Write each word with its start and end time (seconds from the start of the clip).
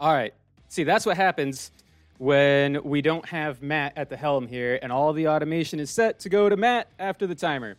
All 0.00 0.12
right. 0.12 0.32
See, 0.68 0.84
that's 0.84 1.04
what 1.04 1.16
happens 1.16 1.72
when 2.18 2.82
we 2.84 3.02
don't 3.02 3.26
have 3.26 3.62
Matt 3.62 3.94
at 3.96 4.10
the 4.10 4.16
helm 4.16 4.46
here, 4.46 4.78
and 4.80 4.92
all 4.92 5.12
the 5.12 5.28
automation 5.28 5.80
is 5.80 5.90
set 5.90 6.20
to 6.20 6.28
go 6.28 6.48
to 6.48 6.56
Matt 6.56 6.88
after 6.98 7.26
the 7.26 7.34
timer. 7.34 7.76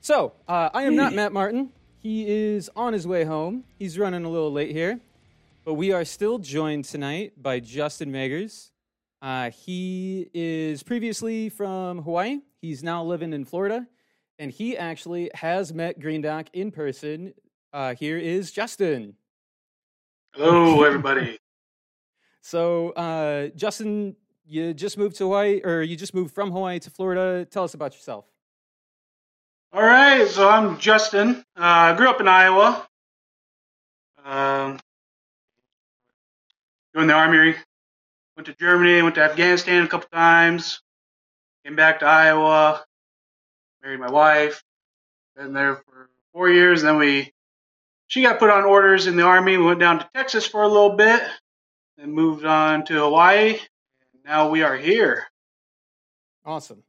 So, 0.00 0.32
uh, 0.48 0.70
I 0.72 0.84
am 0.84 0.96
not 0.96 1.12
Matt 1.12 1.32
Martin. 1.32 1.70
He 2.00 2.28
is 2.28 2.70
on 2.74 2.92
his 2.92 3.06
way 3.06 3.24
home. 3.24 3.64
He's 3.78 3.98
running 3.98 4.24
a 4.24 4.28
little 4.28 4.52
late 4.52 4.70
here, 4.70 5.00
but 5.64 5.74
we 5.74 5.92
are 5.92 6.04
still 6.04 6.38
joined 6.38 6.84
tonight 6.86 7.34
by 7.40 7.60
Justin 7.60 8.10
Meggers. 8.10 8.70
Uh, 9.20 9.50
he 9.50 10.28
is 10.32 10.82
previously 10.82 11.48
from 11.48 12.02
Hawaii. 12.02 12.38
He's 12.60 12.82
now 12.82 13.04
living 13.04 13.32
in 13.32 13.44
Florida, 13.44 13.86
and 14.38 14.50
he 14.50 14.78
actually 14.78 15.30
has 15.34 15.74
met 15.74 16.00
Greendoc 16.00 16.46
in 16.52 16.70
person. 16.70 17.34
Uh, 17.72 17.94
here 17.94 18.18
is 18.18 18.52
Justin. 18.52 19.14
Hello, 20.34 20.84
everybody. 20.84 21.38
So, 22.42 22.90
uh, 22.90 23.48
Justin, 23.56 24.16
you 24.46 24.72
just 24.72 24.96
moved 24.96 25.16
to 25.16 25.24
Hawaii, 25.24 25.60
or 25.64 25.82
you 25.82 25.96
just 25.96 26.14
moved 26.14 26.34
from 26.34 26.50
Hawaii 26.50 26.78
to 26.80 26.90
Florida. 26.90 27.44
Tell 27.44 27.64
us 27.64 27.74
about 27.74 27.94
yourself. 27.94 28.24
All 29.72 29.82
right, 29.82 30.26
so 30.28 30.48
I'm 30.48 30.78
Justin. 30.78 31.44
Uh, 31.56 31.92
I 31.92 31.94
grew 31.94 32.08
up 32.08 32.20
in 32.20 32.28
Iowa. 32.28 32.86
Um, 34.24 34.78
joined 36.94 37.10
the 37.10 37.14
army. 37.14 37.54
Went 38.36 38.46
to 38.46 38.54
Germany. 38.54 39.02
Went 39.02 39.16
to 39.16 39.22
Afghanistan 39.22 39.84
a 39.84 39.88
couple 39.88 40.08
times. 40.10 40.80
Came 41.64 41.76
back 41.76 42.00
to 42.00 42.06
Iowa. 42.06 42.84
Married 43.82 44.00
my 44.00 44.10
wife. 44.10 44.62
Been 45.36 45.52
there 45.52 45.76
for 45.76 46.08
four 46.32 46.48
years. 46.48 46.82
Then 46.82 46.96
we, 46.96 47.32
she 48.08 48.22
got 48.22 48.38
put 48.38 48.50
on 48.50 48.64
orders 48.64 49.06
in 49.06 49.16
the 49.16 49.22
army. 49.22 49.56
We 49.56 49.64
went 49.64 49.80
down 49.80 50.00
to 50.00 50.08
Texas 50.14 50.46
for 50.46 50.62
a 50.62 50.68
little 50.68 50.96
bit. 50.96 51.22
Then 51.96 52.12
moved 52.12 52.44
on 52.44 52.84
to 52.86 52.94
Hawaii. 52.94 53.50
And 54.12 54.24
now 54.24 54.48
we 54.50 54.62
are 54.62 54.76
here. 54.76 55.24
Awesome. 56.44 56.82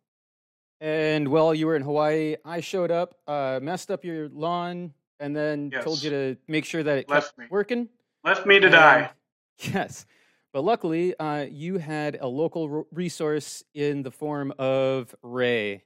And 0.81 1.27
while 1.27 1.53
you 1.53 1.67
were 1.67 1.75
in 1.75 1.81
Hawaii, 1.83 2.35
I 2.45 2.61
showed 2.61 2.89
up, 2.91 3.15
uh, 3.27 3.59
messed 3.61 3.91
up 3.91 4.05
your 4.05 4.29
lawn, 4.29 4.93
and 5.19 5.35
then 5.35 5.69
Yes. 5.73 5.83
told 5.83 6.01
you 6.01 6.09
to 6.09 6.37
make 6.47 6.63
sure 6.63 6.81
that 6.83 6.97
it 6.99 7.09
Left 7.09 7.27
kept 7.27 7.37
me. 7.39 7.45
working. 7.49 7.89
Left 8.23 8.45
me 8.45 8.59
to 8.59 8.65
And- 8.67 8.73
die. 8.73 9.11
Yes. 9.73 10.05
But 10.53 10.63
luckily, 10.63 11.13
uh, 11.17 11.41
you 11.51 11.77
had 11.79 12.17
a 12.21 12.27
local 12.27 12.73
r- 12.77 12.85
resource 12.91 13.61
in 13.73 14.01
the 14.03 14.09
form 14.11 14.53
of 14.57 15.13
Ray. 15.21 15.83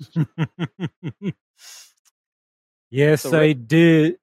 yes, 2.90 3.22
So 3.22 3.30
Ray- 3.32 3.50
I 3.50 3.52
did. 3.52 4.18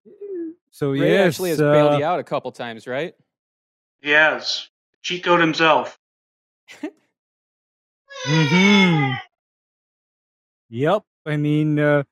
So 0.72 0.92
Ray 0.92 1.12
yes, 1.12 1.28
actually 1.28 1.50
has 1.52 1.60
bailed 1.60 1.94
uh, 1.94 1.98
you 2.00 2.06
out 2.06 2.20
a 2.20 2.24
couple 2.24 2.52
times, 2.52 2.88
right? 2.88 3.16
Yes, 4.02 4.44
has. 4.44 4.70
Cheat 5.02 5.24
code 5.24 5.40
himself. 5.40 6.00
hmm 8.26 9.14
Yep. 10.70 11.04
I 11.26 11.38
mean, 11.38 11.80
uh, 11.80 12.04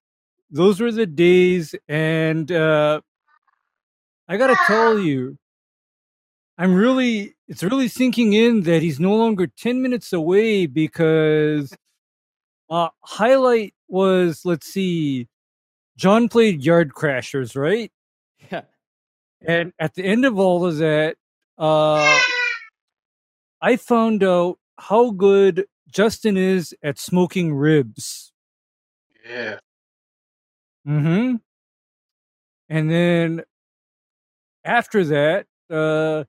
those 0.52 0.80
were 0.80 0.92
the 0.92 1.06
days, 1.08 1.76
and 1.88 2.52
uh, 2.52 3.02
I 4.28 4.38
gotta 4.38 4.56
tell 4.68 4.98
you, 5.00 5.38
I'm 6.58 6.76
really, 6.76 7.36
it's 7.48 7.64
really 7.64 7.88
sinking 7.88 8.34
in 8.34 8.62
that 8.64 8.81
he's 8.81 9.00
no 9.00 9.16
longer 9.16 9.48
ten 9.48 9.81
minutes 9.81 10.14
away 10.14 10.68
because 10.68 11.76
uh, 12.70 12.90
highlight 13.02 13.74
was, 13.88 14.42
let's 14.46 14.68
see, 14.68 15.28
John 15.98 16.28
played 16.30 16.64
Yard 16.64 16.94
Crashers, 16.94 17.56
right? 17.56 17.92
Yeah. 18.52 18.62
And 19.46 19.74
at 19.78 19.94
the 19.96 20.04
end 20.04 20.26
of 20.26 20.40
all 20.40 20.66
of 20.66 20.78
that, 20.78 21.18
uh, 21.58 22.20
I 23.62 23.76
found 23.76 24.24
out 24.24 24.58
how 24.78 25.12
good 25.12 25.66
Justin 25.92 26.38
is 26.38 26.74
at 26.82 26.98
smoking 26.98 27.53
ribs. 27.53 28.32
Yeah. 29.30 29.59
Mm-hmm. 30.88 31.36
And 32.70 32.92
then 32.92 33.44
after 34.66 35.03
that, 35.06 35.46
uh, 35.70 36.24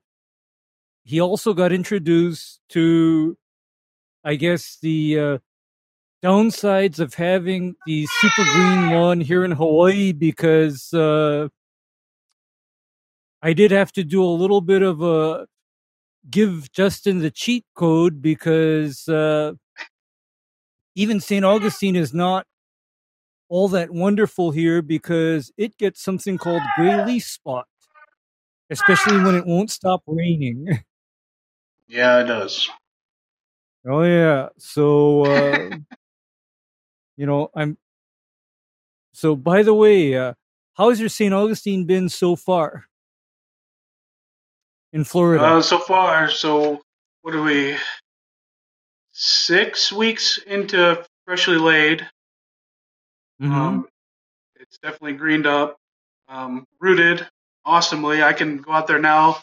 he 1.03 1.19
also 1.19 1.53
got 1.53 1.71
introduced 1.71 2.61
to, 2.69 3.37
I 4.23 4.35
guess, 4.35 4.77
the 4.81 5.19
uh, 5.19 5.37
downsides 6.25 6.99
of 6.99 7.13
having 7.13 7.75
the 7.85 8.07
super 8.07 8.43
green 8.53 8.89
lawn 8.89 9.21
here 9.21 9.45
in 9.45 9.51
Hawaii 9.51 10.11
because 10.11 10.91
uh, 10.91 11.49
I 13.43 13.53
did 13.53 13.69
have 13.69 13.91
to 13.91 14.03
do 14.03 14.23
a 14.23 14.37
little 14.41 14.61
bit 14.61 14.81
of 14.81 15.03
a 15.03 15.45
give 16.31 16.71
Justin 16.71 17.19
the 17.19 17.29
cheat 17.29 17.63
code 17.75 18.23
because 18.23 19.07
uh, 19.07 19.53
even 20.95 21.19
St. 21.19 21.45
Augustine 21.45 21.95
is 21.95 22.11
not 22.11 22.47
all 23.47 23.67
that 23.69 23.91
wonderful 23.91 24.49
here 24.49 24.81
because 24.81 25.51
it 25.57 25.77
gets 25.77 26.01
something 26.01 26.39
called 26.39 26.63
gray 26.75 27.05
leaf 27.05 27.23
spot, 27.23 27.67
especially 28.71 29.21
when 29.21 29.35
it 29.35 29.45
won't 29.45 29.69
stop 29.69 30.01
raining. 30.07 30.79
Yeah, 31.87 32.21
it 32.21 32.23
does. 32.23 32.67
Oh 33.87 34.01
yeah. 34.01 34.49
So 34.57 35.23
uh, 35.25 35.69
you 37.17 37.25
know, 37.25 37.49
I'm 37.55 37.77
so 39.13 39.35
by 39.35 39.63
the 39.63 39.73
way, 39.73 40.15
uh, 40.17 40.33
how's 40.73 40.99
your 40.99 41.09
St. 41.09 41.33
Augustine 41.33 41.85
been 41.85 42.09
so 42.09 42.35
far? 42.35 42.85
In 44.91 45.03
Florida. 45.03 45.43
Uh, 45.43 45.61
so 45.61 45.79
far, 45.79 46.29
so 46.29 46.81
what 47.21 47.35
are 47.35 47.41
we? 47.41 47.77
Six 49.11 49.91
weeks 49.91 50.37
into 50.45 51.03
freshly 51.25 51.57
laid. 51.57 52.07
Mhm. 53.41 53.51
Um, 53.51 53.89
it's 54.55 54.77
definitely 54.77 55.13
greened 55.13 55.45
up, 55.47 55.77
um, 56.27 56.65
rooted 56.79 57.27
awesomely. 57.65 58.23
I 58.23 58.33
can 58.33 58.57
go 58.61 58.71
out 58.71 58.87
there 58.87 58.99
now, 58.99 59.41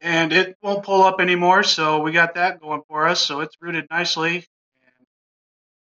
and 0.00 0.32
it 0.32 0.56
won't 0.62 0.84
pull 0.84 1.02
up 1.02 1.20
anymore. 1.20 1.62
So 1.62 2.00
we 2.00 2.12
got 2.12 2.34
that 2.34 2.60
going 2.60 2.82
for 2.88 3.06
us. 3.06 3.20
So 3.20 3.40
it's 3.40 3.56
rooted 3.60 3.86
nicely. 3.90 4.46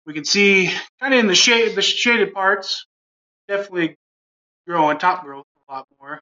We 0.09 0.15
can 0.15 0.25
see 0.25 0.73
kind 1.03 1.13
of 1.13 1.21
in 1.21 1.27
the 1.27 1.35
shade, 1.35 1.75
the 1.77 1.83
shaded 1.83 2.33
parts, 2.33 2.87
definitely 3.47 3.95
growing 4.67 4.97
top 4.97 5.23
growth 5.23 5.45
a 5.69 5.73
lot 5.73 5.87
more. 6.01 6.19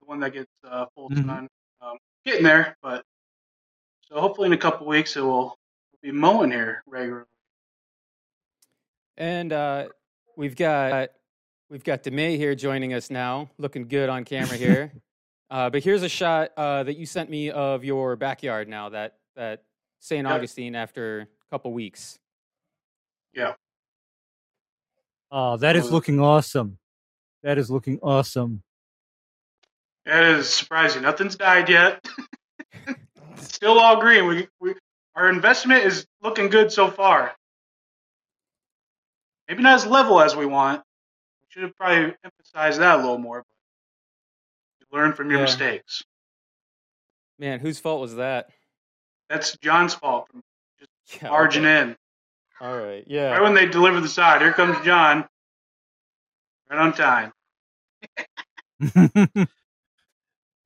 The 0.00 0.06
one 0.06 0.20
that 0.20 0.32
gets 0.32 0.48
uh, 0.64 0.86
full 0.94 1.10
Mhm. 1.10 1.26
sun, 1.26 1.48
um, 1.82 1.98
getting 2.24 2.44
there. 2.44 2.78
But 2.82 3.04
so 4.08 4.18
hopefully 4.18 4.46
in 4.46 4.54
a 4.54 4.56
couple 4.56 4.86
weeks 4.86 5.18
it 5.18 5.20
will 5.20 5.54
be 6.00 6.12
mowing 6.12 6.50
here 6.50 6.82
regularly. 6.86 7.26
And 9.18 9.52
uh, 9.52 9.88
we've 10.36 10.56
got 10.56 11.10
we've 11.68 11.84
got 11.84 12.02
Demay 12.02 12.38
here 12.38 12.54
joining 12.54 12.94
us 12.94 13.10
now, 13.10 13.50
looking 13.58 13.86
good 13.86 14.08
on 14.08 14.24
camera 14.24 14.56
here. 14.56 14.92
uh, 15.50 15.68
but 15.68 15.84
here's 15.84 16.02
a 16.02 16.08
shot 16.08 16.52
uh, 16.56 16.84
that 16.84 16.96
you 16.96 17.04
sent 17.04 17.28
me 17.28 17.50
of 17.50 17.84
your 17.84 18.16
backyard 18.16 18.66
now 18.66 18.88
that 18.88 19.18
that 19.36 19.62
St. 19.98 20.26
Augustine 20.26 20.74
after 20.74 21.20
a 21.20 21.50
couple 21.50 21.70
weeks. 21.74 22.18
Yeah. 23.34 23.54
Oh, 25.30 25.56
that 25.58 25.76
is 25.76 25.90
looking 25.90 26.20
awesome. 26.20 26.78
That 27.42 27.56
is 27.58 27.70
looking 27.70 27.98
awesome. 28.02 28.62
That 30.04 30.24
is 30.24 30.52
surprising. 30.52 31.02
Nothing's 31.02 31.36
died 31.36 31.68
yet. 31.68 32.04
It's 33.32 33.54
Still 33.54 33.78
all 33.78 34.00
green. 34.00 34.26
We, 34.26 34.48
we 34.60 34.74
our 35.14 35.28
investment 35.30 35.84
is 35.84 36.04
looking 36.22 36.48
good 36.48 36.70
so 36.72 36.90
far. 36.90 37.32
Maybe 39.48 39.62
not 39.62 39.74
as 39.74 39.86
level 39.86 40.20
as 40.20 40.34
we 40.36 40.44
want. 40.46 40.82
We 41.42 41.46
should 41.48 41.62
have 41.62 41.76
probably 41.76 42.14
emphasized 42.24 42.80
that 42.80 42.96
a 42.96 42.98
little 42.98 43.18
more. 43.18 43.44
But 44.80 44.96
learn 44.96 45.12
from 45.14 45.30
your 45.30 45.38
Yeah. 45.40 45.44
mistakes. 45.46 46.02
Man, 47.38 47.60
whose 47.60 47.78
fault 47.78 48.00
was 48.00 48.16
that? 48.16 48.50
That's 49.30 49.56
John's 49.58 49.94
fault 49.94 50.28
from 50.30 50.42
Yeah, 51.22 51.28
barging 51.30 51.64
okay. 51.64 51.80
in. 51.90 51.96
All 52.60 52.76
right. 52.76 53.04
Yeah. 53.06 53.30
Right 53.30 53.42
when 53.42 53.54
they 53.54 53.66
deliver 53.66 54.00
the 54.00 54.08
side, 54.08 54.42
here 54.42 54.52
comes 54.52 54.84
John. 54.84 55.26
Right 56.70 56.78
on 56.78 56.92
time. 56.92 57.32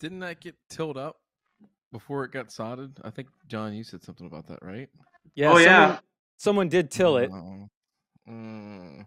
Didn't 0.00 0.20
that 0.20 0.40
get 0.40 0.56
tilled 0.68 0.96
up 0.96 1.16
before 1.92 2.24
it 2.24 2.32
got 2.32 2.50
sodded? 2.52 2.98
I 3.04 3.10
think 3.10 3.28
John, 3.48 3.72
you 3.74 3.84
said 3.84 4.02
something 4.02 4.26
about 4.26 4.48
that, 4.48 4.58
right? 4.62 4.88
Yeah. 5.34 5.52
Oh, 5.52 5.58
yeah. 5.58 5.86
Someone, 5.86 5.98
someone 6.36 6.68
did 6.68 6.90
till 6.90 7.16
it. 7.18 7.30
Oh. 7.32 7.68
Mm, 8.28 9.06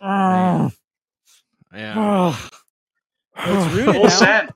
Ah, 0.00 0.70
yeah. 1.74 1.94
ah. 1.96 2.50
It's 3.42 3.74
rooted 3.74 3.94
Full 3.94 4.02
now. 4.04 4.08
send. 4.10 4.50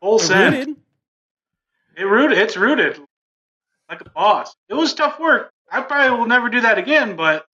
Full 0.00 0.18
It 0.20 0.28
rooted. 0.28 0.76
It 1.96 2.04
rooted. 2.04 2.38
It's 2.38 2.56
rooted 2.56 3.00
like 3.88 4.00
a 4.00 4.10
boss. 4.10 4.54
It 4.68 4.74
was 4.74 4.94
tough 4.94 5.18
work. 5.18 5.50
I 5.74 5.82
probably 5.82 6.16
will 6.16 6.26
never 6.26 6.48
do 6.48 6.60
that 6.60 6.78
again, 6.78 7.16
but 7.16 7.46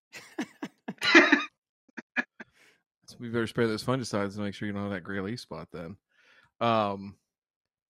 So 3.07 3.17
we 3.19 3.29
better 3.29 3.47
spray 3.47 3.67
those 3.67 3.83
fungicides 3.83 4.35
and 4.37 4.45
make 4.45 4.55
sure 4.55 4.67
you 4.69 4.75
don't 4.75 4.83
have 4.83 4.93
that 4.93 5.05
gray 5.05 5.21
leaf 5.21 5.41
spot 5.41 5.69
then. 5.73 5.97
Um, 6.61 7.17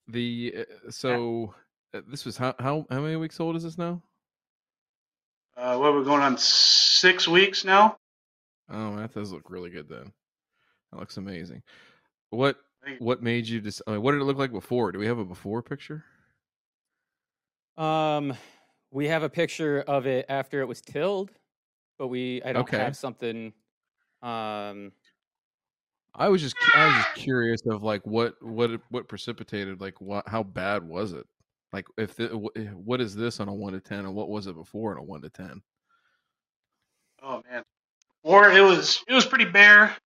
The 0.08 0.54
uh, 0.58 0.90
so 0.90 1.54
uh, 1.92 2.02
this 2.08 2.24
was 2.24 2.36
how 2.36 2.54
how 2.58 2.86
how 2.88 3.00
many 3.00 3.16
weeks 3.16 3.40
old 3.40 3.56
is 3.56 3.64
this 3.64 3.76
now? 3.76 4.02
Uh, 5.56 5.76
what 5.78 5.92
we're 5.92 6.04
going 6.04 6.22
on 6.22 6.38
six 6.38 7.28
weeks 7.28 7.64
now. 7.64 7.98
Oh, 8.70 8.96
that 8.96 9.12
does 9.12 9.32
look 9.32 9.50
really 9.50 9.70
good 9.70 9.88
then. 9.88 10.12
That 10.90 11.00
looks 11.00 11.16
amazing. 11.16 11.62
What 12.30 12.56
what 12.98 13.22
made 13.22 13.46
you 13.46 13.60
just? 13.60 13.82
I 13.86 13.92
mean, 13.92 14.02
what 14.02 14.12
did 14.12 14.20
it 14.20 14.24
look 14.24 14.38
like 14.38 14.52
before? 14.52 14.92
Do 14.92 14.98
we 14.98 15.06
have 15.06 15.18
a 15.18 15.24
before 15.24 15.62
picture? 15.62 16.04
Um, 17.76 18.34
we 18.90 19.08
have 19.08 19.22
a 19.22 19.28
picture 19.28 19.80
of 19.82 20.06
it 20.06 20.26
after 20.28 20.60
it 20.60 20.66
was 20.66 20.80
tilled, 20.80 21.30
but 21.98 22.08
we 22.08 22.42
I 22.44 22.52
don't 22.52 22.62
Okay. 22.62 22.78
have 22.78 22.96
something. 22.96 23.52
Um, 24.22 24.92
I 26.14 26.28
was 26.28 26.42
just 26.42 26.56
I 26.76 26.86
was 26.86 26.94
just 26.94 27.24
curious 27.24 27.60
of 27.66 27.82
like 27.82 28.04
what 28.06 28.42
what 28.42 28.70
what 28.90 29.08
precipitated 29.08 29.80
like 29.80 30.00
what 30.00 30.28
how 30.28 30.42
bad 30.42 30.82
was 30.82 31.12
it? 31.12 31.26
Like 31.72 31.86
if 31.96 32.16
the, 32.16 32.48
eh, 32.56 32.64
what 32.70 33.00
is 33.00 33.14
this 33.14 33.38
on 33.38 33.48
a 33.48 33.54
one 33.54 33.72
to 33.74 33.80
ten 33.80 34.00
and 34.00 34.14
what 34.14 34.28
was 34.28 34.46
it 34.46 34.54
before 34.56 34.92
on 34.92 34.98
a 34.98 35.02
one 35.02 35.22
to 35.22 35.30
ten? 35.30 35.62
Oh 37.22 37.42
man. 37.48 37.62
Or 38.22 38.50
it 38.50 38.60
was 38.60 39.04
it 39.06 39.14
was 39.14 39.24
pretty 39.24 39.44
bare. 39.44 39.96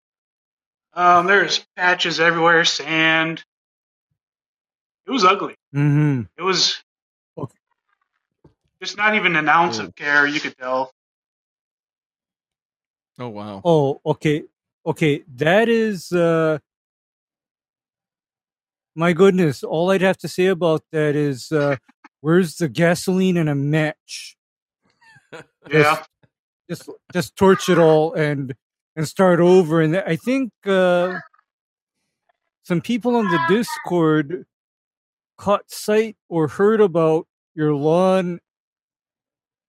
Um, 0.93 1.27
there's 1.27 1.65
patches 1.77 2.21
everywhere, 2.21 2.65
sand. 2.65 3.43
It 5.07 5.11
was 5.11 5.25
ugly. 5.25 5.55
Mm-hmm. 5.75 6.23
It 6.39 6.43
was 6.43 6.75
Okay. 6.75 6.94
Just 8.85 8.97
not 8.99 9.15
even 9.15 9.35
an 9.37 9.49
ounce 9.49 9.79
Oh. 9.79 9.85
of 9.85 9.95
care. 9.97 10.27
You 10.27 10.41
could 10.41 10.57
tell. 10.59 10.93
Oh 13.19 13.29
wow! 13.29 13.63
Oh, 13.65 14.01
okay. 14.05 14.43
Okay. 14.87 15.25
That 15.37 15.69
is 15.69 16.13
uh 16.13 16.59
my 18.95 19.13
goodness. 19.13 19.63
All 19.65 19.91
I'd 19.91 20.03
have 20.03 20.19
to 20.19 20.29
say 20.29 20.47
about 20.47 20.83
that 20.93 21.17
is 21.17 21.51
uh 21.53 21.77
where's 22.21 22.57
the 22.57 22.69
gasoline 22.69 23.37
and 23.37 23.49
a 23.49 23.55
match? 23.55 24.37
Yeah. 25.71 26.03
Just 26.69 26.89
just 27.13 27.37
torch 27.37 27.69
it 27.69 27.79
all 27.79 28.13
and 28.15 28.55
and 28.97 29.09
start 29.09 29.41
over. 29.41 29.81
And 29.81 29.97
I 29.97 30.17
think 30.17 30.53
uh 30.67 31.19
some 32.65 32.81
people 32.81 33.17
on 33.17 33.25
the 33.27 33.41
Discord 33.49 34.45
caught 35.39 35.71
sight 35.71 36.17
or 36.29 36.49
heard 36.49 36.81
about 36.81 37.27
your 37.55 37.75
lawn 37.75 38.41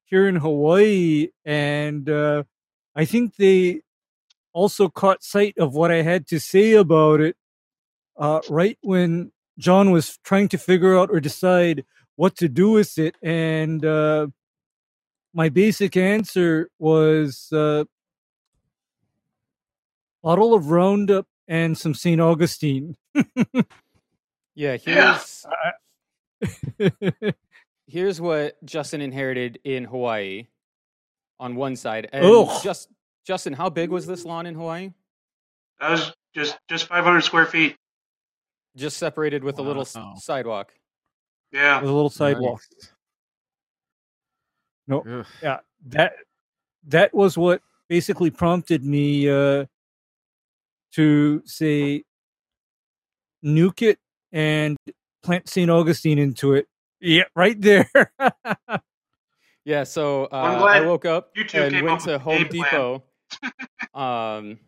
here 0.05 0.27
in 0.27 0.35
Hawaii 0.35 1.29
and 1.45 2.09
uh 2.09 2.43
I 2.95 3.05
think 3.05 3.35
they 3.35 3.81
also 4.53 4.87
caught 4.87 5.21
sight 5.21 5.57
of 5.57 5.75
what 5.75 5.91
I 5.91 6.01
had 6.01 6.27
to 6.27 6.39
say 6.39 6.73
about 6.73 7.19
it 7.19 7.35
uh, 8.17 8.41
right 8.49 8.77
when 8.81 9.31
John 9.57 9.91
was 9.91 10.17
trying 10.23 10.47
to 10.49 10.57
figure 10.57 10.97
out 10.97 11.09
or 11.11 11.19
decide 11.19 11.83
what 12.15 12.35
to 12.37 12.47
do 12.47 12.71
with 12.71 12.97
it. 12.97 13.15
And 13.21 13.83
uh, 13.85 14.27
my 15.33 15.49
basic 15.49 15.97
answer 15.97 16.69
was 16.79 17.49
uh, 17.51 17.83
bottle 20.23 20.53
of 20.53 20.71
Roundup 20.71 21.27
and 21.47 21.77
some 21.77 21.93
St. 21.93 22.21
Augustine. 22.21 22.95
yeah, 24.55 24.77
Yeah. 24.85 25.19
here's 27.87 28.17
here's 28.17 28.21
what 28.21 28.63
Justin 28.65 29.01
inherited 29.01 29.59
in 29.63 29.83
Hawaii 29.85 30.47
on 31.39 31.55
one 31.55 31.75
side, 31.75 32.09
and 32.13 32.25
Ugh. 32.25 32.63
just 32.63 32.89
Justin, 33.25 33.53
how 33.53 33.69
big 33.69 33.89
was 33.89 34.05
this 34.05 34.23
lawn 34.25 34.45
in 34.45 34.55
Hawaii? 34.55 34.91
That 35.79 35.91
was 35.91 36.13
just 36.35 36.57
just 36.69 36.87
500 36.87 37.21
square 37.21 37.45
feet. 37.45 37.75
Just 38.75 38.97
separated 38.97 39.43
with 39.43 39.57
a 39.59 39.61
little 39.61 39.81
s- 39.83 39.95
Wow. 39.95 40.15
sidewalk. 40.17 40.73
Yeah. 41.51 41.79
with 41.81 41.89
a 41.89 41.93
little 41.93 42.09
sidewalk. 42.09 42.61
Nice. 42.81 42.91
No. 44.87 44.99
Ugh. 45.01 45.25
yeah 45.41 45.59
that 45.87 46.13
that 46.87 47.13
was 47.13 47.37
what 47.37 47.61
basically 47.89 48.29
prompted 48.29 48.83
me 48.83 49.27
uh 49.29 49.65
to 50.93 51.41
say 51.45 52.03
nuke 53.43 53.81
it 53.81 53.97
and 54.31 54.77
plant 55.23 55.47
st 55.49 55.69
augustine 55.71 56.19
into 56.19 56.53
it 56.53 56.67
yeah 57.05 57.23
right 57.35 57.61
there 57.61 57.89
Yeah, 59.67 59.83
so 59.83 60.25
uh, 60.25 60.35
I'm 60.35 60.61
I 60.61 60.81
woke 60.81 61.05
up 61.05 61.31
and 61.55 61.81
went 61.83 62.01
to 62.01 62.19
Home. 62.19 62.47
Depot. 62.47 63.01
um, 63.95 64.59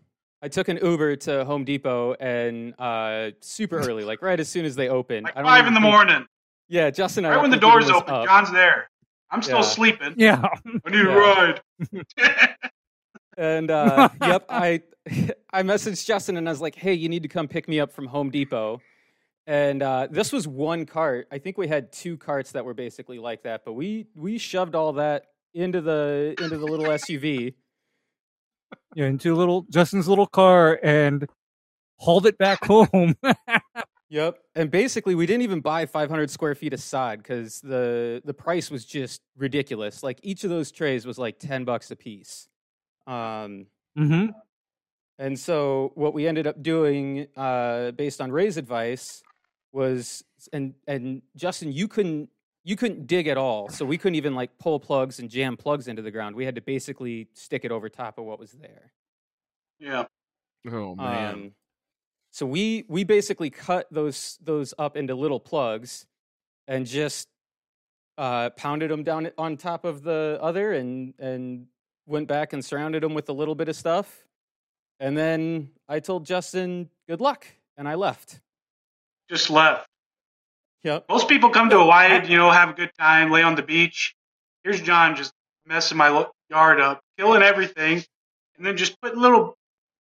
I 0.42 0.48
took 0.50 0.70
an 0.70 0.80
Uber 0.82 1.18
to 1.18 1.46
Home 1.46 1.66
Depot 1.66 2.16
and 2.16 2.74
uh, 2.80 3.30
super 3.40 3.78
early, 3.78 4.04
like 4.04 4.24
right 4.24 4.40
as 4.40 4.50
soon 4.50 4.66
as 4.66 4.76
they 4.76 4.90
opened. 4.90 5.26
Like 5.26 5.38
I 5.38 5.42
don't 5.42 5.46
five 5.52 5.68
in 5.68 5.76
the 5.76 5.82
think- 5.82 5.92
morning. 5.92 6.26
Yeah, 6.68 6.90
Justin. 6.90 7.26
I 7.26 7.30
Right 7.30 7.34
don't 7.36 7.44
when 7.44 7.52
the 7.52 7.58
doors 7.58 7.90
open, 7.92 8.12
up. 8.14 8.26
John's 8.26 8.52
there. 8.52 8.90
I'm 9.30 9.44
still 9.44 9.58
Yeah. 9.58 9.62
sleeping. 9.62 10.14
yeah 10.18 10.42
I 10.84 10.90
need 10.90 11.06
Yeah. 11.06 11.14
a 11.14 11.18
ride. 11.20 11.62
And 13.38 13.70
uh, 13.70 14.10
yep, 14.22 14.46
I 14.50 14.82
I 15.54 15.62
messaged 15.62 16.08
Justin 16.08 16.38
and 16.38 16.50
I 16.50 16.52
was 16.52 16.60
like, 16.60 16.74
"Hey, 16.74 16.94
you 16.96 17.08
need 17.08 17.22
to 17.22 17.30
come 17.30 17.48
pick 17.48 17.68
me 17.68 17.80
up 17.80 17.92
from 17.92 18.08
Home 18.08 18.32
Depot." 18.32 18.82
And 19.48 19.82
uh, 19.82 20.08
this 20.12 20.32
was 20.32 20.48
one 20.48 20.86
cart. 20.86 21.28
I 21.32 21.40
think 21.40 21.58
we 21.58 21.68
had 21.68 21.92
two 21.92 22.18
carts 22.18 22.52
that 22.52 22.66
were 22.66 22.74
basically 22.74 23.18
like 23.18 23.44
that, 23.44 23.64
but 23.66 23.74
we 23.74 24.08
we 24.14 24.38
shoved 24.38 24.76
all 24.76 24.94
that 24.94 25.28
into 25.54 25.82
the 25.82 26.36
into 26.40 26.58
the 26.58 26.66
little 26.66 26.86
SUV. 26.86 27.56
yeah 28.96 29.06
into 29.06 29.34
little 29.34 29.66
justin's 29.70 30.10
little 30.10 30.28
car 30.28 30.78
and 30.84 31.28
hauled 31.96 32.26
it 32.26 32.38
back 32.38 32.64
home 32.66 33.16
Yep. 34.10 34.40
And 34.56 34.72
basically, 34.72 35.16
we 35.16 35.26
didn't 35.26 35.42
even 35.42 35.60
buy 35.60 35.86
500 35.86 36.30
square 36.30 36.56
feet 36.56 36.74
of 36.74 36.80
sod 36.80 37.18
because 37.20 37.60
the 37.60 38.22
the 38.24 38.34
price 38.34 38.72
was 38.72 38.86
just 38.86 39.22
ridiculous. 39.36 40.02
Like 40.02 40.20
each 40.24 40.44
of 40.44 40.50
those 40.50 40.72
trays 40.72 41.06
was 41.06 41.18
like 41.18 41.40
10 41.40 41.66
bucks 41.66 41.92
a 41.92 41.96
piece. 41.96 42.48
Um, 43.06 43.68
mm-hmm. 43.98 44.28
and 45.18 45.40
so 45.40 45.92
what 45.96 46.14
we 46.14 46.28
ended 46.28 46.46
up 46.46 46.62
doing, 46.62 47.28
uh, 47.38 47.92
based 47.92 48.20
on 48.20 48.32
Ray's 48.32 48.58
advice, 48.58 49.24
was 49.72 50.24
and 50.54 50.74
and 50.88 51.22
Justin, 51.36 51.72
you 51.72 51.88
couldn't 51.88 52.30
you 52.64 52.76
couldn't 52.76 53.08
dig 53.08 53.28
at 53.28 53.38
all, 53.38 53.70
so 53.70 53.86
we 53.86 53.98
couldn't 53.98 54.16
even 54.16 54.36
like 54.36 54.58
pull 54.60 54.80
plugs 54.80 55.20
and 55.20 55.30
jam 55.30 55.56
plugs 55.56 55.88
into 55.88 56.02
the 56.02 56.12
ground. 56.12 56.36
We 56.36 56.46
had 56.46 56.56
to 56.56 56.62
basically 56.62 57.30
stick 57.34 57.64
it 57.64 57.72
over 57.72 57.88
top 57.90 58.18
of 58.18 58.26
what 58.26 58.40
was 58.40 58.52
there. 58.52 58.92
yeah. 59.80 60.06
Oh 60.70 60.96
man! 60.96 61.34
Um, 61.34 61.52
so 62.32 62.46
we 62.46 62.86
we 62.90 63.04
basically 63.04 63.50
cut 63.50 63.88
those 63.92 64.38
those 64.44 64.74
up 64.78 64.98
into 64.98 65.16
little 65.16 65.40
plugs 65.40 66.06
and 66.68 66.86
just 66.86 67.30
uh, 68.18 68.50
pounded 68.52 68.92
them 68.92 69.04
down 69.04 69.32
on 69.38 69.56
top 69.56 69.86
of 69.86 70.04
the 70.04 70.38
other 70.42 70.74
and 70.74 71.14
and 71.20 71.68
went 72.06 72.28
back 72.28 72.54
and 72.54 72.64
surrounded 72.64 73.04
them 73.04 73.14
with 73.14 73.30
a 73.30 73.34
little 73.34 73.56
bit 73.56 73.70
of 73.70 73.76
stuff. 73.76 74.26
And 75.00 75.18
then 75.18 75.70
I 75.88 76.00
told 76.00 76.26
Justin, 76.26 76.90
"Good 77.08 77.22
luck," 77.22 77.48
and 77.78 77.88
I 77.88 77.96
left. 77.96 78.42
Just 79.30 79.50
left. 79.50 79.88
Yep. 80.84 81.06
Most 81.10 81.28
people 81.28 81.50
come 81.50 81.70
to 81.70 81.80
Hawaii, 81.80 82.26
you 82.28 82.38
know, 82.38 82.50
have 82.50 82.70
a 82.70 82.74
good 82.74 82.92
time, 83.00 83.30
lay 83.32 83.44
on 83.44 83.56
the 83.56 83.62
beach. 83.64 84.16
Here's 84.64 84.80
John 84.82 85.16
just 85.16 85.34
messing 85.66 85.98
my 85.98 86.26
yard 86.50 86.80
up, 86.80 87.02
killing 87.18 87.42
everything, 87.42 88.04
and 88.58 88.66
then 88.66 88.78
just 88.78 89.00
putting 89.02 89.20
little 89.20 89.58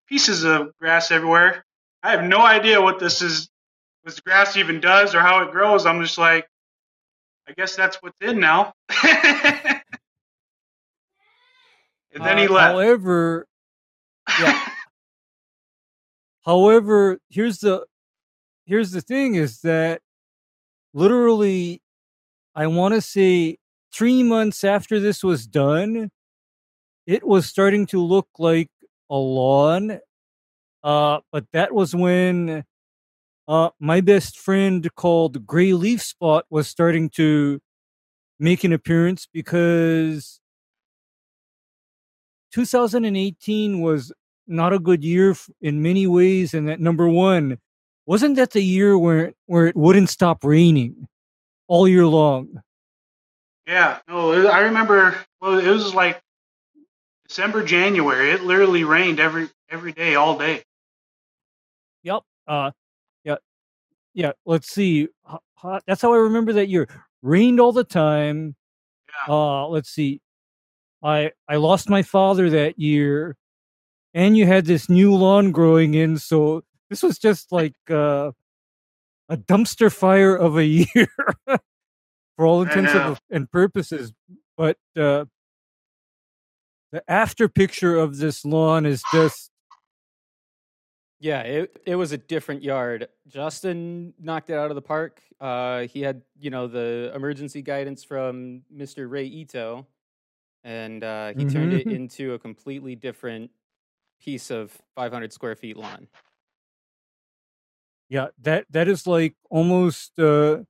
pieces 0.08 0.44
of 0.46 0.72
grass 0.80 1.12
everywhere. 1.12 1.66
I 2.04 2.12
have 2.12 2.24
no 2.24 2.40
idea 2.40 2.82
what 2.82 3.00
this 3.00 3.22
is, 3.22 3.50
what 4.04 4.12
this 4.12 4.20
grass 4.22 4.56
even 4.56 4.80
does 4.80 5.14
or 5.14 5.20
how 5.20 5.44
it 5.44 5.52
grows. 5.52 5.86
I'm 5.86 6.02
just 6.02 6.18
like, 6.18 6.48
I 7.50 7.54
guess 7.54 7.76
that's 7.76 7.98
what's 7.98 8.22
in 8.22 8.40
now. 8.40 8.74
and 9.04 9.82
then 12.14 12.38
he 12.38 12.48
Uh, 12.48 12.52
left. 12.52 12.74
However, 12.74 13.48
yeah. 14.40 14.68
however, 16.46 17.20
here's 17.30 17.60
the 17.60 17.86
here's 18.68 18.92
the 18.92 19.02
thing: 19.02 19.36
is 19.36 19.62
that 19.62 20.02
literally, 20.94 21.82
I 22.56 22.68
want 22.68 22.94
to 22.96 23.02
say 23.02 23.58
three 23.94 24.24
months 24.24 24.64
after 24.64 25.00
this 25.00 25.24
was 25.24 25.48
done, 25.48 26.12
it 27.08 27.26
was 27.26 27.48
starting 27.48 27.86
to 27.88 28.02
look 28.04 28.28
like 28.38 28.70
a 29.10 29.16
lawn. 29.18 30.00
Uh, 30.84 31.20
but 31.32 31.46
that 31.54 31.74
was 31.74 31.96
when 31.96 32.64
uh, 33.48 33.70
my 33.80 34.02
best 34.02 34.38
friend 34.38 34.88
called 34.96 35.46
Gray 35.46 35.74
Leaf 35.74 36.02
Spot 36.02 36.46
was 36.50 36.68
starting 36.68 37.10
to 37.12 37.60
make 38.40 38.64
an 38.64 38.74
appearance 38.74 39.28
because 39.32 40.40
2018 42.54 43.82
was 43.82 44.12
not 44.48 44.74
a 44.74 44.80
good 44.80 45.04
year 45.04 45.36
in 45.62 45.82
many 45.82 46.08
ways 46.08 46.54
and 46.54 46.68
that 46.70 46.80
number 46.80 47.08
one 47.08 47.58
wasn't 48.08 48.36
that 48.38 48.52
the 48.52 48.62
year 48.64 48.98
where 48.98 49.34
where 49.46 49.68
it 49.68 49.76
wouldn't 49.76 50.10
stop 50.10 50.44
raining 50.44 51.08
all 51.68 51.88
year 51.88 52.08
long 52.08 52.62
Yeah, 53.68 54.00
no, 54.08 54.32
it- 54.34 54.48
I 54.48 54.62
remember. 54.62 55.16
Well, 55.42 55.60
it 55.60 55.68
was 55.70 55.94
like 55.94 56.20
December, 57.28 57.64
January. 57.64 58.32
It 58.32 58.42
literally 58.44 58.84
rained 58.84 59.20
every 59.20 59.50
every 59.70 59.92
day, 59.92 60.16
all 60.16 60.38
day. 60.38 60.64
yep 62.04 62.24
uh 62.48 62.72
yeah 63.24 63.36
yeah, 64.14 64.32
let's 64.46 64.72
see. 64.72 65.10
That's 65.86 66.02
how 66.02 66.14
I 66.14 66.18
remember 66.18 66.54
that 66.54 66.70
year. 66.70 66.88
Rained 67.22 67.60
all 67.60 67.72
the 67.74 67.84
time. 67.84 68.56
Yeah. 69.28 69.34
Uh, 69.34 69.68
let's 69.68 69.90
see. 69.90 70.22
I 71.04 71.32
I 71.48 71.58
lost 71.58 71.90
my 71.90 72.02
father 72.04 72.50
that 72.52 72.80
year, 72.80 73.36
and 74.14 74.36
you 74.38 74.46
had 74.48 74.66
this 74.66 74.90
new 74.90 75.14
lawn 75.14 75.52
growing 75.52 75.94
in, 75.94 76.18
so 76.18 76.64
this 76.90 77.04
was 77.04 77.18
just 77.20 77.52
like 77.52 77.76
uh, 77.90 78.32
a 79.30 79.38
dumpster 79.38 79.92
fire 79.92 80.36
of 80.36 80.58
a 80.58 80.66
year 80.66 81.08
for 81.46 82.46
all 82.46 82.62
intents 82.62 82.94
and- 82.94 83.20
and 83.30 83.52
purposes. 83.52 84.14
But 84.58 84.78
uh, 84.96 85.26
the 86.92 87.04
after 87.08 87.48
picture 87.48 87.96
of 87.96 88.18
this 88.18 88.44
lawn 88.46 88.86
is 88.86 89.04
just 89.14 89.52
Yeah, 91.20 91.42
it 91.42 91.82
it 91.86 91.96
was 91.96 92.12
a 92.12 92.18
different 92.18 92.64
yard. 92.64 93.08
Justin 93.28 94.14
knocked 94.20 94.50
it 94.50 94.54
out 94.56 94.70
of 94.72 94.76
the 94.76 94.82
park. 94.82 95.22
Uh, 95.40 95.82
he 95.88 96.02
had 96.02 96.22
you 96.40 96.50
know 96.50 96.68
the 96.68 97.12
emergency 97.14 97.62
guidance 97.62 98.04
from 98.04 98.62
Mr. 98.76 99.10
Ray 99.10 99.26
Ito, 99.26 99.86
and 100.64 101.04
uh, 101.04 101.34
he 101.34 101.46
turned 101.46 101.74
it 101.74 101.88
Mhm. 101.88 101.94
into 101.96 102.34
a 102.34 102.40
completely 102.40 102.96
different 102.96 103.52
piece 104.20 104.50
of 104.50 104.76
500 104.96 105.32
square 105.34 105.56
feet 105.56 105.78
lawn. 105.78 106.08
Yeah, 108.10 108.28
that 108.42 108.66
that 108.70 108.88
is 108.88 109.06
like 109.06 109.36
almost 109.50 110.18
uh 110.20 110.64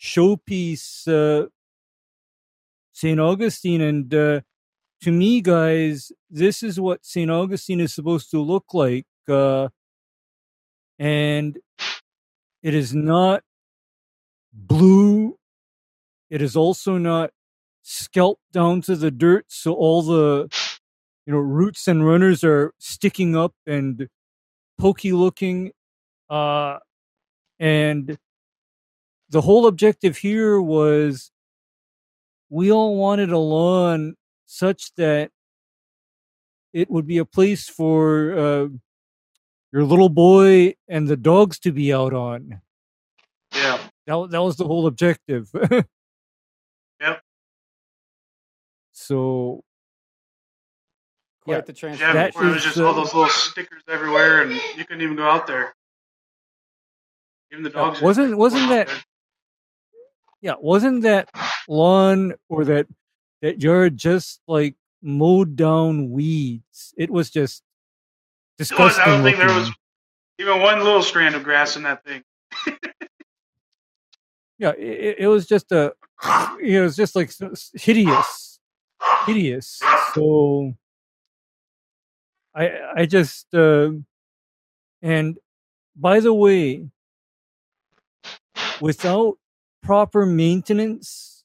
showpiece 0.00 1.06
uh 1.06 1.48
St. 2.92 3.20
Augustine 3.20 3.80
and 3.80 4.14
uh 4.14 4.40
to 5.02 5.10
me 5.12 5.40
guys, 5.40 6.12
this 6.30 6.62
is 6.62 6.80
what 6.80 7.04
St. 7.04 7.30
Augustine 7.30 7.80
is 7.80 7.92
supposed 7.94 8.30
to 8.30 8.40
look 8.40 8.72
like. 8.72 9.06
Uh 9.28 9.68
and 10.98 11.58
it 12.62 12.74
is 12.74 12.94
not 12.94 13.42
blue. 14.52 15.38
It 16.30 16.40
is 16.40 16.56
also 16.56 16.96
not 16.98 17.30
scalped 17.82 18.42
down 18.52 18.80
to 18.80 18.94
the 18.94 19.10
dirt 19.10 19.44
so 19.48 19.74
all 19.74 20.02
the 20.02 20.48
you 21.26 21.32
know 21.32 21.38
roots 21.40 21.88
and 21.88 22.06
runners 22.06 22.44
are 22.44 22.72
sticking 22.78 23.34
up 23.36 23.54
and 23.66 24.08
pokey 24.78 25.12
looking 25.12 25.72
uh, 26.32 26.78
and 27.60 28.16
the 29.28 29.42
whole 29.42 29.66
objective 29.66 30.16
here 30.16 30.60
was 30.60 31.30
we 32.48 32.72
all 32.72 32.96
wanted 32.96 33.30
a 33.30 33.38
lawn 33.38 34.14
such 34.46 34.94
that 34.96 35.30
it 36.72 36.90
would 36.90 37.06
be 37.06 37.18
a 37.18 37.24
place 37.26 37.68
for 37.68 38.32
uh, 38.32 38.68
your 39.72 39.84
little 39.84 40.08
boy 40.08 40.74
and 40.88 41.06
the 41.06 41.18
dogs 41.18 41.58
to 41.60 41.72
be 41.72 41.92
out 41.92 42.14
on. 42.14 42.62
Yeah. 43.54 43.78
That, 44.06 44.30
that 44.30 44.42
was 44.42 44.56
the 44.56 44.64
whole 44.66 44.86
objective. 44.86 45.50
Yep. 47.00 47.20
So 48.92 49.64
Quite 51.42 51.54
Yeah, 51.54 51.60
the 51.62 51.72
Yeah, 51.72 51.74
transformation. 51.74 52.14
That 52.14 52.32
before 52.32 52.48
it 52.48 52.52
was 52.52 52.62
just 52.62 52.78
uh, 52.78 52.86
all 52.86 52.94
those 52.94 53.12
little 53.12 53.28
stickers 53.28 53.82
everywhere, 53.88 54.42
and 54.42 54.52
you 54.52 54.84
couldn't 54.84 55.02
even 55.02 55.16
go 55.16 55.28
out 55.28 55.48
there. 55.48 55.74
Even 57.52 57.64
the 57.64 57.70
Yeah, 57.70 58.00
wasn't- 58.00 58.36
wasn't 58.38 58.68
that- 58.70 59.04
yeah, 60.40 60.54
wasn't 60.58 61.02
that 61.02 61.28
lawn 61.68 62.34
or 62.48 62.64
that 62.64 62.86
that 63.42 63.60
yard 63.62 63.96
just 63.96 64.40
like 64.46 64.76
mowed 65.02 65.54
down 65.56 66.10
weeds? 66.10 66.94
It 66.96 67.10
was 67.10 67.30
just 67.30 67.62
there? 68.58 68.66
It 68.66 68.78
was. 68.78 68.96
disgusting. 68.96 69.02
I 69.02 69.06
don't 69.06 69.22
think 69.24 69.36
there 69.38 69.54
was 69.54 69.70
even 70.38 70.60
one 70.62 70.78
little 70.78 71.02
strand 71.02 71.34
of 71.34 71.42
grass 71.44 71.76
in 71.76 71.82
that 71.82 72.02
thing. 72.04 72.22
Yeah, 74.58 74.70
it, 74.78 75.16
it 75.20 75.26
was 75.26 75.46
just 75.46 75.72
a, 75.72 75.92
it 76.62 76.80
was 76.80 76.94
just 76.94 77.16
like 77.16 77.30
hideous, 77.74 78.60
hideous. 79.26 79.80
So, 80.14 80.74
I 82.54 82.70
I 82.98 83.06
just 83.06 83.52
uh, 83.54 83.90
and 85.00 85.38
by 85.96 86.20
the 86.20 86.32
way, 86.32 86.86
without 88.82 89.38
proper 89.80 90.26
maintenance, 90.26 91.44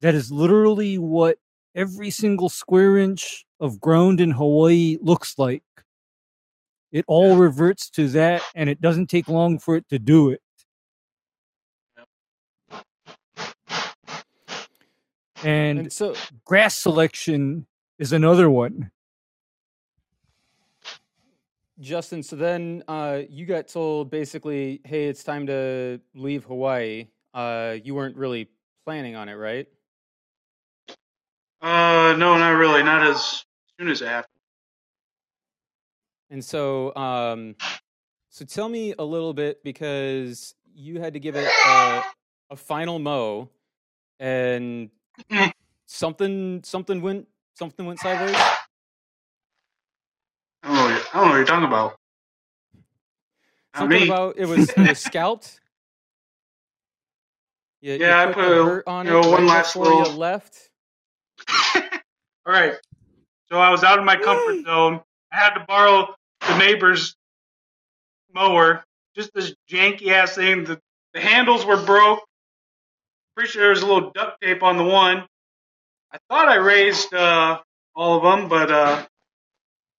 that 0.00 0.14
is 0.14 0.32
literally 0.32 0.98
what 0.98 1.38
every 1.74 2.10
single 2.10 2.48
square 2.48 2.98
inch 2.98 3.46
of 3.60 3.80
ground 3.80 4.20
in 4.20 4.32
Hawaii 4.32 4.98
looks 5.00 5.38
like. 5.38 5.62
It 6.90 7.04
all 7.06 7.36
reverts 7.36 7.88
to 7.90 8.08
that, 8.08 8.42
and 8.56 8.68
it 8.68 8.80
doesn't 8.80 9.06
take 9.06 9.28
long 9.28 9.58
for 9.58 9.76
it 9.76 9.88
to 9.88 9.98
do 10.00 10.30
it. 10.30 10.42
And 15.44 15.78
and 15.78 15.92
so 15.92 16.14
grass 16.44 16.76
selection 16.76 17.66
is 17.98 18.12
another 18.12 18.50
one. 18.50 18.90
Justin, 21.82 22.22
so 22.22 22.36
then 22.36 22.84
uh, 22.86 23.22
you 23.28 23.44
got 23.44 23.66
told 23.66 24.08
basically, 24.08 24.80
hey, 24.84 25.08
it's 25.08 25.24
time 25.24 25.48
to 25.48 26.00
leave 26.14 26.44
Hawaii. 26.44 27.08
Uh, 27.34 27.76
you 27.82 27.94
weren't 27.96 28.16
really 28.16 28.48
planning 28.86 29.16
on 29.16 29.28
it, 29.28 29.34
right? 29.34 29.66
Uh, 31.60 32.14
no, 32.16 32.38
not 32.38 32.50
really. 32.50 32.84
Not 32.84 33.02
as 33.02 33.44
soon 33.78 33.88
as 33.88 34.00
it 34.00 34.06
happened. 34.06 34.28
And 36.30 36.44
so, 36.44 36.94
um, 36.94 37.56
so 38.30 38.44
tell 38.44 38.68
me 38.68 38.94
a 38.96 39.04
little 39.04 39.34
bit 39.34 39.64
because 39.64 40.54
you 40.72 41.00
had 41.00 41.14
to 41.14 41.20
give 41.20 41.34
it 41.34 41.50
a, 41.66 42.02
a 42.50 42.56
final 42.56 43.00
mow, 43.00 43.50
and 44.20 44.88
something 45.86 46.62
something 46.64 47.02
went 47.02 47.26
something 47.54 47.84
went 47.84 47.98
sideways. 47.98 48.36
I 51.12 51.20
don't 51.20 51.20
know. 51.20 51.20
What, 51.20 51.20
I 51.20 51.20
don't 51.20 51.24
know 51.24 51.30
what 51.30 51.36
you're 51.36 51.44
talking 51.46 51.64
about. 51.66 51.96
Not 53.74 53.78
Something 53.80 54.00
me. 54.00 54.06
about 54.08 54.34
it 54.36 54.46
was 54.46 54.68
it 54.70 54.88
was 54.88 54.98
scalped. 55.10 55.60
You, 57.80 57.94
you 57.94 57.98
Yeah, 58.00 58.22
I 58.28 58.32
put 58.32 58.44
a- 58.44 58.82
on 58.88 59.06
you 59.06 59.12
know, 59.12 59.30
one 59.30 59.46
last 59.46 59.76
little- 59.76 60.12
left. 60.12 60.70
All 61.76 62.52
right. 62.52 62.74
So 63.50 63.58
I 63.58 63.70
was 63.70 63.82
out 63.84 63.98
of 63.98 64.04
my 64.04 64.16
comfort 64.16 64.64
zone. 64.64 65.00
I 65.32 65.36
had 65.36 65.54
to 65.54 65.64
borrow 65.66 66.14
the 66.40 66.56
neighbor's 66.58 67.16
mower. 68.34 68.84
Just 69.14 69.32
this 69.34 69.54
janky 69.70 70.08
ass 70.08 70.34
thing. 70.36 70.64
The, 70.64 70.80
the 71.12 71.20
handles 71.20 71.64
were 71.64 71.82
broke. 71.84 72.20
Pretty 73.36 73.50
sure 73.50 73.62
there 73.62 73.70
was 73.70 73.82
a 73.82 73.86
little 73.86 74.10
duct 74.10 74.40
tape 74.42 74.62
on 74.62 74.76
the 74.76 74.84
one. 74.84 75.24
I 76.12 76.18
thought 76.28 76.48
I 76.48 76.56
raised 76.56 77.12
uh, 77.14 77.60
all 77.94 78.16
of 78.18 78.22
them, 78.40 78.48
but 78.48 78.70
uh, 78.70 79.06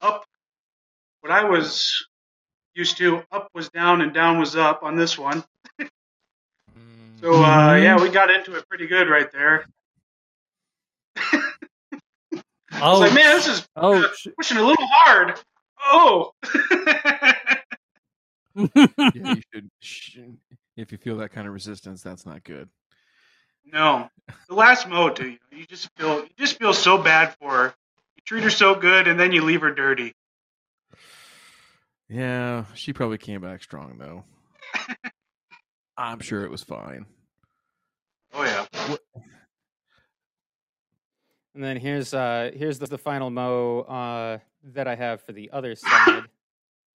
up, 0.02 0.26
what 1.24 1.32
I 1.32 1.46
was 1.46 2.06
used 2.76 2.98
to, 2.98 3.24
up 3.32 3.48
was 3.54 3.70
down 3.70 4.02
and 4.02 4.14
down 4.14 4.40
was 4.40 4.58
up 4.58 4.84
on 4.84 4.98
this 4.98 5.18
one. 5.18 5.42
So 7.22 7.34
uh, 7.42 7.76
yeah, 7.76 7.96
we 8.02 8.10
got 8.10 8.30
into 8.30 8.56
it 8.56 8.68
pretty 8.68 8.88
good 8.88 9.08
right 9.10 9.32
there. 9.32 9.66
I 11.16 12.90
was 12.92 13.00
like, 13.00 13.14
man, 13.14 13.36
this 13.38 13.48
is 13.48 13.66
Ouch. 13.78 14.28
pushing 14.38 14.58
a 14.58 14.62
little 14.64 14.86
hard. 14.90 15.40
Oh. 15.86 16.32
yeah, 18.56 18.94
you 19.14 19.42
should. 19.54 19.70
sh- 19.80 20.18
If 20.76 20.92
you 20.92 20.98
feel 20.98 21.18
that 21.18 21.32
kind 21.32 21.48
of 21.48 21.54
resistance, 21.54 22.02
that's 22.04 22.26
not 22.26 22.44
good. 22.44 22.68
no, 23.72 24.10
the 24.50 24.56
last 24.56 24.90
mow, 24.90 25.10
dude. 25.10 25.40
You 25.52 25.66
just 25.66 25.90
feel 25.96 26.20
you 26.24 26.30
just 26.38 26.58
feel 26.60 26.74
so 26.74 26.98
bad 26.98 27.34
for 27.40 27.52
her. 27.52 27.74
You 28.18 28.24
treat 28.26 28.44
her 28.44 28.50
so 28.50 28.76
good, 28.76 29.08
and 29.08 29.18
then 29.20 29.32
you 29.32 29.44
leave 29.44 29.62
her 29.62 29.74
dirty. 29.74 30.14
Yeah, 32.14 32.66
she 32.76 32.94
probably 32.94 33.18
came 33.18 33.42
back 33.42 33.64
strong 33.64 33.98
though. 33.98 34.24
I'm 35.98 36.20
sure 36.20 36.44
it 36.44 36.52
was 36.52 36.62
fine. 36.62 37.08
Oh 38.34 38.44
yeah. 38.44 38.68
And 41.56 41.64
then 41.64 41.78
here's 41.78 42.14
uh 42.14 42.52
here's 42.56 42.78
the, 42.78 42.86
the 42.86 43.00
final 43.00 43.32
mo 43.32 43.80
uh 43.82 44.38
that 44.74 44.88
I 44.88 44.94
have 44.94 45.22
for 45.22 45.32
the 45.32 45.50
other 45.52 45.76
side. 45.76 46.26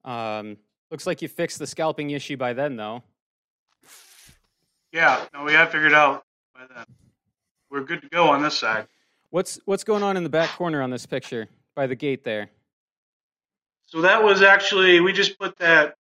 Um 0.05 0.59
looks 0.91 1.07
like 1.07 1.23
you 1.23 1.29
fixed 1.29 1.59
the 1.59 1.67
scalping 1.67 2.11
issue 2.11 2.37
by 2.37 2.53
then 2.53 2.77
though. 2.77 3.03
Yeah. 4.93 5.25
No, 5.33 5.45
we 5.45 5.53
had 5.55 5.71
figured 5.71 5.95
out 5.95 6.25
by 6.55 6.67
then. 6.75 6.85
We're 7.71 7.85
good 7.85 8.03
to 8.03 8.09
go 8.11 8.29
on 8.29 8.43
this 8.43 8.59
side. 8.59 8.87
What's 9.31 9.59
what's 9.65 9.85
going 9.85 10.03
on 10.03 10.19
in 10.19 10.25
the 10.25 10.31
back 10.31 10.51
corner 10.51 10.83
on 10.83 10.91
this 10.91 11.07
picture 11.07 11.49
by 11.75 11.87
the 11.87 11.97
gate 11.97 12.23
there? 12.23 12.51
So 13.87 14.03
that 14.03 14.23
was 14.23 14.43
actually 14.43 15.01
we 15.01 15.13
just 15.13 15.39
put 15.39 15.57
that 15.59 15.95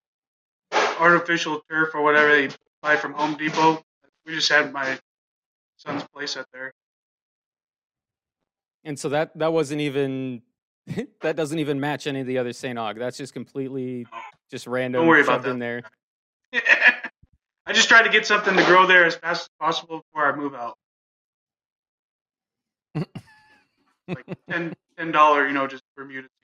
artificial 0.98 1.62
turf 1.70 1.94
or 1.94 2.02
whatever 2.02 2.28
they 2.28 2.54
buy 2.82 2.96
from 2.96 3.12
Home 3.14 3.36
Depot. 3.36 3.82
We 4.26 4.34
just 4.34 4.50
had 4.50 4.72
my 4.72 4.98
son's 5.76 6.04
place 6.12 6.36
up 6.36 6.46
there. 6.52 6.72
And 8.84 8.98
so 8.98 9.08
that 9.10 9.36
that 9.38 9.52
wasn't 9.52 9.80
even 9.80 10.42
that 11.20 11.36
doesn't 11.36 11.58
even 11.58 11.80
match 11.80 12.06
any 12.06 12.20
of 12.20 12.26
the 12.26 12.38
other 12.38 12.52
St. 12.52 12.78
Aug. 12.78 12.98
That's 12.98 13.16
just 13.16 13.32
completely 13.32 14.06
just 14.50 14.66
random 14.66 15.00
Don't 15.00 15.08
worry 15.08 15.22
about 15.22 15.44
shoved 15.44 15.48
in 15.48 15.58
that. 15.58 15.84
there. 16.52 16.62
I 17.66 17.72
just 17.72 17.88
tried 17.88 18.02
to 18.02 18.10
get 18.10 18.26
something 18.26 18.56
to 18.56 18.64
grow 18.64 18.86
there 18.86 19.04
as 19.04 19.16
fast 19.16 19.42
as 19.42 19.48
possible 19.60 20.02
before 20.12 20.32
I 20.32 20.36
move 20.36 20.54
out. 20.54 20.76
like 24.08 24.24
ten 24.48 24.72
ten 24.96 25.10
dollar, 25.10 25.46
you 25.46 25.52
know, 25.52 25.66
just 25.66 25.82
Bermuda 25.96 26.28
seed 26.28 26.28
from 26.28 26.28
the 26.28 26.35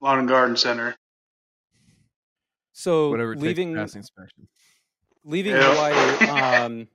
lawn 0.00 0.18
and 0.18 0.28
garden 0.28 0.56
center. 0.56 0.96
So 2.72 3.10
Whatever 3.10 3.36
leaving 3.36 3.74
takes 3.74 3.76
to 3.76 3.82
pass 3.82 3.92
the 3.92 3.98
inspection. 3.98 4.48
leaving 5.24 5.52
Yeah. 5.52 5.74
Hawaii, 5.74 6.28
um, 6.64 6.88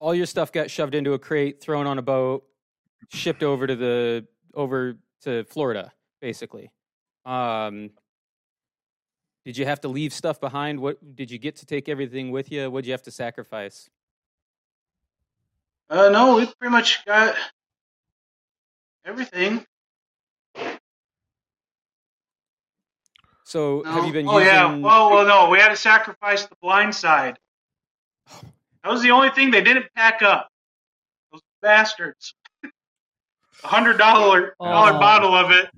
all 0.00 0.14
your 0.14 0.26
stuff 0.26 0.50
got 0.50 0.70
shoved 0.70 0.94
into 0.94 1.12
a 1.12 1.18
crate, 1.18 1.60
thrown 1.60 1.86
on 1.86 1.98
a 1.98 2.02
boat, 2.02 2.44
shipped 3.10 3.42
over 3.42 3.66
to 3.66 3.76
the 3.76 4.26
over 4.54 4.96
to 5.22 5.44
Florida, 5.44 5.92
basically. 6.20 6.72
Um, 7.24 7.90
did 9.44 9.56
you 9.56 9.64
have 9.64 9.80
to 9.82 9.88
leave 9.88 10.12
stuff 10.12 10.40
behind? 10.40 10.80
What 10.80 11.14
did 11.14 11.30
you 11.30 11.38
get 11.38 11.56
to 11.56 11.66
take 11.66 11.88
everything 11.88 12.30
with 12.30 12.50
you? 12.50 12.70
What 12.70 12.82
did 12.82 12.88
you 12.88 12.92
have 12.92 13.02
to 13.02 13.10
sacrifice? 13.10 13.88
Uh, 15.88 16.08
no, 16.08 16.36
we 16.36 16.46
pretty 16.58 16.72
much 16.72 17.04
got 17.04 17.36
everything. 19.04 19.64
So 23.52 23.82
have 23.84 24.06
you 24.06 24.14
been 24.14 24.26
oh 24.26 24.38
using? 24.38 24.54
yeah. 24.54 24.76
Well, 24.76 25.10
well, 25.10 25.26
no, 25.26 25.50
we 25.50 25.58
had 25.58 25.68
to 25.68 25.76
sacrifice 25.76 26.46
the 26.46 26.56
blind 26.62 26.94
side. 26.94 27.38
That 28.82 28.90
was 28.90 29.02
the 29.02 29.12
only 29.12 29.30
thing 29.30 29.52
they 29.52 29.62
didn't 29.62 29.86
pack 29.94 30.22
up. 30.22 30.48
Those 31.30 31.40
bastards. 31.60 32.34
A 32.64 33.68
hundred 33.68 33.96
dollar 33.96 34.56
dollar 34.58 34.92
bottle 34.94 35.36
of 35.36 35.52
it. 35.52 35.70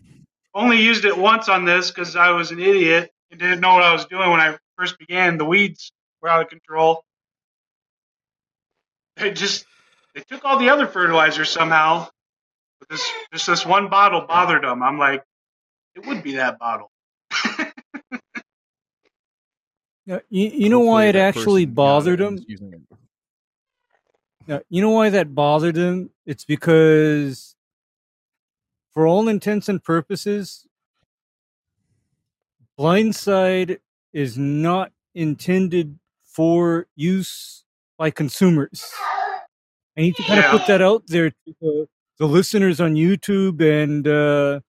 Only 0.55 0.81
used 0.81 1.05
it 1.05 1.19
once 1.19 1.51
on 1.51 1.67
this 1.67 1.91
because 1.91 2.17
I 2.17 2.31
was 2.31 2.51
an 2.51 2.61
idiot 2.61 3.11
and 3.31 3.39
didn't 3.39 3.61
know 3.61 3.75
what 3.75 3.83
I 3.83 3.93
was 3.93 4.07
doing 4.07 4.31
when 4.31 4.41
I 4.41 4.57
first 4.79 4.99
began. 4.99 5.37
The 5.37 5.45
weeds 5.45 5.93
were 6.23 6.31
out 6.31 6.41
of 6.41 6.49
control. 6.49 7.05
They 9.17 9.33
just 9.33 9.67
they 10.15 10.23
took 10.23 10.47
all 10.47 10.59
the 10.59 10.71
other 10.71 10.87
fertilizers 10.87 11.51
somehow. 11.51 12.09
But 12.79 12.89
this 12.89 13.07
just 13.35 13.47
this 13.49 13.67
one 13.67 13.91
bottle 13.91 14.23
bothered 14.23 14.63
them. 14.63 14.83
I'm 14.83 14.99
like, 14.99 15.23
it 15.95 16.07
would 16.07 16.23
be 16.23 16.37
that 16.37 16.59
bottle. 16.59 16.91
Yeah, 20.07 20.19
you, 20.29 20.49
you 20.49 20.69
know 20.69 20.81
why 20.81 21.07
it 21.07 21.17
actually 21.17 21.65
bothered 21.65 22.21
it 22.21 22.27
and 22.27 22.39
him? 22.39 22.43
is 22.43 22.45
using 22.49 22.73
it. 22.73 22.99
Yeah, 24.47 24.59
you 24.69 24.83
know 24.83 24.91
why 24.91 25.09
that 25.09 25.35
bothered 25.35 25.77
him? 25.77 26.11
It's 26.27 26.45
because, 26.45 27.57
for 28.93 29.07
all 29.07 29.29
intents 29.29 29.69
and 29.71 29.83
purposes, 29.83 30.67
Blindside 32.79 33.79
is 34.13 34.37
not 34.37 34.93
intended 35.15 35.99
for 36.23 36.87
use 36.95 37.65
by 37.97 38.11
consumers. 38.11 38.93
I 39.97 40.03
need 40.03 40.17
to 40.17 40.23
kind 40.25 40.41
of 40.45 40.51
put 40.51 40.67
that 40.67 40.83
out 40.83 41.07
there 41.07 41.31
to 41.31 41.55
the, 41.61 41.89
the 42.19 42.27
listeners 42.27 42.81
on 42.81 42.95
YouTube 42.95 43.63
and 43.63 44.07
uh, 44.07 44.61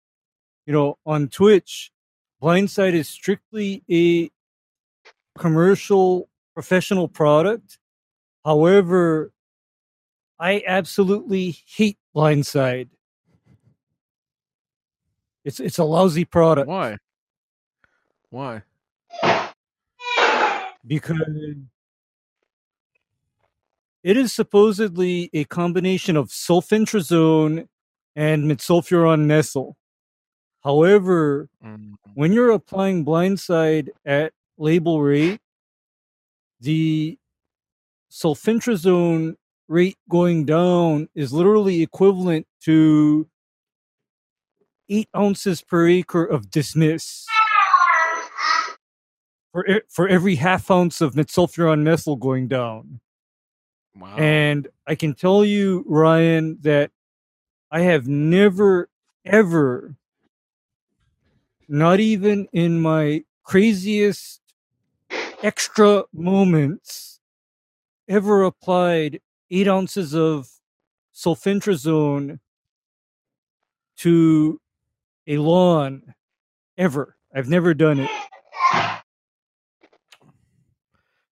you 0.65 0.71
know 0.73 0.97
on 1.05 1.27
Twitch. 1.27 1.91
Blindside 2.41 2.93
is 2.93 3.09
strictly 3.09 3.83
a 3.89 4.29
commercial 5.37 6.29
professional 6.53 7.07
product. 7.07 7.77
However, 8.43 9.31
I 10.39 10.63
absolutely 10.67 11.57
hate 11.67 11.97
Blindside. 12.15 12.89
It's 15.43 15.59
it's 15.59 15.77
a 15.77 15.83
lousy 15.83 16.25
product 16.25 16.67
Why? 16.67 16.97
Why? 18.29 18.63
because 20.87 21.19
it 24.03 24.17
is 24.17 24.33
supposedly 24.33 25.29
a 25.33 25.45
combination 25.45 26.15
of 26.15 26.29
sulfentrazone 26.29 27.67
and 28.15 28.45
metsulfuron 28.45 29.25
methyl. 29.25 29.75
However, 30.63 31.49
Mm, 31.63 31.93
when 32.13 32.31
you're 32.33 32.51
applying 32.51 33.03
blindside 33.05 33.89
at 34.05 34.33
label 34.57 35.01
rate, 35.01 35.39
the 36.59 37.17
sulfentrazone 38.11 39.35
rate 39.67 39.97
going 40.09 40.45
down 40.45 41.09
is 41.15 41.33
literally 41.33 41.81
equivalent 41.81 42.47
to 42.61 43.27
eight 44.89 45.09
ounces 45.15 45.61
per 45.61 45.87
acre 45.87 46.23
of 46.23 46.49
dismiss 46.51 47.25
for 49.51 49.65
for 49.89 50.07
every 50.07 50.35
half 50.35 50.69
ounce 50.69 51.01
of 51.01 51.13
metsulfuron 51.13 51.81
methyl 51.81 52.17
going 52.17 52.47
down. 52.47 52.99
wow. 53.95 54.15
And 54.17 54.67
I 54.85 54.95
can 54.95 55.13
tell 55.13 55.45
you, 55.45 55.85
Ryan, 55.87 56.57
that 56.61 56.91
I 57.71 57.81
have 57.81 58.07
never, 58.07 58.89
ever, 59.23 59.95
not 61.67 61.99
even 61.99 62.47
in 62.51 62.81
my 62.81 63.23
craziest 63.43 64.41
extra 65.45 66.03
moments, 66.11 67.19
ever 68.09 68.43
applied 68.43 69.21
eight 69.51 69.67
ounces 69.67 70.15
of 70.15 70.49
sulfentrazone 71.13 72.39
to 73.97 74.59
a 75.27 75.37
lawn 75.37 76.15
ever. 76.77 77.15
I've 77.33 77.47
never 77.47 77.75
done 77.75 77.99
it. 77.99 78.09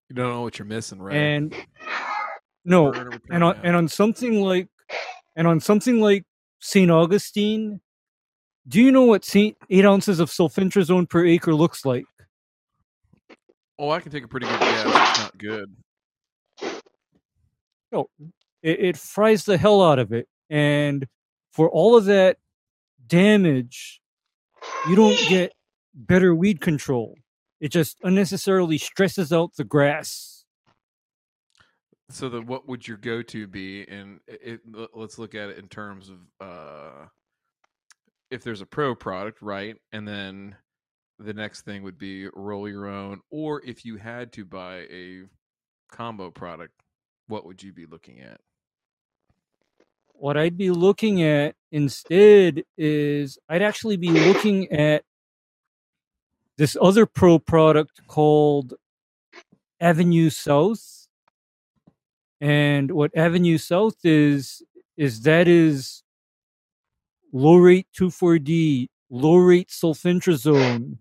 you 0.09 0.15
don't 0.15 0.29
know 0.29 0.41
what 0.41 0.59
you're 0.59 0.65
missing, 0.65 1.01
right? 1.01 1.15
And 1.15 1.55
no, 2.65 2.91
Burn 2.91 3.07
or 3.07 3.11
return 3.11 3.21
and 3.31 3.43
on 3.45 3.59
and 3.63 3.75
on 3.77 3.87
something 3.87 4.41
like 4.41 4.67
and 5.37 5.47
on 5.47 5.61
something 5.61 6.01
like 6.01 6.25
St. 6.59 6.91
Augustine, 6.91 7.79
do 8.67 8.81
you 8.81 8.91
know 8.91 9.03
what 9.03 9.23
Saint 9.23 9.55
eight 9.69 9.85
ounces 9.85 10.19
of 10.19 10.29
sulfentrazone 10.29 11.09
per 11.09 11.25
acre 11.25 11.55
looks 11.55 11.85
like? 11.85 12.05
Oh, 13.79 13.89
I 13.89 13.99
can 13.99 14.11
take 14.11 14.23
a 14.23 14.27
pretty 14.27 14.47
good 14.47 14.59
guess. 14.59 14.85
It's 14.85 15.19
not 15.19 15.37
good. 15.37 15.75
It, 18.63 18.79
it 18.79 18.97
fries 18.97 19.45
the 19.45 19.57
hell 19.57 19.81
out 19.81 19.99
of 19.99 20.11
it, 20.11 20.27
and 20.49 21.07
for 21.51 21.69
all 21.69 21.97
of 21.97 22.05
that 22.05 22.37
damage, 23.05 24.01
you 24.87 24.95
don't 24.95 25.19
get 25.27 25.53
better 25.93 26.33
weed 26.33 26.61
control. 26.61 27.15
It 27.59 27.71
just 27.71 27.97
unnecessarily 28.03 28.77
stresses 28.77 29.31
out 29.33 29.55
the 29.55 29.63
grass. 29.63 30.45
So, 32.09 32.29
the 32.29 32.41
what 32.41 32.67
would 32.67 32.87
your 32.87 32.97
go-to 32.97 33.47
be? 33.47 33.87
And 33.87 34.19
it, 34.27 34.61
it, 34.75 34.89
let's 34.93 35.17
look 35.17 35.35
at 35.35 35.49
it 35.49 35.57
in 35.57 35.67
terms 35.67 36.09
of 36.09 36.17
uh, 36.45 37.05
if 38.29 38.43
there's 38.43 38.61
a 38.61 38.65
pro 38.65 38.95
product, 38.95 39.41
right? 39.41 39.75
And 39.91 40.07
then 40.07 40.55
the 41.23 41.33
next 41.33 41.61
thing 41.61 41.83
would 41.83 41.97
be 41.97 42.27
roll 42.33 42.67
your 42.67 42.87
own, 42.87 43.21
or 43.29 43.61
if 43.65 43.85
you 43.85 43.97
had 43.97 44.31
to 44.33 44.45
buy 44.45 44.87
a 44.91 45.23
combo 45.91 46.31
product, 46.31 46.73
what 47.27 47.45
would 47.45 47.61
you 47.63 47.71
be 47.71 47.85
looking 47.85 48.19
at? 48.19 48.41
what 50.21 50.37
I'd 50.37 50.55
be 50.55 50.69
looking 50.69 51.23
at 51.23 51.55
instead 51.71 52.61
is 52.77 53.39
I'd 53.49 53.63
actually 53.63 53.97
be 53.97 54.11
looking 54.11 54.71
at 54.71 55.03
this 56.59 56.77
other 56.79 57.07
pro 57.07 57.39
product 57.39 58.01
called 58.05 58.75
Avenue 59.79 60.29
South. 60.29 61.07
And 62.39 62.91
what 62.91 63.17
Avenue 63.17 63.57
South 63.57 63.95
is, 64.03 64.61
is 64.95 65.23
that 65.23 65.47
is 65.47 66.03
low 67.33 67.55
rate 67.55 67.87
2,4-D, 67.99 68.91
low 69.09 69.37
rate 69.37 69.69
sulfentrazone, 69.69 70.99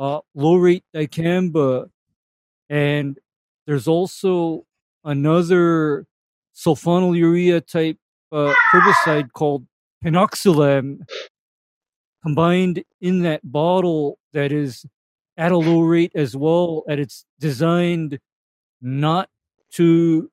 uh, 0.00 0.20
low 0.34 0.56
rate 0.56 0.84
dicamba, 0.96 1.90
and 2.70 3.18
there's 3.66 3.88
also 3.88 4.64
another 5.04 6.06
sulfonylurea 6.56 7.66
type 7.66 7.98
uh, 8.32 8.54
herbicide 8.72 9.32
called 9.32 9.66
penoxsulam 10.04 10.98
combined 12.22 12.84
in 13.00 13.22
that 13.22 13.40
bottle 13.44 14.18
that 14.32 14.52
is 14.52 14.84
at 15.36 15.52
a 15.52 15.56
low 15.56 15.80
rate 15.80 16.12
as 16.14 16.36
well 16.36 16.84
and 16.88 17.00
it's 17.00 17.24
designed 17.38 18.18
not 18.82 19.28
to 19.72 20.30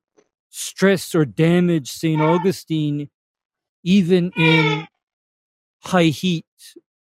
stress 0.50 1.14
or 1.14 1.24
damage 1.24 1.90
st 1.90 2.20
augustine 2.20 3.08
even 3.84 4.32
in 4.36 4.86
high 5.84 6.04
heat 6.04 6.46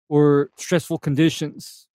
or 0.09 0.49
stressful 0.57 0.99
conditions. 0.99 1.87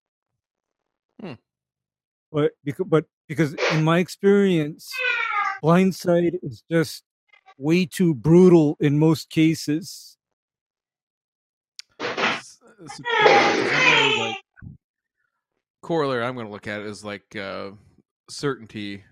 But 2.35 2.51
because, 2.64 2.87
but 2.88 3.05
because 3.29 3.55
in 3.73 3.85
my 3.85 3.99
experience 3.99 4.90
Blindside 5.62 6.37
is 6.42 6.64
just 6.68 7.05
way 7.59 7.87
too 7.87 8.12
brutal 8.12 8.77
in 8.81 8.99
most 8.99 9.31
cases. 9.31 10.16
S- 12.01 12.59
s- 12.85 13.01
yeah, 13.25 14.11
'cause 14.11 14.18
like 14.18 14.37
corollary 15.81 16.25
I'm 16.25 16.35
going 16.35 16.47
to 16.47 16.53
look 16.53 16.66
at 16.66 16.81
is 16.81 17.05
like 17.05 17.37
uh, 17.37 17.70
certainty 18.29 19.05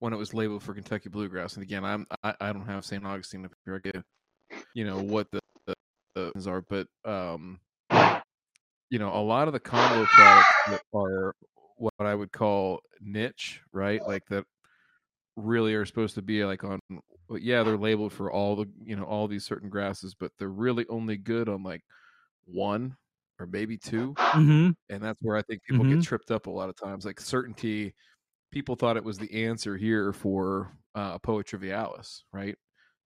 when 0.00 0.12
it 0.12 0.16
was 0.16 0.34
labeled 0.34 0.64
for 0.64 0.74
Kentucky 0.74 1.08
bluegrass. 1.08 1.54
And 1.54 1.62
again, 1.62 1.84
I'm 1.84 2.04
I, 2.24 2.34
I 2.40 2.52
don't 2.52 2.66
have 2.66 2.84
St. 2.84 3.06
Augustine 3.06 3.44
up 3.44 3.52
here. 3.64 3.76
I 3.76 3.90
get 3.90 4.02
you 4.74 4.84
know 4.84 4.98
what 5.00 5.28
the, 5.30 5.40
the, 5.68 5.74
the 6.16 6.30
things 6.32 6.48
are, 6.48 6.62
but 6.62 6.88
um, 7.04 7.60
you 8.90 8.98
know, 8.98 9.14
a 9.14 9.22
lot 9.22 9.46
of 9.46 9.52
the 9.54 9.60
combo 9.60 10.04
products 10.04 10.54
that 10.68 10.82
are 10.92 11.32
what 11.76 11.94
I 12.00 12.14
would 12.14 12.32
call 12.32 12.80
niche, 13.00 13.62
right? 13.72 14.04
Like 14.06 14.26
that 14.30 14.46
really 15.36 15.74
are 15.74 15.84
supposed 15.86 16.14
to 16.16 16.22
be 16.22 16.44
like 16.44 16.64
on 16.64 16.80
yeah, 17.30 17.62
they're 17.64 17.76
labeled 17.76 18.12
for 18.12 18.30
all 18.30 18.56
the 18.56 18.66
you 18.84 18.96
know 18.96 19.04
all 19.04 19.28
these 19.28 19.44
certain 19.44 19.68
grasses, 19.70 20.14
but 20.14 20.32
they're 20.38 20.48
really 20.48 20.86
only 20.88 21.16
good 21.16 21.48
on 21.48 21.62
like 21.62 21.82
one 22.46 22.96
or 23.40 23.46
maybe 23.46 23.78
two, 23.78 24.18
hmm 24.32 24.76
and 24.88 25.02
that's 25.02 25.20
where 25.22 25.36
I 25.36 25.42
think 25.42 25.62
people 25.64 25.84
Mhm. 25.84 25.86
get 25.86 26.00
tripped 26.00 26.30
up 26.30 26.46
a 26.46 26.50
lot 26.50 26.68
of 26.70 26.76
times. 26.76 27.04
Like 27.06 27.20
certainty, 27.20 27.94
people 28.52 28.76
thought 28.76 28.96
it 28.98 29.04
was 29.04 29.18
the 29.18 29.46
answer 29.46 29.76
here 29.76 30.12
for 30.12 30.76
uh, 30.94 31.18
Poa 31.20 31.44
trivialis, 31.44 32.22
right? 32.32 32.56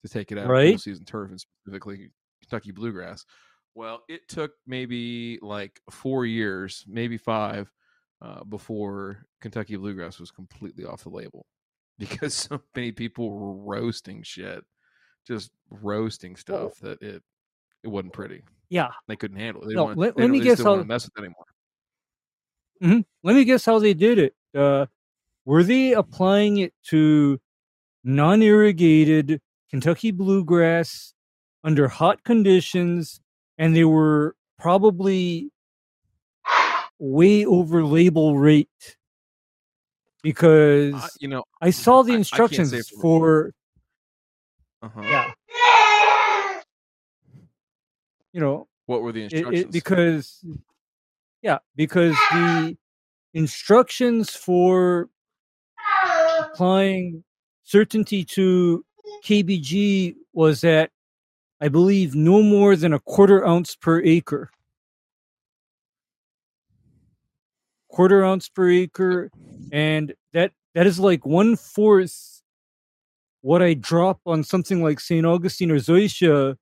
To 0.05 0.11
take 0.11 0.33
it 0.33 0.39
out 0.39 0.53
of 0.53 0.59
Right. 0.59 0.63
full 0.63 0.79
season 0.79 1.05
turf 1.07 1.31
and 1.31 1.41
specifically 1.41 2.11
Kentucky 2.43 2.73
bluegrass. 2.73 3.25
Well, 3.75 4.03
it 4.09 4.29
took 4.29 4.53
maybe 4.67 5.39
like 5.43 5.81
four 5.91 6.27
years, 6.27 6.85
maybe 6.89 7.19
five, 7.19 7.73
uh, 8.23 8.45
before 8.45 9.25
Kentucky 9.41 9.77
bluegrass 9.77 10.19
was 10.21 10.31
completely 10.31 10.85
off 10.85 11.03
the 11.05 11.09
label 11.11 11.47
because 11.99 12.35
so 12.35 12.61
many 12.77 12.93
people 12.93 13.31
were 13.31 13.55
roasting 13.55 14.23
shit, 14.23 14.63
just 15.27 15.51
roasting 15.71 16.37
stuff 16.37 16.79
that 16.81 17.01
it 17.03 17.23
it 17.83 17.89
wasn't 17.89 18.13
pretty. 18.13 18.43
Yeah. 18.69 18.89
They 19.09 19.17
couldn't 19.17 19.39
handle 19.39 19.63
it. 19.63 19.69
They 19.69 19.75
No, 19.75 19.87
let- 19.87 20.17
let 20.19 20.29
me 20.31 20.41
guess 20.41 20.63
how- 20.63 20.83
mess 20.83 21.05
with 21.07 21.13
it 21.17 21.21
anymore. 21.21 21.45
hmm 22.81 23.01
Let 23.23 23.37
me 23.37 23.45
guess 23.45 23.65
how 23.65 23.79
they 23.79 23.95
did 23.95 24.19
it. 24.19 24.35
Uh, 24.55 24.87
were 25.47 25.63
they 25.65 25.93
applying 25.95 26.59
it 26.59 26.75
to 26.89 27.41
non-irrigated 28.05 29.41
Kentucky 29.71 30.11
bluegrass 30.11 31.15
under 31.65 31.89
hot 31.89 32.23
conditions, 32.25 33.21
and 33.59 33.75
they 33.75 33.85
were 33.85 34.37
probably 34.59 35.51
way 37.01 37.45
over 37.47 37.83
label 37.85 38.39
rate 38.39 38.97
because 40.23 40.95
I- 40.95 41.09
you 41.19 41.27
know, 41.29 41.45
I 41.61 41.71
saw 41.71 42.03
the 42.03 42.13
I- 42.13 42.17
I 42.17 42.19
instructions 42.19 42.89
for- 42.91 43.01
for 43.01 43.55
uh-huh. 44.83 45.03
yeah. 45.03 45.33
You 48.33 48.41
know, 48.41 48.69
What 48.87 49.03
were 49.03 49.13
the 49.13 49.25
instructions? 49.25 49.65
it, 49.67 49.73
because 49.73 50.45
yeah 51.43 51.59
because 51.75 52.15
the 52.33 52.77
instructions 53.35 54.31
for 54.37 55.09
applying 56.41 57.25
certainty 57.63 58.25
to 58.25 58.85
kbg 59.25 60.15
was 60.33 60.61
that 60.61 60.91
i 61.61 61.69
believe 61.69 62.15
no 62.15 62.43
more 62.43 62.77
than 62.77 62.93
a 62.93 63.01
quarter 63.01 63.47
ounce 63.47 63.75
per 63.77 64.01
acre 64.03 64.51
quarter 67.91 68.25
ounce 68.25 68.49
per 68.49 68.71
acre 68.71 69.31
and 69.73 70.15
that 70.33 70.53
that 70.75 70.87
is 70.87 70.99
like 71.01 71.25
one 71.27 71.57
fourth 71.57 72.43
what 73.43 73.63
i 73.63 73.75
drop 73.75 74.21
on 74.27 74.43
something 74.45 74.83
like 74.83 75.01
st 75.01 75.27
augustine 75.27 75.71
or 75.71 75.77
zoysia 75.77 76.57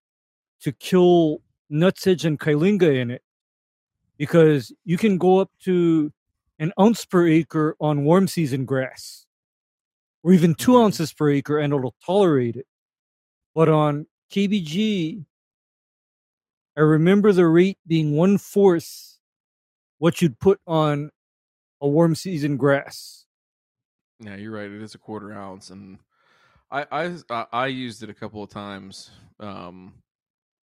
to 0.61 0.73
kill 0.73 1.41
nutsedge 1.71 2.25
and 2.25 2.39
kyllinga 2.41 3.01
in 3.01 3.11
it 3.11 3.23
because 4.19 4.73
you 4.85 4.97
can 4.99 5.19
go 5.19 5.39
up 5.39 5.51
to 5.63 6.11
an 6.59 6.73
ounce 6.81 7.05
per 7.05 7.27
acre 7.27 7.77
on 7.81 8.05
warm 8.05 8.27
season 8.27 8.65
grass 8.65 9.27
or 10.23 10.33
even 10.33 10.55
2 10.55 10.73
Mhm. 10.73 10.85
ounces 10.85 11.13
per 11.13 11.31
acre 11.31 11.59
and 11.59 11.73
it'll 11.73 11.95
tolerate 12.05 12.57
it 12.57 12.67
but 13.55 13.69
on 13.69 14.07
kbg 14.33 15.25
i 16.77 16.81
remember 16.81 17.33
the 17.33 17.47
rate 17.47 17.79
being 17.87 18.17
one 18.17 18.39
fourth 18.39 19.19
what 19.99 20.23
you'd 20.23 20.39
put 20.39 20.61
on 20.67 21.11
a 21.81 21.89
warm 21.89 22.15
season 22.15 22.57
grass 22.57 23.27
Yeah, 24.21 24.37
you're 24.37 24.53
right. 24.53 24.71
It 24.71 24.83
is 24.83 24.95
a 24.95 24.99
quarter 24.99 25.33
ounce, 25.33 25.71
and 25.71 25.99
I 26.71 26.87
I 27.31 27.47
I- 27.53 27.67
used 27.69 28.03
it 28.03 28.11
a 28.11 28.15
couple 28.15 28.43
of 28.43 28.51
times 28.51 29.11
um, 29.41 30.03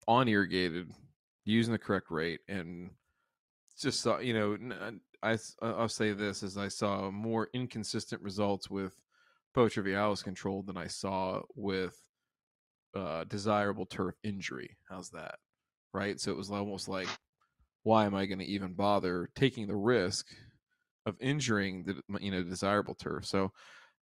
on 0.08 0.28
irrigated, 0.28 0.92
using 1.44 1.72
the 1.72 1.78
correct 1.78 2.10
rate, 2.10 2.40
and 2.48 2.90
just 3.78 4.00
saw 4.00 4.18
you 4.18 4.34
know 4.34 4.98
I 5.22 5.38
I'll 5.62 5.88
say 5.88 6.12
this 6.12 6.42
as 6.42 6.58
I 6.58 6.68
saw 6.68 7.10
more 7.10 7.48
inconsistent 7.54 8.22
results 8.22 8.70
with 8.70 9.00
Poa 9.54 9.70
trivialis 9.70 10.24
control 10.24 10.62
than 10.62 10.76
I 10.76 10.88
saw 10.88 11.42
with 11.56 11.98
uh, 12.94 13.24
desirable 13.24 13.86
turf 13.86 14.14
injury. 14.22 14.76
How's 14.88 15.10
that? 15.10 15.36
Right. 15.92 16.20
So 16.20 16.30
it 16.30 16.36
was 16.36 16.50
almost 16.50 16.88
like, 16.88 17.08
why 17.84 18.06
am 18.06 18.14
I 18.14 18.26
going 18.26 18.38
to 18.40 18.44
even 18.46 18.74
bother 18.74 19.30
taking 19.34 19.66
the 19.66 19.76
risk 19.76 20.26
of 21.06 21.16
injuring 21.20 21.84
the 21.84 22.02
you 22.20 22.30
know 22.30 22.42
desirable 22.42 22.94
turf? 22.94 23.24
So 23.24 23.52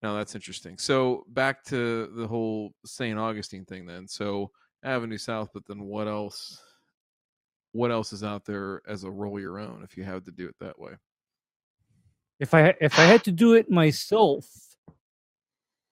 now 0.03 0.15
that's 0.15 0.35
interesting. 0.35 0.77
So 0.77 1.23
back 1.29 1.63
to 1.65 2.07
the 2.15 2.27
whole 2.27 2.73
St. 2.85 3.17
Augustine 3.17 3.65
thing 3.65 3.85
then. 3.85 4.07
So 4.07 4.51
Avenue 4.83 5.17
South, 5.17 5.49
but 5.53 5.65
then 5.67 5.81
what 5.81 6.07
else? 6.07 6.61
What 7.71 7.91
else 7.91 8.13
is 8.13 8.23
out 8.23 8.45
there 8.45 8.81
as 8.87 9.03
a 9.03 9.11
roll 9.11 9.39
your 9.39 9.59
own 9.59 9.83
if 9.83 9.97
you 9.97 10.03
had 10.03 10.25
to 10.25 10.31
do 10.31 10.47
it 10.47 10.55
that 10.59 10.79
way? 10.79 10.91
if 12.39 12.53
i 12.53 12.73
if 12.79 12.97
i 12.97 13.03
had 13.03 13.23
to 13.23 13.31
do 13.31 13.53
it 13.53 13.69
myself 13.69 14.45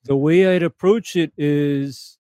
the 0.06 0.16
way 0.16 0.56
i'd 0.56 0.64
approach 0.64 1.16
it 1.16 1.32
is 1.38 2.18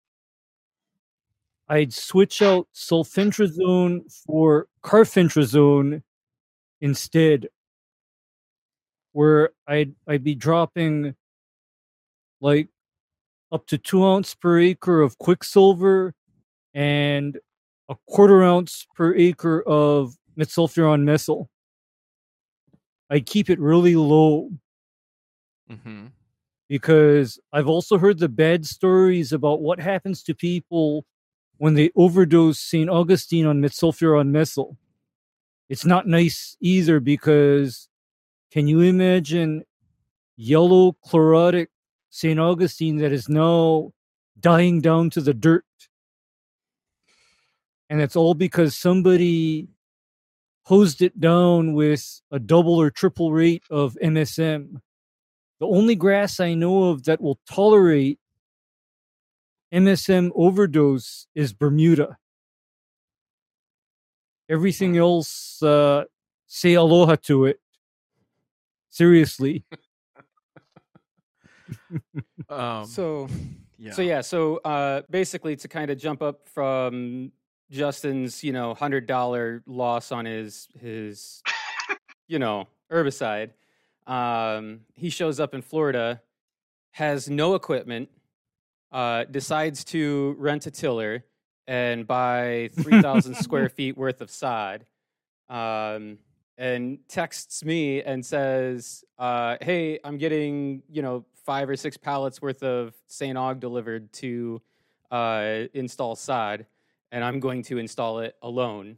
i'd 1.70 1.94
switch 1.94 2.42
out 2.42 2.68
sulfentrazone 2.76 4.02
for 4.26 4.68
carfentrazone 4.84 6.02
instead 6.82 7.48
where 9.18 9.50
i'd 9.68 9.96
i'd 10.08 10.24
be 10.24 10.36
dropping 10.36 11.16
like 12.40 12.68
up 13.52 13.66
to 13.66 13.76
two 13.76 14.06
ounce 14.06 14.36
per 14.36 14.60
acre 14.60 15.02
of 15.02 15.18
quicksilver 15.18 16.14
and 16.76 17.40
a 17.90 17.96
quarter 18.08 18.44
ounce 18.44 18.86
per 18.96 19.16
acre 19.16 19.64
of 19.64 20.16
metsulfuron 20.38 21.02
methyl 21.02 21.50
i 23.10 23.20
keep 23.20 23.50
it 23.50 23.60
really 23.60 23.96
low 23.96 24.52
Mm-hmm. 25.70 26.06
because 26.70 27.38
I've 27.52 27.68
also 27.68 27.98
heard 27.98 28.20
the 28.20 28.30
bad 28.30 28.66
stories 28.66 29.34
about 29.34 29.60
what 29.60 29.82
happens 29.82 30.24
to 30.24 30.34
people 30.34 31.06
when 31.58 31.74
they 31.74 31.92
overdose 31.98 32.58
St. 32.58 32.90
Augustine 32.90 33.46
on 33.46 33.62
metsulfuron 33.62 34.28
methyl. 34.30 34.78
It's 35.68 35.84
not 35.84 36.08
nice 36.08 36.56
either 36.62 37.02
because 37.02 37.90
can 38.52 38.68
you 38.68 38.82
imagine 38.82 39.64
yellow 40.36 40.96
chlorotic 41.06 41.68
St. 42.10 42.40
Augustine 42.40 42.98
that 42.98 43.12
is 43.12 43.28
now 43.28 43.92
dying 44.40 44.82
down 44.82 45.10
to 45.12 45.22
the 45.22 45.34
dirt? 45.34 45.66
And 47.90 48.02
it's 48.02 48.16
all 48.16 48.34
because 48.34 48.76
somebody 48.76 49.68
hosed 50.64 51.02
it 51.02 51.20
down 51.20 51.74
with 51.74 52.22
a 52.32 52.40
double 52.40 52.76
or 52.76 52.92
triple 52.92 53.32
rate 53.32 53.64
of 53.70 53.98
MSM. 54.04 54.82
The 55.60 55.68
only 55.68 55.96
grass 55.96 56.40
I 56.40 56.54
know 56.54 56.90
of 56.90 57.06
that 57.06 57.22
will 57.22 57.40
tolerate 57.50 58.20
MSM 59.74 60.32
overdose 60.36 61.28
is 61.36 61.54
Bermuda. 61.54 62.18
Everything 64.50 64.98
else, 64.98 65.62
uh, 65.62 66.06
say 66.48 66.74
aloha 66.74 67.16
to 67.24 67.46
it. 67.46 67.60
Seriously. 68.90 69.66
Um, 72.50 72.86
So 72.86 73.28
yeah. 73.78 73.92
So 73.92 74.02
yeah, 74.02 74.22
so 74.22 74.58
uh, 74.64 75.02
basically 75.10 75.56
to 75.58 75.68
kind 75.68 75.92
of 75.92 75.98
jump 75.98 76.22
up 76.22 76.48
from 76.48 77.32
Justin's, 77.70 78.44
you 78.44 78.54
know, 78.54 78.74
hundred 78.74 79.06
dollar 79.06 79.64
loss 79.66 80.12
on 80.12 80.26
his 80.26 80.68
his, 80.80 81.42
you 82.28 82.40
know, 82.40 82.68
herbicide, 82.92 83.52
um, 84.08 84.82
he 84.96 85.10
shows 85.10 85.40
up 85.40 85.54
in 85.54 85.62
Florida, 85.62 86.22
has 86.92 87.30
no 87.30 87.56
equipment, 87.56 88.10
uh, 88.92 89.26
decides 89.26 89.84
to 89.86 90.36
rent 90.40 90.66
a 90.66 90.72
tiller 90.72 91.26
and 91.68 92.08
buy 92.08 92.70
three 92.74 93.02
thousand 93.02 93.36
square 93.36 93.68
feet 93.78 93.98
worth 93.98 94.22
of 94.22 94.32
sod, 94.32 94.86
um, 95.50 96.18
and 96.58 97.00
texts 97.08 97.64
me 97.64 98.02
and 98.02 98.26
says, 98.26 99.04
uh, 99.18 99.58
"Hey, 99.62 100.00
I'm 100.04 100.18
getting 100.18 100.84
you 100.90 101.02
know 101.02 101.26
five 101.46 101.70
or 101.70 101.76
six 101.76 101.98
pallets 101.98 102.42
worth 102.42 102.64
of 102.64 102.94
Saint 103.08 103.38
Aug 103.38 103.60
delivered 103.60 104.12
to 104.14 104.62
uh, 105.12 105.64
install 105.74 106.16
sod, 106.16 106.66
and 107.12 107.24
I'm 107.24 107.40
going 107.40 107.64
to 107.64 107.78
install 107.78 108.20
it 108.20 108.36
alone." 108.42 108.98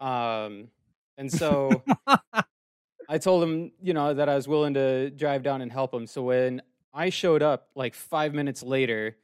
Um, 0.00 0.68
and 1.16 1.32
so 1.32 1.82
I 3.08 3.18
told 3.18 3.42
him, 3.42 3.72
you 3.80 3.94
know, 3.94 4.14
that 4.14 4.28
I 4.28 4.34
was 4.34 4.48
willing 4.48 4.74
to 4.74 5.10
drive 5.10 5.42
down 5.42 5.62
and 5.62 5.70
help 5.70 5.94
him. 5.94 6.06
So 6.06 6.22
when 6.22 6.60
I 6.92 7.10
showed 7.10 7.42
up 7.42 7.68
like 7.74 7.94
five 7.94 8.34
minutes 8.34 8.62
later, 8.62 9.16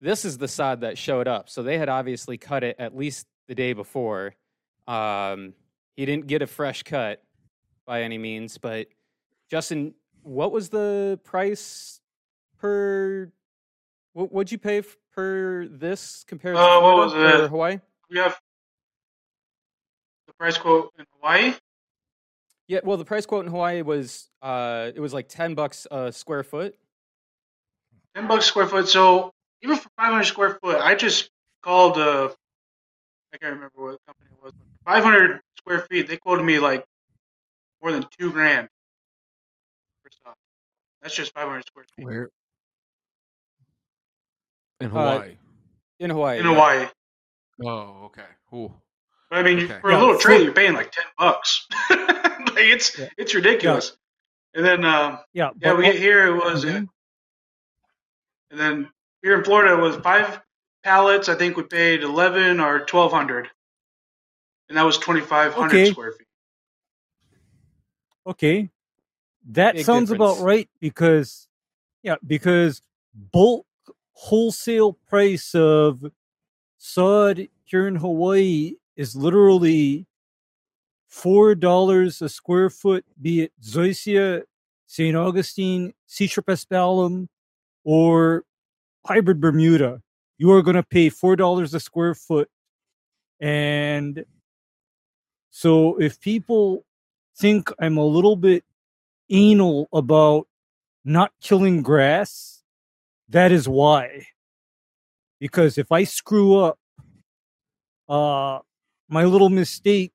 this 0.00 0.24
is 0.24 0.38
the 0.38 0.48
sod 0.48 0.80
that 0.80 0.98
showed 0.98 1.28
up. 1.28 1.48
So 1.48 1.62
they 1.62 1.78
had 1.78 1.88
obviously 1.88 2.38
cut 2.38 2.64
it 2.64 2.76
at 2.78 2.96
least 2.96 3.26
the 3.48 3.54
day 3.54 3.72
before. 3.72 4.34
Um, 4.86 5.54
he 5.96 6.06
didn't 6.06 6.26
get 6.26 6.42
a 6.42 6.46
fresh 6.46 6.82
cut 6.82 7.22
by 7.86 8.02
any 8.02 8.18
means, 8.18 8.58
but 8.58 8.88
Justin, 9.50 9.94
what 10.22 10.52
was 10.52 10.68
the 10.68 11.20
price 11.24 12.00
per? 12.58 13.30
What 14.12 14.32
would 14.32 14.50
you 14.50 14.58
pay 14.58 14.82
per 15.12 15.66
this 15.68 16.24
compared 16.24 16.56
to 16.56 16.60
Uh, 16.60 16.80
what 16.80 16.96
was 16.96 17.14
it? 17.14 17.50
Hawaii? 17.50 17.80
We 18.10 18.18
have 18.18 18.38
the 20.26 20.32
price 20.32 20.58
quote 20.58 20.92
in 20.98 21.06
Hawaii. 21.20 21.54
Yeah, 22.68 22.80
well, 22.82 22.96
the 22.96 23.04
price 23.04 23.26
quote 23.26 23.44
in 23.44 23.50
Hawaii 23.50 23.82
was 23.82 24.28
uh, 24.42 24.90
it 24.94 25.00
was 25.00 25.14
like 25.14 25.28
ten 25.28 25.54
bucks 25.54 25.86
a 25.90 26.10
square 26.10 26.42
foot. 26.42 26.74
Ten 28.14 28.26
bucks 28.26 28.46
square 28.46 28.66
foot. 28.66 28.88
So 28.88 29.32
even 29.62 29.76
for 29.76 29.88
five 29.96 30.10
hundred 30.10 30.24
square 30.24 30.58
foot, 30.62 30.80
I 30.80 30.94
just 30.96 31.30
called. 31.62 31.98
Uh, 31.98 32.30
I 33.32 33.38
can't 33.38 33.54
remember 33.54 33.74
what 33.76 33.98
company 34.06 34.30
it 34.32 34.42
was. 34.42 34.52
Five 34.84 35.04
hundred 35.04 35.40
square 35.58 35.86
feet. 35.90 36.08
They 36.08 36.16
quoted 36.16 36.42
me 36.42 36.58
like 36.58 36.84
more 37.82 37.92
than 37.92 38.04
two 38.18 38.30
grand. 38.32 38.68
For 40.02 40.10
stock. 40.10 40.36
That's 41.02 41.14
just 41.14 41.32
five 41.34 41.48
hundred 41.48 41.66
square 41.66 41.84
feet 41.96 42.04
Where? 42.06 42.30
In 44.80 44.86
Uh, 44.88 44.90
Hawaii. 44.90 45.36
In 45.98 46.10
Hawaii, 46.10 46.38
in 46.38 46.44
yeah. 46.44 46.52
Hawaii. 46.52 46.86
oh, 47.64 48.04
okay. 48.06 48.26
Ooh. 48.54 48.72
But 49.30 49.38
I 49.38 49.42
mean, 49.42 49.64
Okay. 49.64 49.80
for 49.80 49.90
Yeah, 49.90 49.98
a 49.98 50.00
little 50.00 50.14
for- 50.14 50.20
trailer, 50.20 50.44
you're 50.44 50.52
paying 50.52 50.74
like 50.74 50.92
ten 50.92 51.04
bucks. 51.18 51.66
like 51.90 52.56
it's 52.56 52.98
Yeah. 52.98 53.08
it's 53.16 53.34
ridiculous. 53.34 53.96
And 54.54 54.64
then 54.64 54.84
um, 54.84 55.18
Yeah, 55.32 55.50
yeah, 55.60 55.70
but 55.70 55.76
we 55.78 55.84
get 55.84 55.96
here 55.96 56.26
it 56.26 56.34
was, 56.34 56.64
Mhm. 56.64 56.88
and 58.50 58.60
then 58.60 58.90
here 59.22 59.36
in 59.36 59.44
Florida 59.44 59.74
it 59.74 59.80
was 59.80 59.96
five 59.96 60.40
pallets. 60.82 61.28
I 61.28 61.34
think 61.34 61.56
we 61.56 61.62
paid 61.64 62.02
eleven 62.02 62.60
or 62.60 62.84
twelve 62.86 63.12
hundred, 63.12 63.50
and 64.68 64.76
that 64.78 64.82
was 64.84 64.98
twenty 64.98 65.20
five 65.22 65.52
hundred 65.54 65.76
Okay. 65.82 65.90
square 65.92 66.12
feet. 66.12 66.25
Okay. 68.26 68.70
That 69.50 69.74
Big 69.74 69.84
sounds 69.84 70.10
about 70.10 70.40
right 70.40 70.68
because 70.80 71.48
yeah, 72.02 72.16
because 72.26 72.82
bulk 73.14 73.66
wholesale 74.12 74.94
price 75.08 75.54
of 75.54 76.04
sod 76.78 77.48
here 77.64 77.86
in 77.86 77.96
Hawaii 77.96 78.74
is 78.96 79.14
literally 79.14 80.06
four 81.08 81.54
dollars 81.54 82.22
a 82.22 82.28
square 82.28 82.70
foot, 82.70 83.04
be 83.20 83.42
it 83.42 83.52
Zoysia, 83.62 84.42
St. 84.86 85.16
Augustine, 85.16 85.94
seashore 86.06 86.42
paspalum, 86.44 87.28
or 87.84 88.44
hybrid 89.06 89.40
Bermuda. 89.40 90.02
You 90.38 90.52
are 90.52 90.62
gonna 90.62 90.82
pay 90.84 91.08
four 91.10 91.36
dollars 91.36 91.74
a 91.74 91.80
square 91.80 92.14
foot. 92.14 92.48
And 93.40 94.24
so 95.50 96.00
if 96.00 96.20
people 96.20 96.85
think 97.36 97.70
I'm 97.78 97.96
a 97.96 98.04
little 98.04 98.36
bit 98.36 98.64
anal 99.30 99.88
about 99.92 100.46
not 101.04 101.32
killing 101.40 101.82
grass, 101.82 102.62
that 103.28 103.52
is 103.52 103.68
why. 103.68 104.26
Because 105.40 105.78
if 105.78 105.92
I 105.92 106.04
screw 106.04 106.56
up, 106.58 106.78
uh, 108.08 108.60
my 109.08 109.24
little 109.24 109.50
mistake 109.50 110.12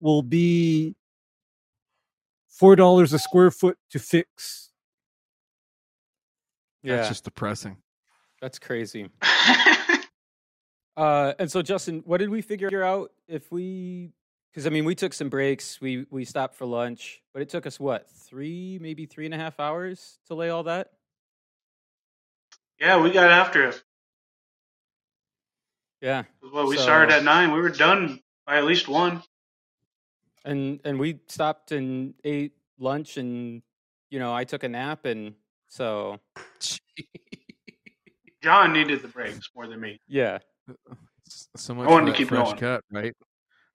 will 0.00 0.22
be 0.22 0.94
four 2.48 2.76
dollars 2.76 3.12
a 3.12 3.18
square 3.18 3.50
foot 3.50 3.76
to 3.90 3.98
fix. 3.98 4.70
Yeah, 6.82 6.96
That's 6.96 7.08
just 7.08 7.24
depressing. 7.24 7.76
that's 8.40 8.58
crazy. 8.58 9.10
Uh, 10.96 11.32
and 11.38 11.48
so, 11.48 11.62
Justin, 11.62 12.02
what 12.06 12.18
did 12.18 12.28
we 12.28 12.42
figure 12.42 12.82
out 12.82 13.12
if 13.28 13.52
we? 13.52 14.10
Because 14.50 14.66
I 14.66 14.70
mean, 14.70 14.84
we 14.84 14.94
took 14.94 15.12
some 15.12 15.28
breaks. 15.28 15.80
We 15.80 16.06
we 16.10 16.24
stopped 16.24 16.54
for 16.54 16.64
lunch, 16.66 17.22
but 17.32 17.42
it 17.42 17.48
took 17.48 17.66
us 17.66 17.78
what 17.78 18.08
three, 18.10 18.78
maybe 18.80 19.06
three 19.06 19.24
and 19.24 19.34
a 19.34 19.36
half 19.38 19.60
hours 19.60 20.18
to 20.26 20.34
lay 20.34 20.48
all 20.50 20.64
that. 20.64 20.92
yeah, 22.80 23.00
we 23.00 23.10
got 23.10 23.30
after 23.30 23.68
it. 23.68 23.82
Yeah, 26.00 26.24
Well, 26.52 26.68
we 26.68 26.76
So- 26.76 26.82
started 26.84 27.12
at 27.12 27.24
nine. 27.24 27.50
We 27.52 27.60
were 27.60 27.70
done 27.70 28.20
by 28.46 28.56
at 28.58 28.64
least 28.64 28.86
one. 28.88 29.22
and 30.44 30.80
and 30.84 30.98
we 30.98 31.18
stopped 31.26 31.72
and 31.72 32.14
ate 32.24 32.52
lunch, 32.78 33.16
and 33.16 33.62
you 34.10 34.18
know, 34.20 34.32
I 34.34 34.44
took 34.44 34.62
a 34.62 34.68
nap, 34.68 35.04
and 35.04 35.34
so 35.66 36.20
John 38.42 38.72
needed 38.72 39.02
the 39.02 39.08
breaks 39.08 39.50
more 39.54 39.66
than 39.66 39.80
me. 39.80 40.00
yeah, 40.06 40.38
uh, 40.68 40.72
uh, 40.90 40.94
So 41.56 41.74
much 41.74 41.88
I 41.88 41.90
wanted 41.90 42.12
to 42.12 42.16
keep 42.16 42.28
fresh 42.28 42.46
going. 42.46 42.56
cut, 42.58 42.84
right? 42.92 43.14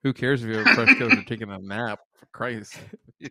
Who 0.04 0.14
cares 0.14 0.44
if 0.44 0.50
you 0.50 0.58
have 0.58 0.68
a 0.68 0.76
fresh 0.76 0.98
cut 0.98 1.08
if 1.08 1.14
you're 1.14 1.24
taking 1.24 1.50
a 1.50 1.60
nap? 1.60 2.00
For 2.20 2.26
Christ. 2.28 2.78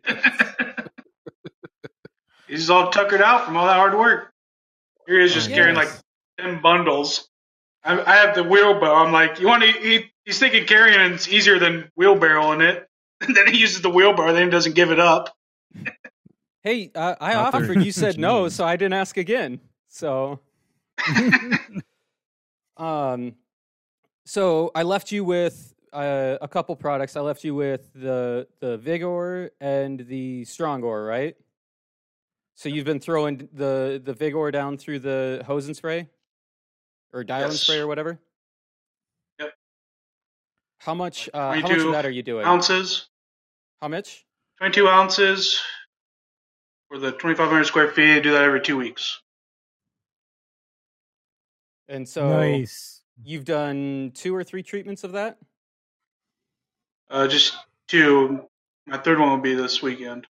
He's 2.49 2.69
all 2.71 2.91
tuckered 2.91 3.23
out 3.23 3.45
from 3.45 3.57
all 3.57 3.67
that 3.67 3.77
hard 3.77 3.95
work. 3.97 4.33
Here 5.07 5.19
he 5.19 5.25
is 5.25 5.33
just 5.35 5.51
Oh, 5.51 5.55
carrying 5.55 5.75
like 5.77 5.89
ten 6.39 6.61
bundles. 6.63 7.29
I, 7.85 8.01
I 8.01 8.17
have 8.17 8.35
the 8.35 8.45
wheelbarrow. 8.45 8.95
I'm 8.95 9.13
like, 9.13 9.41
you 9.41 9.47
want 9.49 9.63
to? 9.63 9.73
He, 9.73 10.11
he's 10.25 10.39
thinking 10.39 10.67
carrying 10.67 11.13
it's 11.13 11.29
easier 11.29 11.59
than 11.59 11.91
wheelbarrowing 11.99 12.63
it. 12.63 12.87
And 13.25 13.37
then 13.37 13.47
he 13.47 13.59
uses 13.59 13.83
the 13.83 13.89
wheelbarrow. 13.91 14.33
Then 14.33 14.47
he 14.47 14.51
doesn't 14.51 14.75
give 14.75 14.91
it 14.91 14.99
up. 14.99 15.33
Hey, 16.65 16.91
uh, 16.93 17.15
I 17.21 17.35
Out 17.35 17.53
there. 17.53 17.63
offered. 17.63 17.81
You 17.85 17.93
said 17.93 18.19
no, 18.19 18.49
so 18.49 18.65
I 18.65 18.75
didn't 18.75 18.95
ask 18.95 19.17
again. 19.17 19.61
So, 19.89 20.41
um, 22.77 23.37
so 24.25 24.73
I 24.75 24.83
left 24.83 25.13
you 25.13 25.23
with 25.23 25.72
uh, 25.93 26.39
a 26.41 26.49
couple 26.49 26.75
products. 26.77 27.17
I 27.17 27.21
left 27.21 27.45
you 27.45 27.55
with 27.55 27.93
the 27.95 28.47
the 28.61 28.79
Vigor 28.79 29.51
and 29.61 30.01
the 30.01 30.43
Strongor, 30.43 31.07
right? 31.07 31.37
So 32.55 32.69
you've 32.69 32.85
been 32.85 33.01
throwing 33.01 33.49
the 33.53 34.01
the 34.03 34.13
Vigor 34.15 34.51
down 34.51 34.77
through 34.79 35.01
the 35.01 35.43
hose 35.47 35.67
and 35.67 35.77
spray, 35.77 36.09
or 37.13 37.25
dial 37.25 37.45
and 37.45 37.53
Yes. 37.53 37.61
spray, 37.63 37.79
or 37.79 37.87
whatever. 37.87 38.19
Yep. 39.39 39.55
How 40.81 40.95
much? 40.95 41.29
Uh, 41.33 41.53
how 41.55 41.61
much 41.61 41.71
of 41.73 41.93
that 41.93 42.07
are 42.07 42.11
you 42.11 42.23
doing? 42.23 42.47
Ounces, 42.47 43.09
How 43.81 43.89
much? 43.89 44.25
22 44.59 44.89
ounces 44.89 45.61
for 46.89 46.99
the 46.99 47.11
2,500 47.11 47.65
square 47.65 47.89
feet. 47.91 48.17
I 48.17 48.21
do 48.21 48.31
that 48.33 48.43
every 48.43 48.61
two 48.61 48.77
weeks. 48.77 49.21
And 51.89 52.09
so 52.09 52.29
nice. 52.29 53.03
you've 53.25 53.45
done 53.45 54.13
two 54.15 54.35
or 54.35 54.45
three 54.45 54.63
treatments 54.63 55.05
of 55.05 55.13
that. 55.13 55.39
Uh, 57.11 57.27
just 57.29 57.55
two. 57.89 58.45
My 58.87 58.99
third 58.99 59.19
one 59.19 59.31
will 59.31 59.39
be 59.39 59.55
this 59.55 59.83
weekend. 59.83 60.27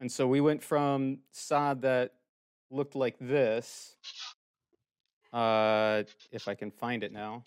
And 0.00 0.10
so 0.10 0.26
we 0.26 0.40
went 0.40 0.62
from 0.62 1.18
sod 1.30 1.82
that 1.82 2.14
looked 2.70 2.96
like 2.96 3.16
this. 3.20 3.96
Uh, 5.32 6.02
if 6.30 6.48
I 6.48 6.54
can 6.54 6.70
find 6.70 7.04
it 7.04 7.12
now. 7.12 7.44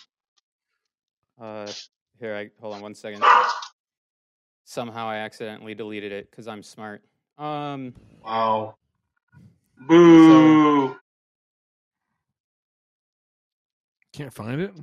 Uh, 1.39 1.71
here, 2.19 2.35
I 2.35 2.49
hold 2.61 2.75
on 2.75 2.81
one 2.81 2.95
second. 2.95 3.23
Somehow 4.63 5.07
I 5.07 5.17
accidentally 5.17 5.75
deleted 5.75 6.11
it 6.11 6.31
because 6.31 6.47
I'm 6.47 6.63
smart. 6.63 7.03
Um, 7.37 7.93
Wow. 8.23 8.75
Boo. 9.87 10.95
Can't 14.13 14.33
find 14.33 14.61
it? 14.61 14.73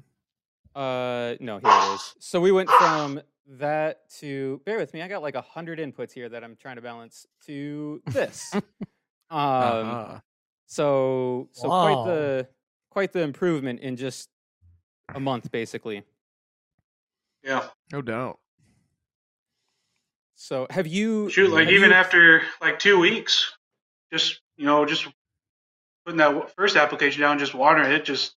Uh, 0.74 1.34
no, 1.40 1.58
here 1.58 1.70
it 1.70 1.94
is. 1.94 2.14
So 2.20 2.40
we 2.40 2.52
went 2.52 2.68
from 2.70 3.20
that 3.58 4.08
to 4.20 4.60
bear 4.64 4.78
with 4.78 4.94
me. 4.94 5.02
I 5.02 5.08
got 5.08 5.22
like 5.22 5.34
a 5.34 5.40
hundred 5.42 5.78
inputs 5.78 6.12
here 6.12 6.28
that 6.28 6.42
I'm 6.44 6.56
trying 6.56 6.76
to 6.76 6.82
balance 6.82 7.26
to 7.46 8.00
this. 8.06 8.52
um, 8.54 8.62
Uh-huh. 9.30 10.18
So 10.66 11.48
so 11.52 11.68
Wow. 11.68 11.80
quite 11.82 12.04
the 12.04 12.48
quite 12.90 13.12
the 13.12 13.20
improvement 13.20 13.80
in 13.80 13.96
just 13.96 14.30
a 15.14 15.20
month 15.20 15.50
basically. 15.50 16.04
yeah. 17.42 17.68
No 17.92 18.00
doubt. 18.02 18.38
So 20.36 20.66
have 20.70 20.86
you 20.86 21.28
Shoot, 21.30 21.50
like 21.52 21.68
even 21.68 21.90
you- 21.90 21.96
after 21.96 22.42
like 22.60 22.78
two 22.78 22.98
weeks, 22.98 23.52
just 24.12 24.40
you 24.56 24.64
know, 24.66 24.84
just 24.86 25.06
putting 26.04 26.18
that 26.18 26.54
first 26.56 26.76
application 26.76 27.20
down, 27.20 27.38
just 27.38 27.54
watering 27.54 27.90
it, 27.92 28.04
just 28.04 28.34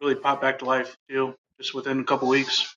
really 0.00 0.14
popped 0.14 0.42
back 0.42 0.58
to 0.60 0.64
life 0.64 0.96
too. 1.08 1.34
Just 1.58 1.74
within 1.74 2.00
a 2.00 2.04
couple 2.04 2.28
weeks. 2.28 2.76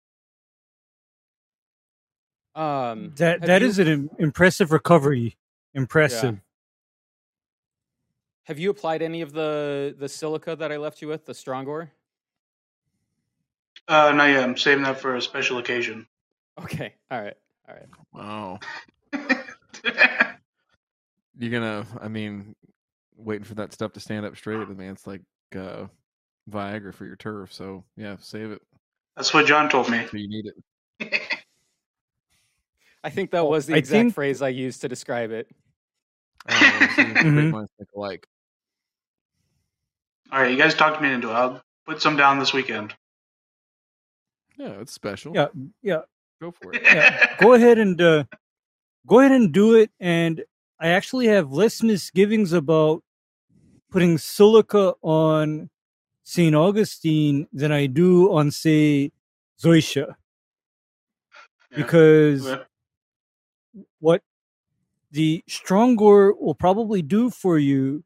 um 2.56 3.14
That 3.18 3.40
have 3.42 3.48
that 3.48 3.62
you- 3.62 3.68
is 3.68 3.80
an 3.80 4.10
impressive 4.20 4.72
recovery. 4.72 5.38
Impressive. 5.74 6.40
have 8.46 8.58
you 8.58 8.70
applied 8.72 9.02
any 9.04 9.22
of 9.22 9.32
the 9.34 9.96
the 9.98 10.10
silica 10.10 10.56
that 10.56 10.72
I 10.72 10.78
left 10.78 11.02
you 11.02 11.08
with, 11.08 11.26
the 11.26 11.34
Strongor? 11.34 11.92
Uh, 13.88 14.12
not 14.14 14.26
yet. 14.30 14.44
I'm 14.44 14.58
saving 14.58 14.84
that 14.84 15.00
for 15.00 15.16
a 15.16 15.22
special 15.22 15.58
occasion. 15.60 16.08
Okay. 16.60 16.96
All 17.12 17.22
right. 17.22 17.38
All 17.68 17.76
right. 17.76 17.88
Wow. 18.14 18.60
You're 21.38 21.52
gonna, 21.52 21.86
I 22.02 22.08
mean, 22.10 22.56
waiting 23.16 23.46
for 23.46 23.54
that 23.56 23.72
stuff 23.74 23.94
to 23.94 24.00
stand 24.00 24.26
up 24.26 24.36
straight. 24.36 24.58
I 24.60 24.66
mean, 24.66 24.90
it's 24.90 25.08
like 25.08 25.22
uh, 25.56 25.86
Viagra 26.52 26.94
for 26.94 27.06
your 27.06 27.16
turf. 27.16 27.54
So 27.54 27.84
yeah, 27.96 28.18
save 28.20 28.52
it. 28.52 28.62
That's 29.20 29.34
what 29.34 29.46
John 29.46 29.68
told 29.68 29.90
me. 29.90 30.08
You 30.14 30.30
need 30.30 30.46
it. 30.46 31.22
I 33.04 33.10
think 33.10 33.32
that 33.32 33.46
was 33.46 33.66
the 33.66 33.74
I 33.74 33.78
exact 33.80 33.92
think- 33.92 34.14
phrase 34.16 34.42
I 34.42 34.48
used 34.48 34.80
to 34.80 34.88
describe 34.88 35.32
it. 35.32 35.50
See, 36.50 37.04
great 37.14 37.52
minds. 37.52 37.70
All 37.94 38.08
right, 40.32 40.50
you 40.50 40.58
guys 40.58 40.74
talked 40.74 41.02
me 41.02 41.12
into 41.12 41.30
it. 41.30 41.34
I'll 41.34 41.62
put 41.86 42.02
some 42.02 42.16
down 42.16 42.40
this 42.40 42.54
weekend. 42.54 42.94
Yeah, 44.58 44.80
it's 44.80 44.94
special. 44.94 45.36
Yeah, 45.36 45.48
yeah. 45.82 46.02
Go 46.42 46.52
for 46.52 46.74
it. 46.74 46.82
Yeah, 46.82 47.36
go 47.42 47.56
ahead 47.56 47.78
and 47.78 48.00
uh, 48.02 48.24
go 49.06 49.20
ahead 49.20 49.34
and 49.34 49.52
do 49.52 49.76
it. 49.76 49.92
And 50.00 50.46
I 50.80 50.88
actually 50.88 51.28
have 51.28 51.52
less 51.52 51.84
misgivings 51.84 52.54
about 52.54 53.04
putting 53.92 54.18
silica 54.18 54.94
on 55.02 55.70
St. 56.30 56.56
Augustine 56.56 57.48
than 57.52 57.72
I 57.72 57.88
do 57.88 58.32
on, 58.32 58.52
say, 58.52 59.12
Zoysia. 59.60 60.16
Yeah. 61.72 61.78
Because 61.78 62.46
Okay. 62.46 62.64
what 64.00 64.22
the 65.10 65.44
Strongor 65.50 66.40
will 66.40 66.54
probably 66.54 67.02
do 67.02 67.32
for 67.32 67.58
you, 67.58 68.04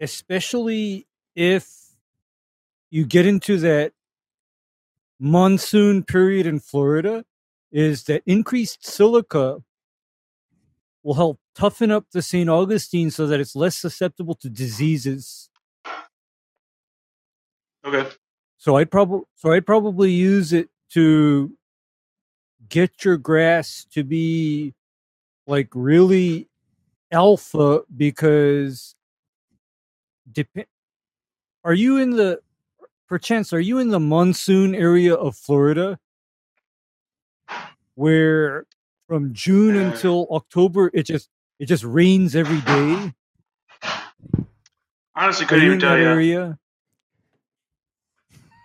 especially 0.00 1.06
if 1.36 1.94
you 2.90 3.04
get 3.04 3.26
into 3.26 3.58
that 3.58 3.92
monsoon 5.20 6.02
period 6.02 6.46
in 6.46 6.58
Florida, 6.58 7.24
is 7.70 8.04
that 8.04 8.22
increased 8.26 8.84
silica 8.84 9.62
will 11.04 11.14
help 11.14 11.38
toughen 11.54 11.92
up 11.92 12.06
the 12.10 12.22
St. 12.22 12.50
Augustine 12.50 13.10
so 13.12 13.28
that 13.28 13.38
it's 13.38 13.54
less 13.54 13.76
susceptible 13.76 14.34
to 14.34 14.50
diseases. 14.50 15.49
Okay. 17.84 18.08
So 18.58 18.76
I'd 18.76 18.90
probably 18.90 19.22
so 19.36 19.52
I'd 19.52 19.66
probably 19.66 20.10
use 20.10 20.52
it 20.52 20.68
to 20.90 21.50
get 22.68 23.04
your 23.04 23.16
grass 23.16 23.86
to 23.92 24.04
be 24.04 24.74
like 25.46 25.68
really 25.74 26.48
alpha 27.10 27.80
because 27.96 28.94
dep- 30.30 30.68
are 31.64 31.72
you 31.74 31.96
in 31.96 32.10
the 32.10 32.40
perchance 33.08 33.52
are 33.52 33.58
you 33.60 33.78
in 33.78 33.88
the 33.88 33.98
monsoon 33.98 34.74
area 34.74 35.14
of 35.14 35.34
Florida 35.34 35.98
where 37.96 38.66
from 39.08 39.32
June 39.34 39.76
Uh. 39.76 39.90
until 39.90 40.28
October 40.30 40.90
it 40.94 41.04
just 41.04 41.28
it 41.58 41.66
just 41.66 41.82
rains 41.82 42.36
every 42.36 42.60
day? 42.60 43.12
Honestly, 45.16 45.46
couldn't 45.46 45.64
you 45.64 45.70
even 45.70 45.80
tell 45.80 45.98
you. 45.98 46.04
area? 46.04 46.58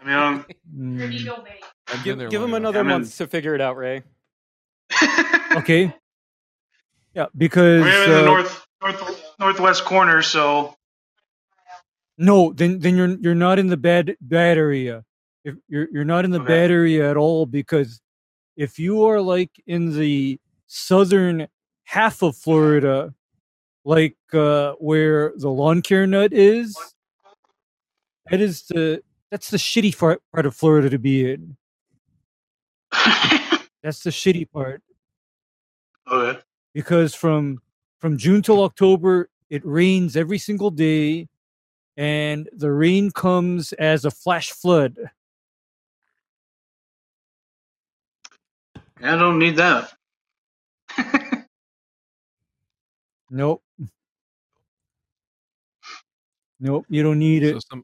I 0.05 0.33
mean, 0.33 0.45
Mm, 0.75 2.03
Give, 2.03 2.17
been 2.17 2.29
give 2.29 2.41
him 2.41 2.53
another 2.53 2.79
I'm 2.79 2.87
in- 2.87 3.01
month 3.01 3.17
to 3.17 3.27
figure 3.27 3.55
it 3.55 3.61
out, 3.61 3.77
Ray. 3.77 4.03
okay. 5.55 5.93
Yeah, 7.13 7.27
because 7.37 7.83
We're 7.83 8.03
in 8.03 8.09
the 8.11 8.21
uh, 8.21 8.25
north, 8.25 8.65
north 8.81 9.35
northwest 9.39 9.85
corner, 9.85 10.21
so 10.21 10.75
No, 12.17 12.51
then 12.53 12.79
then 12.79 12.95
you're 12.97 13.17
you're 13.19 13.35
not 13.35 13.59
in 13.59 13.67
the 13.67 13.77
bad 13.77 14.15
bad 14.21 14.57
area. 14.57 15.03
If 15.43 15.55
you're 15.69 15.87
you're 15.91 16.05
not 16.05 16.25
in 16.25 16.31
the 16.31 16.39
Okay. 16.41 16.47
bad 16.47 16.71
area 16.71 17.09
at 17.09 17.17
all 17.17 17.45
because 17.45 18.01
if 18.57 18.79
you 18.79 19.03
are 19.05 19.21
like 19.21 19.51
in 19.67 19.97
the 19.97 20.39
southern 20.67 21.47
half 21.85 22.21
of 22.23 22.35
Florida, 22.35 23.13
like 23.85 24.17
uh, 24.33 24.73
where 24.79 25.33
the 25.37 25.49
lawn 25.49 25.81
care 25.81 26.07
nut 26.07 26.33
is, 26.33 26.75
that 28.29 28.41
is 28.41 28.63
the 28.63 29.01
that's 29.31 29.49
the 29.49 29.57
shitty 29.57 29.97
part 29.97 30.21
part 30.31 30.45
of 30.45 30.55
Florida 30.55 30.89
to 30.89 30.99
be 30.99 31.31
in. 31.31 31.57
That's 33.83 34.01
the 34.01 34.09
shitty 34.09 34.49
part 34.51 34.81
okay. 36.09 36.39
because 36.73 37.13
from 37.13 37.61
from 37.99 38.17
June 38.17 38.41
till 38.41 38.63
October 38.63 39.29
it 39.49 39.61
rains 39.65 40.15
every 40.17 40.37
single 40.39 40.71
day 40.71 41.27
and 41.97 42.49
the 42.53 42.71
rain 42.71 43.11
comes 43.11 43.73
as 43.73 44.05
a 44.05 44.11
flash 44.11 44.51
flood. 44.51 44.97
I 49.03 49.15
don't 49.17 49.37
need 49.37 49.57
that. 49.57 49.93
Nope. 53.29 53.63
Nope, 56.59 56.85
you 56.89 57.03
don't 57.03 57.19
need 57.19 57.43
So 57.43 57.57
it. 57.57 57.63
some 57.69 57.83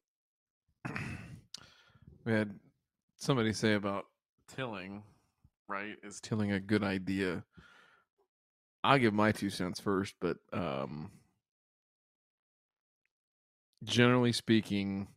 we 2.25 2.33
had 2.33 2.59
somebody 3.17 3.53
say 3.53 3.73
about 3.73 4.05
tilling, 4.47 5.03
right? 5.67 5.95
Is 6.03 6.19
tilling 6.19 6.51
a 6.51 6.59
good 6.59 6.83
idea? 6.83 7.43
I'll 8.83 8.97
give 8.99 9.13
my 9.13 9.31
two 9.31 9.49
cents 9.49 9.79
first, 9.79 10.15
but 10.19 10.37
um 10.53 11.11
generally 13.83 14.31
speaking, 14.31 15.07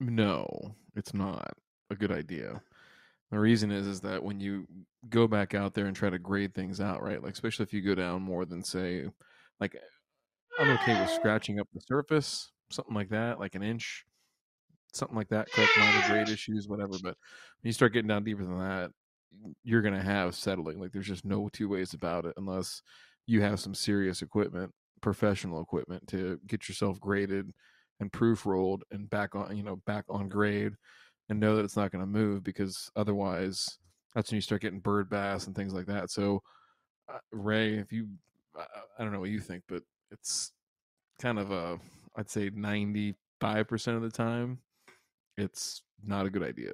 no, 0.00 0.74
it's 0.94 1.14
not 1.14 1.54
a 1.90 1.94
good 1.94 2.12
idea. 2.12 2.62
The 3.30 3.38
reason 3.38 3.70
is 3.70 3.86
is 3.86 4.00
that 4.02 4.22
when 4.22 4.40
you 4.40 4.66
go 5.08 5.26
back 5.26 5.54
out 5.54 5.74
there 5.74 5.86
and 5.86 5.96
try 5.96 6.10
to 6.10 6.18
grade 6.18 6.54
things 6.54 6.80
out, 6.80 7.02
right? 7.02 7.22
Like 7.22 7.32
especially 7.32 7.64
if 7.64 7.72
you 7.72 7.82
go 7.82 7.94
down 7.94 8.22
more 8.22 8.44
than 8.44 8.62
say 8.62 9.06
like 9.60 9.76
I'm 10.58 10.70
okay 10.70 10.98
with 11.00 11.10
scratching 11.10 11.60
up 11.60 11.68
the 11.74 11.80
surface, 11.80 12.50
something 12.70 12.94
like 12.94 13.10
that, 13.10 13.38
like 13.38 13.54
an 13.54 13.62
inch, 13.62 14.06
something 14.96 15.16
like 15.16 15.28
that. 15.28 15.50
Correct 15.52 15.70
minor 15.78 16.08
grade 16.08 16.28
issues, 16.28 16.68
whatever. 16.68 16.92
But 17.02 17.16
when 17.60 17.68
you 17.68 17.72
start 17.72 17.92
getting 17.92 18.08
down 18.08 18.24
deeper 18.24 18.44
than 18.44 18.58
that, 18.58 18.90
you're 19.62 19.82
gonna 19.82 20.02
have 20.02 20.34
settling. 20.34 20.80
Like 20.80 20.92
there's 20.92 21.06
just 21.06 21.24
no 21.24 21.48
two 21.52 21.68
ways 21.68 21.94
about 21.94 22.24
it 22.24 22.34
unless 22.36 22.82
you 23.26 23.42
have 23.42 23.60
some 23.60 23.74
serious 23.74 24.22
equipment, 24.22 24.72
professional 25.00 25.60
equipment 25.60 26.06
to 26.08 26.40
get 26.46 26.68
yourself 26.68 27.00
graded 27.00 27.52
and 28.00 28.12
proof 28.12 28.46
rolled 28.46 28.84
and 28.90 29.08
back 29.10 29.34
on, 29.34 29.56
you 29.56 29.62
know, 29.62 29.76
back 29.86 30.04
on 30.08 30.28
grade 30.28 30.72
and 31.28 31.40
know 31.40 31.56
that 31.56 31.64
it's 31.64 31.76
not 31.76 31.90
going 31.90 32.02
to 32.02 32.06
move 32.06 32.42
because 32.42 32.90
otherwise 32.94 33.78
that's 34.14 34.30
when 34.30 34.36
you 34.36 34.42
start 34.42 34.62
getting 34.62 34.80
bird 34.80 35.08
bass 35.10 35.46
and 35.46 35.56
things 35.56 35.72
like 35.74 35.86
that. 35.86 36.10
So, 36.10 36.42
uh, 37.12 37.18
Ray, 37.32 37.74
if 37.74 37.92
you, 37.92 38.08
I, 38.56 38.64
I 38.98 39.02
don't 39.02 39.12
know 39.12 39.20
what 39.20 39.30
you 39.30 39.40
think, 39.40 39.64
but 39.68 39.82
it's 40.10 40.52
kind 41.20 41.38
of 41.38 41.50
a, 41.50 41.78
I'd 42.16 42.30
say 42.30 42.50
95% 42.50 43.14
of 43.96 44.02
the 44.02 44.10
time, 44.10 44.58
it's 45.36 45.82
not 46.04 46.26
a 46.26 46.30
good 46.30 46.42
idea. 46.42 46.72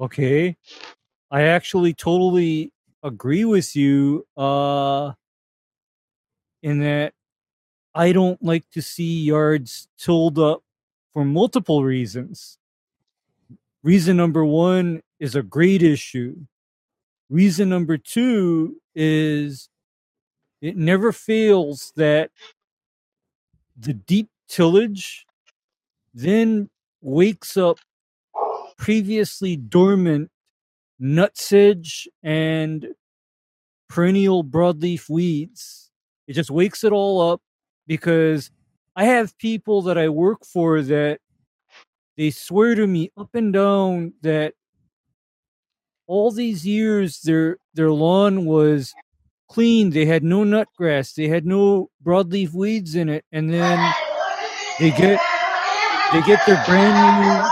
Okay. 0.00 0.56
I 1.30 1.42
actually 1.42 1.94
totally 1.94 2.72
agree 3.02 3.44
with 3.44 3.76
you 3.76 4.26
uh 4.36 5.12
in 6.62 6.80
that 6.80 7.12
I 7.94 8.12
don't 8.12 8.42
like 8.42 8.68
to 8.72 8.82
see 8.82 9.22
yards 9.22 9.88
tilled 9.98 10.38
up 10.38 10.62
for 11.12 11.24
multiple 11.24 11.84
reasons. 11.84 12.58
Reason 13.82 14.16
number 14.16 14.44
1 14.44 15.00
is 15.20 15.34
a 15.36 15.42
grade 15.42 15.82
issue. 15.82 16.36
Reason 17.30 17.68
number 17.68 17.96
2 17.96 18.76
is 18.94 19.68
it 20.60 20.76
never 20.76 21.12
fails 21.12 21.92
that 21.96 22.30
the 23.78 23.94
deep 23.94 24.28
tillage 24.48 25.26
then 26.16 26.70
wakes 27.02 27.56
up 27.58 27.78
previously 28.78 29.54
dormant 29.54 30.30
nutsedge 31.00 32.06
and 32.22 32.88
perennial 33.88 34.42
broadleaf 34.42 35.10
weeds. 35.10 35.90
It 36.26 36.32
just 36.32 36.50
wakes 36.50 36.84
it 36.84 36.92
all 36.92 37.20
up 37.20 37.42
because 37.86 38.50
I 38.96 39.04
have 39.04 39.36
people 39.38 39.82
that 39.82 39.98
I 39.98 40.08
work 40.08 40.44
for 40.44 40.80
that 40.82 41.20
they 42.16 42.30
swear 42.30 42.74
to 42.74 42.86
me 42.86 43.10
up 43.18 43.34
and 43.34 43.52
down 43.52 44.14
that 44.22 44.54
all 46.06 46.30
these 46.30 46.66
years 46.66 47.20
their 47.20 47.58
their 47.74 47.90
lawn 47.92 48.46
was 48.46 48.94
clean. 49.50 49.90
They 49.90 50.06
had 50.06 50.24
no 50.24 50.44
nutgrass. 50.44 51.14
They 51.14 51.28
had 51.28 51.44
no 51.44 51.90
broadleaf 52.02 52.54
weeds 52.54 52.94
in 52.94 53.10
it, 53.10 53.26
and 53.30 53.52
then 53.52 53.92
they 54.78 54.90
get 54.92 55.20
they 56.12 56.22
get 56.22 56.44
their 56.46 56.62
brand 56.66 57.22
new 57.22 57.50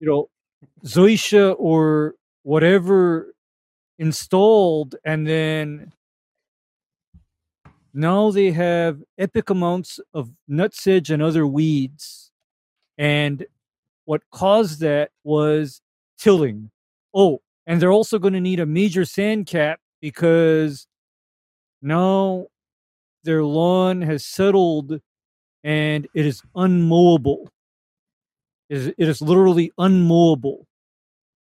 you 0.00 0.06
know 0.06 0.28
zoysia 0.84 1.54
or 1.58 2.14
whatever 2.42 3.34
installed 3.98 4.94
and 5.04 5.26
then 5.26 5.92
now 7.98 8.30
they 8.30 8.50
have 8.50 9.02
epic 9.16 9.48
amounts 9.48 9.98
of 10.12 10.30
nutsedge 10.50 11.08
and 11.08 11.22
other 11.22 11.46
weeds. 11.46 12.30
And 12.98 13.46
what 14.04 14.20
caused 14.30 14.80
that 14.80 15.12
was 15.24 15.80
tilling. 16.18 16.70
Oh 17.14 17.40
and 17.66 17.80
they're 17.80 17.90
also 17.90 18.18
going 18.18 18.34
to 18.34 18.40
need 18.40 18.60
a 18.60 18.66
major 18.66 19.06
sand 19.06 19.46
cap 19.46 19.80
because 20.00 20.86
now 21.80 22.46
their 23.24 23.42
lawn 23.42 24.02
has 24.02 24.26
settled 24.26 25.00
and 25.66 26.06
it 26.14 26.24
is 26.24 26.42
unmowable. 26.54 27.48
It 28.68 28.76
is, 28.76 28.86
it 28.86 29.08
is 29.08 29.20
literally 29.20 29.72
unmowable. 29.76 30.64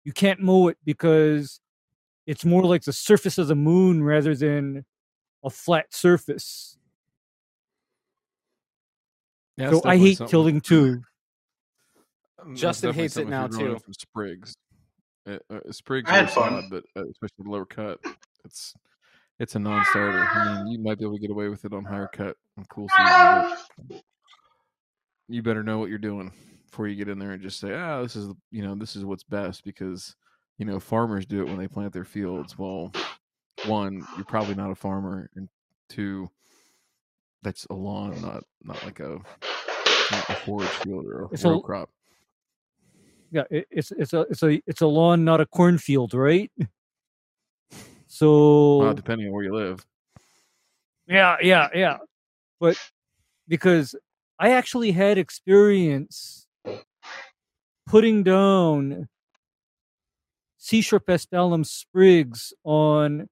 You 0.04 0.12
can't 0.12 0.42
mow 0.42 0.68
it 0.68 0.78
because 0.84 1.62
it's 2.28 2.44
more 2.44 2.64
like 2.64 2.84
the 2.84 2.92
surface 2.92 3.38
of 3.38 3.48
the 3.48 3.56
moon 3.56 4.04
rather 4.04 4.36
than 4.36 4.84
a 5.42 5.50
flat 5.50 5.94
surface. 5.94 6.78
Yeah, 9.56 9.72
so 9.72 9.82
I 9.86 9.98
hate 9.98 10.18
something- 10.18 10.32
tilling 10.32 10.62
too. 10.62 11.02
Um, 12.40 12.56
Justin 12.58 12.94
hates 12.94 13.16
it 13.18 13.28
now, 13.30 13.48
too. 13.48 13.76
up 13.76 13.84
From 13.84 13.94
Sprigs, 13.94 14.56
Uh, 15.26 15.40
uh, 15.50 15.60
Sprigs 15.72 16.10
I 16.10 16.16
had 16.16 16.32
fun. 16.32 16.50
solid, 16.52 16.66
but 16.70 16.84
uh, 17.02 17.08
especially 17.10 17.44
the 17.44 17.50
lower 17.50 17.66
cut, 17.66 18.00
it's 18.46 18.74
it's 19.40 19.56
a 19.56 19.60
non-starter. 19.60 20.20
I 20.20 20.64
mean, 20.64 20.68
you 20.74 20.80
might 20.80 20.98
be 21.00 21.06
able 21.06 21.16
to 21.16 21.22
get 21.22 21.32
away 21.32 21.48
with 21.50 21.66
it 21.66 21.74
on 21.74 21.86
higher 21.86 22.10
cut 22.12 22.36
and 22.58 22.68
cool 22.70 22.88
season, 22.90 23.58
but 23.90 24.02
you 25.28 25.42
better 25.42 25.64
know 25.64 25.78
what 25.80 25.90
you're 25.90 25.98
doing 25.98 26.32
before 26.70 26.88
you 26.88 26.96
get 26.96 27.10
in 27.10 27.20
there 27.20 27.32
and 27.32 27.42
just 27.42 27.60
say, 27.60 27.74
ah, 27.74 28.02
this 28.02 28.16
is 28.16 28.28
the- 28.28 28.38
you 28.52 28.62
know 28.62 28.76
this 28.76 28.96
is 28.96 29.06
what's 29.06 29.24
best 29.24 29.64
because 29.64 30.16
you 30.58 30.66
know 30.66 30.80
farmers 30.80 31.26
do 31.26 31.42
it 31.42 31.48
when 31.48 31.58
they 31.58 31.68
plant 31.68 31.94
their 31.94 32.04
fields. 32.06 32.58
Well, 32.58 32.92
one, 33.66 34.06
you're 34.16 34.26
probably 34.26 34.56
not 34.56 34.72
a 34.72 34.76
farmer, 34.76 35.30
and 35.36 35.50
two, 35.90 36.30
that's 37.44 37.66
a 37.70 37.74
lawn, 37.74 38.22
not 38.22 38.44
not 38.64 38.84
like 38.84 39.00
a 39.00 39.20
not 40.12 40.30
a 40.30 40.36
forage 40.46 40.68
field 40.70 41.06
or 41.06 41.24
a 41.24 41.28
It's 41.30 41.44
a- 41.46 41.50
row 41.50 41.62
crop. 41.62 41.90
Yeah, 43.32 43.44
it, 43.52 43.68
it's 43.70 43.92
it's 43.92 44.14
a 44.14 44.22
it's 44.22 44.42
a 44.42 44.60
it's 44.66 44.82
a 44.82 44.88
lawn, 44.88 45.24
not 45.24 45.40
a 45.40 45.46
cornfield, 45.46 46.14
right? 46.16 46.52
So 48.10 48.78
Well, 48.78 48.94
depending 48.94 49.28
on 49.28 49.34
where 49.34 49.44
you 49.44 49.54
live. 49.54 49.86
Yeah, 51.08 51.38
yeah, 51.42 51.70
yeah. 51.74 51.98
But 52.60 52.78
because 53.48 53.96
I 54.40 54.52
actually 54.52 54.92
had 54.92 55.18
experience 55.18 56.48
putting 57.88 58.24
down 58.24 59.08
seashore 60.58 61.02
sprigs 61.64 62.54
on 62.64 63.28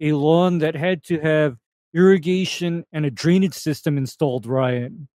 a 0.00 0.12
lawn 0.12 0.58
that 0.58 0.74
had 0.74 1.04
to 1.04 1.20
have 1.20 1.56
irrigation 1.92 2.84
and 2.92 3.04
a 3.04 3.10
drainage 3.10 3.54
system 3.54 3.98
installed, 3.98 4.46
Ryan. 4.46 5.08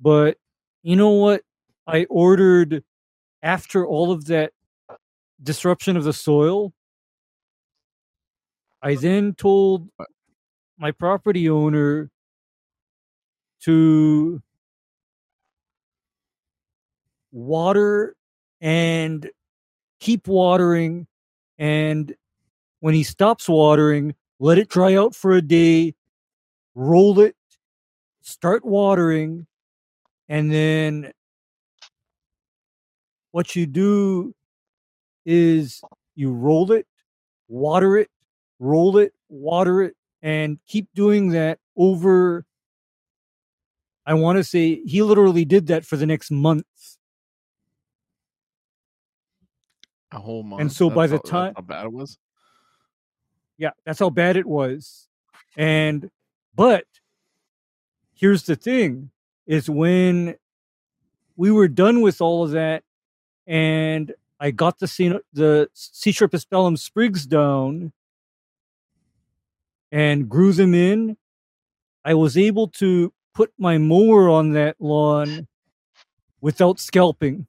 But 0.00 0.38
you 0.82 0.96
know 0.96 1.10
what? 1.10 1.42
I 1.86 2.04
ordered 2.08 2.84
after 3.42 3.86
all 3.86 4.12
of 4.12 4.26
that 4.26 4.52
disruption 5.42 5.96
of 5.96 6.04
the 6.04 6.12
soil. 6.12 6.72
I 8.82 8.94
then 8.94 9.34
told 9.34 9.88
my 10.78 10.92
property 10.92 11.48
owner 11.50 12.10
to 13.62 14.40
water 17.32 18.14
and 18.60 19.28
keep 20.00 20.26
watering 20.28 21.06
and 21.58 22.14
when 22.80 22.94
he 22.94 23.02
stops 23.02 23.48
watering 23.48 24.14
let 24.38 24.58
it 24.58 24.68
dry 24.68 24.94
out 24.94 25.14
for 25.14 25.32
a 25.32 25.42
day 25.42 25.94
roll 26.74 27.20
it 27.20 27.36
start 28.22 28.64
watering 28.64 29.46
and 30.28 30.50
then 30.50 31.12
what 33.32 33.54
you 33.56 33.66
do 33.66 34.34
is 35.26 35.82
you 36.14 36.32
roll 36.32 36.72
it 36.72 36.86
water 37.48 37.98
it 37.98 38.08
roll 38.58 38.96
it 38.98 39.12
water 39.28 39.82
it 39.82 39.94
and 40.22 40.58
keep 40.66 40.88
doing 40.94 41.28
that 41.30 41.58
over 41.76 42.44
i 44.06 44.14
want 44.14 44.36
to 44.36 44.42
say 44.44 44.82
he 44.84 45.02
literally 45.02 45.44
did 45.44 45.66
that 45.68 45.84
for 45.84 45.96
the 45.96 46.06
next 46.06 46.30
month 46.30 46.66
A 50.10 50.18
whole 50.18 50.42
month. 50.42 50.60
And 50.62 50.72
so 50.72 50.88
by 50.88 51.06
the 51.06 51.18
time- 51.18 51.52
how 51.54 51.62
bad 51.62 51.84
it 51.86 51.92
was. 51.92 52.18
yeah 53.58 53.70
that's 53.84 53.98
how 53.98 54.10
bad 54.10 54.36
it 54.36 54.46
was 54.46 55.08
and 55.56 56.10
but 56.54 56.84
here's 58.14 58.44
the 58.44 58.56
thing 58.56 59.10
is 59.46 59.68
when 59.68 60.36
we 61.36 61.50
were 61.50 61.68
done 61.68 62.00
with 62.00 62.20
all 62.20 62.42
of 62.44 62.50
that 62.52 62.82
and 63.46 64.12
i 64.40 64.50
got 64.50 64.78
the 64.78 65.20
the 65.32 65.68
seashore 65.74 66.28
paspalum 66.28 66.76
sprigs 66.78 67.26
down 67.26 67.92
and 69.92 70.28
grew 70.28 70.52
them 70.52 70.74
in 70.74 71.16
i 72.04 72.14
was 72.14 72.36
able 72.36 72.68
to 72.68 73.12
put 73.34 73.52
my 73.58 73.78
mower 73.78 74.28
on 74.28 74.52
that 74.52 74.76
lawn 74.80 75.46
without 76.40 76.78
scalping 76.78 77.46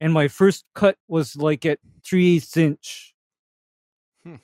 and 0.00 0.12
my 0.12 0.28
first 0.28 0.64
cut 0.74 0.96
was 1.08 1.36
like 1.36 1.66
at 1.66 1.78
3 2.04 2.36
eighths 2.36 2.56
inch 2.56 3.14
hmm. 4.24 4.36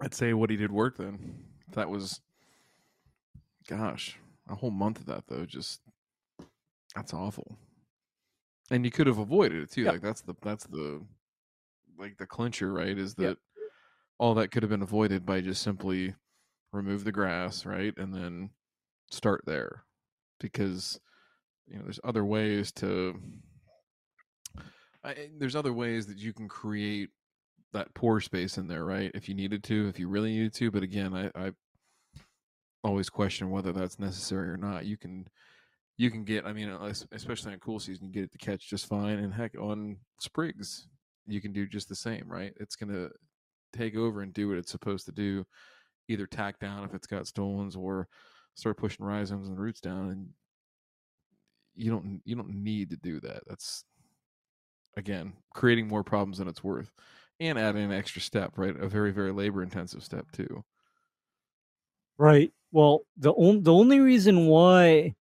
I'd 0.00 0.14
say 0.14 0.34
what 0.34 0.50
he 0.50 0.56
did 0.56 0.72
work 0.72 0.96
then. 0.96 1.44
That 1.74 1.88
was, 1.88 2.20
gosh, 3.66 4.18
a 4.48 4.54
whole 4.54 4.70
month 4.70 5.00
of 5.00 5.06
that 5.06 5.24
though. 5.26 5.46
Just 5.46 5.80
that's 6.94 7.14
awful. 7.14 7.56
And 8.70 8.84
you 8.84 8.90
could 8.90 9.06
have 9.06 9.18
avoided 9.18 9.62
it 9.62 9.70
too. 9.70 9.82
Yeah. 9.82 9.92
Like 9.92 10.02
that's 10.02 10.20
the 10.20 10.34
that's 10.42 10.64
the 10.66 11.02
like 12.02 12.18
the 12.18 12.26
clincher, 12.26 12.72
right? 12.72 12.98
Is 12.98 13.14
that 13.14 13.38
all 14.18 14.34
that 14.34 14.50
could 14.50 14.62
have 14.62 14.70
been 14.70 14.82
avoided 14.82 15.24
by 15.24 15.40
just 15.40 15.62
simply 15.62 16.14
remove 16.72 17.04
the 17.04 17.12
grass, 17.12 17.64
right, 17.64 17.94
and 17.96 18.14
then 18.14 18.50
start 19.10 19.42
there, 19.46 19.84
because 20.40 21.00
you 21.66 21.76
know 21.76 21.84
there's 21.84 22.00
other 22.04 22.24
ways 22.24 22.72
to. 22.72 23.18
I, 25.04 25.12
eh, 25.12 25.26
there's 25.38 25.56
other 25.56 25.72
ways 25.72 26.06
that 26.06 26.18
you 26.18 26.32
can 26.32 26.48
create 26.48 27.10
that 27.72 27.92
pore 27.94 28.20
space 28.20 28.58
in 28.58 28.68
there, 28.68 28.84
right? 28.84 29.10
If 29.14 29.28
you 29.28 29.34
needed 29.34 29.64
to, 29.64 29.88
if 29.88 29.98
you 29.98 30.08
really 30.08 30.32
needed 30.32 30.54
to. 30.54 30.70
But 30.70 30.82
again, 30.82 31.14
I, 31.14 31.30
I 31.34 31.52
always 32.84 33.08
question 33.08 33.50
whether 33.50 33.72
that's 33.72 33.98
necessary 33.98 34.50
or 34.50 34.56
not. 34.56 34.84
You 34.84 34.96
can 34.96 35.26
you 35.98 36.10
can 36.10 36.24
get, 36.24 36.46
I 36.46 36.52
mean, 36.52 36.68
uh, 36.68 36.92
especially 37.12 37.52
on 37.52 37.58
cool 37.60 37.78
season, 37.78 38.06
you 38.06 38.12
get 38.12 38.24
it 38.24 38.32
to 38.32 38.38
catch 38.38 38.68
just 38.68 38.86
fine. 38.86 39.18
And 39.18 39.32
heck, 39.32 39.54
on 39.58 39.98
sprigs, 40.18 40.88
you 41.26 41.40
can 41.40 41.52
do 41.52 41.66
just 41.66 41.88
the 41.88 41.96
same, 41.96 42.24
right? 42.26 42.52
It's 42.58 42.76
gonna 42.76 43.08
take 43.72 43.96
over 43.96 44.22
and 44.22 44.32
do 44.32 44.48
what 44.48 44.58
it's 44.58 44.72
supposed 44.72 45.06
to 45.06 45.12
do. 45.12 45.44
Either 46.08 46.26
tack 46.26 46.58
down 46.58 46.84
if 46.84 46.94
it's 46.94 47.06
got 47.06 47.26
stolons, 47.26 47.76
or 47.76 48.08
start 48.54 48.76
pushing 48.76 49.04
rhizomes 49.04 49.48
and 49.48 49.58
roots 49.58 49.80
down. 49.80 50.10
And 50.10 50.28
you 51.74 51.90
don't 51.90 52.20
you 52.24 52.36
don't 52.36 52.54
need 52.54 52.90
to 52.90 52.96
do 52.96 53.20
that. 53.20 53.42
That's 53.46 53.84
again 54.96 55.32
creating 55.54 55.88
more 55.88 56.04
problems 56.04 56.38
than 56.38 56.48
it's 56.48 56.62
worth 56.62 56.92
and 57.40 57.58
adding 57.58 57.84
an 57.84 57.92
extra 57.92 58.20
step, 58.20 58.52
right? 58.56 58.76
A 58.78 58.88
very, 58.88 59.10
very 59.10 59.32
labor 59.32 59.62
intensive 59.62 60.02
step 60.04 60.30
too. 60.32 60.64
Right. 62.18 62.52
Well, 62.70 63.00
the 63.16 63.32
on, 63.32 63.62
the 63.62 63.72
only 63.72 64.00
reason 64.00 64.46
why 64.46 65.14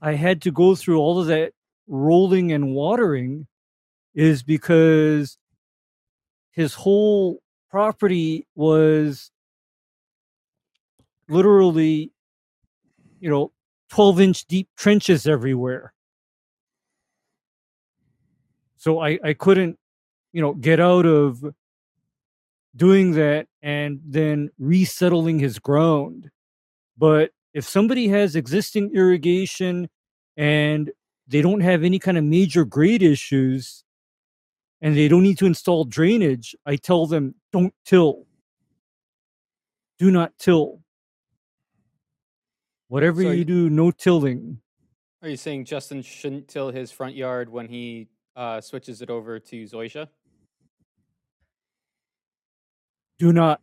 I 0.00 0.12
had 0.12 0.42
to 0.42 0.50
go 0.50 0.74
through 0.74 0.98
all 0.98 1.20
of 1.20 1.26
that 1.26 1.52
rolling 1.86 2.52
and 2.52 2.74
watering 2.74 3.46
is 4.18 4.42
because 4.42 5.38
his 6.50 6.74
whole 6.74 7.40
property 7.70 8.48
was 8.56 9.30
literally, 11.28 12.10
you 13.20 13.30
know, 13.30 13.52
12 13.90 14.20
inch 14.20 14.44
deep 14.46 14.68
trenches 14.76 15.24
everywhere. 15.28 15.92
So 18.76 18.98
I, 18.98 19.20
I 19.22 19.34
couldn't, 19.34 19.78
you 20.32 20.42
know, 20.42 20.52
get 20.52 20.80
out 20.80 21.06
of 21.06 21.44
doing 22.74 23.12
that 23.12 23.46
and 23.62 24.00
then 24.04 24.50
resettling 24.58 25.38
his 25.38 25.60
ground. 25.60 26.28
But 26.96 27.30
if 27.54 27.64
somebody 27.68 28.08
has 28.08 28.34
existing 28.34 28.90
irrigation 28.96 29.88
and 30.36 30.90
they 31.28 31.40
don't 31.40 31.60
have 31.60 31.84
any 31.84 32.00
kind 32.00 32.18
of 32.18 32.24
major 32.24 32.64
grade 32.64 33.04
issues 33.04 33.84
and 34.80 34.96
they 34.96 35.08
don't 35.08 35.22
need 35.22 35.38
to 35.38 35.46
install 35.46 35.84
drainage, 35.84 36.54
I 36.66 36.76
tell 36.76 37.06
them 37.06 37.34
don't 37.52 37.74
till. 37.84 38.26
Do 39.98 40.10
not 40.10 40.32
till. 40.38 40.80
Whatever 42.88 43.22
So 43.22 43.30
you 43.30 43.38
y- 43.38 43.44
do, 43.44 43.68
no 43.70 43.90
tilling. 43.90 44.60
Are 45.22 45.28
you 45.28 45.36
saying 45.36 45.64
Justin 45.64 46.00
shouldn't 46.02 46.46
till 46.48 46.70
his 46.70 46.92
front 46.92 47.16
yard 47.16 47.48
when 47.50 47.66
he 47.68 48.06
uh, 48.36 48.60
switches 48.60 49.02
it 49.02 49.10
over 49.10 49.40
to 49.40 49.64
Zoysia? 49.64 50.06
Do 53.18 53.32
not. 53.32 53.60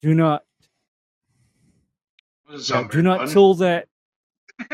Do 0.00 0.14
not. 0.14 0.42
Doesn't 2.50 2.74
Yeah, 2.74 2.88
do 2.90 3.02
not 3.02 3.18
fun. 3.18 3.28
till 3.28 3.54
that 3.56 3.88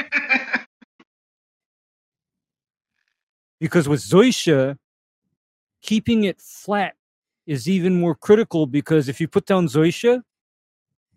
because 3.61 3.89
with 3.89 4.01
Zoysia, 4.01 4.77
keeping 5.83 6.25
it 6.25 6.41
flat 6.41 6.95
is 7.47 7.69
even 7.69 7.99
more 7.99 8.15
critical 8.15 8.67
because 8.67 9.09
if 9.09 9.21
you 9.21 9.29
put 9.29 9.47
down 9.47 9.67
Zoysia, 9.67 10.23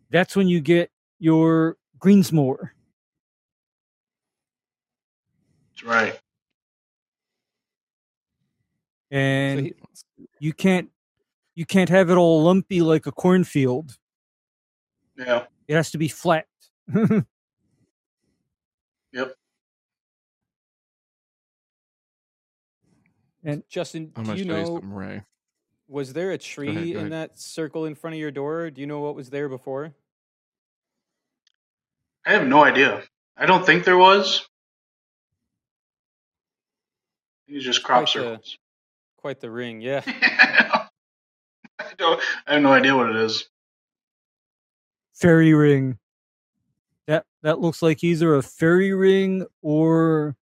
that's 0.10 0.36
when 0.36 0.48
you 0.48 0.62
get 0.62 0.92
your 1.20 1.78
greensmower. 2.00 2.70
That's 5.72 5.84
right. 5.84 6.20
And 9.12 9.74
you 10.40 10.54
can't 10.54 10.90
you 11.56 11.66
can't 11.66 11.90
have 11.90 12.10
it 12.10 12.16
all 12.16 12.44
lumpy 12.44 12.82
like 12.82 13.06
a 13.06 13.12
cornfield. 13.12 13.98
Yeah. 15.18 15.46
It 15.68 15.76
has 15.76 15.92
to 15.92 15.98
be 15.98 16.08
flat. 16.08 16.48
Justin, 23.70 24.12
I'm 24.16 24.24
do 24.24 24.28
gonna 24.30 24.40
you 24.40 24.46
know 24.46 24.66
something, 24.66 24.94
Ray. 24.94 25.24
was 25.88 26.14
there 26.14 26.32
a 26.32 26.38
tree 26.38 26.74
go 26.74 26.80
in 26.80 26.96
ahead. 27.08 27.12
that 27.12 27.40
circle 27.40 27.86
in 27.86 27.96
front 27.96 28.14
of 28.16 28.20
your 28.20 28.32
door? 28.32 28.70
Do 28.70 28.80
you 28.82 28.88
know 28.88 29.00
what 29.02 29.16
was 29.16 29.30
there 29.30 29.50
before? 29.50 29.94
I 32.26 32.32
have 32.34 32.48
no 32.48 32.64
idea. 32.64 33.04
I 33.36 33.46
don't 33.46 33.66
think 33.66 33.84
there 33.84 33.98
was. 33.98 34.48
These 37.48 37.64
just 37.64 37.84
crop 37.84 38.06
Quite 38.06 38.14
the- 38.14 38.20
circles. 38.30 38.58
Quite 39.18 39.40
the 39.40 39.52
ring, 39.52 39.80
yeah. 39.82 40.02
I 40.06 40.88
don't. 41.98 42.22
I 42.48 42.54
have 42.56 42.62
no 42.64 42.74
idea 42.74 42.96
what 42.96 43.10
it 43.10 43.16
is. 43.16 43.48
fairy 45.14 45.54
ring. 45.54 45.98
That 47.08 47.26
that 47.42 47.60
looks 47.60 47.82
like 47.82 48.04
either 48.04 48.36
a 48.36 48.42
fairy 48.44 48.94
ring 48.94 49.46
or 49.62 50.36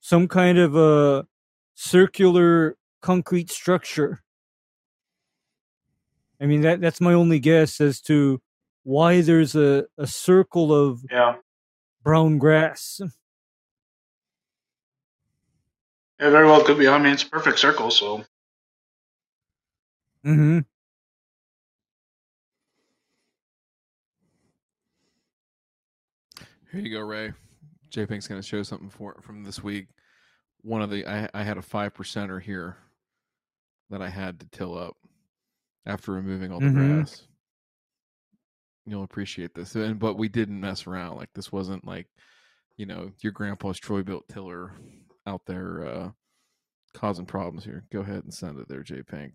some 0.00 0.28
kind 0.28 0.58
of 0.58 0.76
a 0.76 1.26
circular 1.74 2.76
concrete 3.02 3.50
structure. 3.50 4.22
I 6.40 6.46
mean 6.46 6.62
that 6.62 6.80
that's 6.80 7.00
my 7.00 7.12
only 7.12 7.38
guess 7.38 7.80
as 7.80 8.00
to 8.02 8.40
why 8.82 9.20
there's 9.20 9.54
a, 9.54 9.84
a 9.98 10.06
circle 10.06 10.72
of 10.74 11.00
Yeah. 11.10 11.36
brown 12.02 12.38
grass. 12.38 13.00
It 16.18 16.30
very 16.30 16.46
well 16.46 16.62
could 16.64 16.78
be. 16.78 16.88
I 16.88 16.98
mean, 16.98 17.12
it's 17.14 17.22
a 17.22 17.28
perfect 17.28 17.58
circle, 17.58 17.90
so 17.90 18.24
Mm-hmm. 20.24 20.58
Here 26.72 26.80
you 26.80 26.90
go, 26.90 27.00
Ray. 27.00 27.32
J 27.90 28.06
Pink's 28.06 28.28
going 28.28 28.40
to 28.40 28.46
show 28.46 28.62
something 28.62 28.90
for 28.90 29.16
from 29.22 29.42
this 29.44 29.62
week. 29.62 29.88
One 30.62 30.82
of 30.82 30.90
the 30.90 31.06
I, 31.06 31.28
I 31.32 31.42
had 31.42 31.56
a 31.58 31.62
five 31.62 31.94
percenter 31.94 32.40
here 32.40 32.76
that 33.88 34.02
I 34.02 34.08
had 34.08 34.40
to 34.40 34.46
till 34.52 34.76
up 34.76 34.96
after 35.86 36.12
removing 36.12 36.52
all 36.52 36.60
the 36.60 36.66
Mhm. 36.66 36.74
grass. 36.98 37.26
You'll 38.86 39.04
appreciate 39.04 39.54
this, 39.54 39.74
and 39.74 39.98
but 39.98 40.14
we 40.18 40.28
didn't 40.28 40.60
mess 40.60 40.86
around. 40.86 41.16
Like 41.16 41.32
this 41.34 41.50
wasn't 41.52 41.86
like 41.86 42.08
you 42.76 42.86
know 42.86 43.12
your 43.20 43.32
grandpa's 43.32 43.78
Troy-Bilt 43.78 44.26
tiller 44.28 44.72
out 45.26 45.42
there 45.46 45.84
uh, 45.86 46.10
causing 46.94 47.26
problems 47.26 47.64
here. 47.64 47.84
Go 47.90 48.00
ahead 48.00 48.24
and 48.24 48.32
send 48.34 48.58
it 48.58 48.68
there, 48.68 48.82
J 48.82 49.02
Pink. 49.02 49.34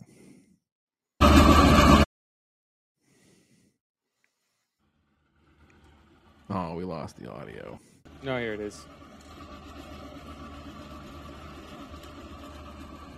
Oh, 6.50 6.76
we 6.76 6.84
lost 6.84 7.18
the 7.18 7.30
audio. 7.32 7.80
No, 8.24 8.38
here 8.40 8.54
it 8.54 8.60
is. 8.60 8.86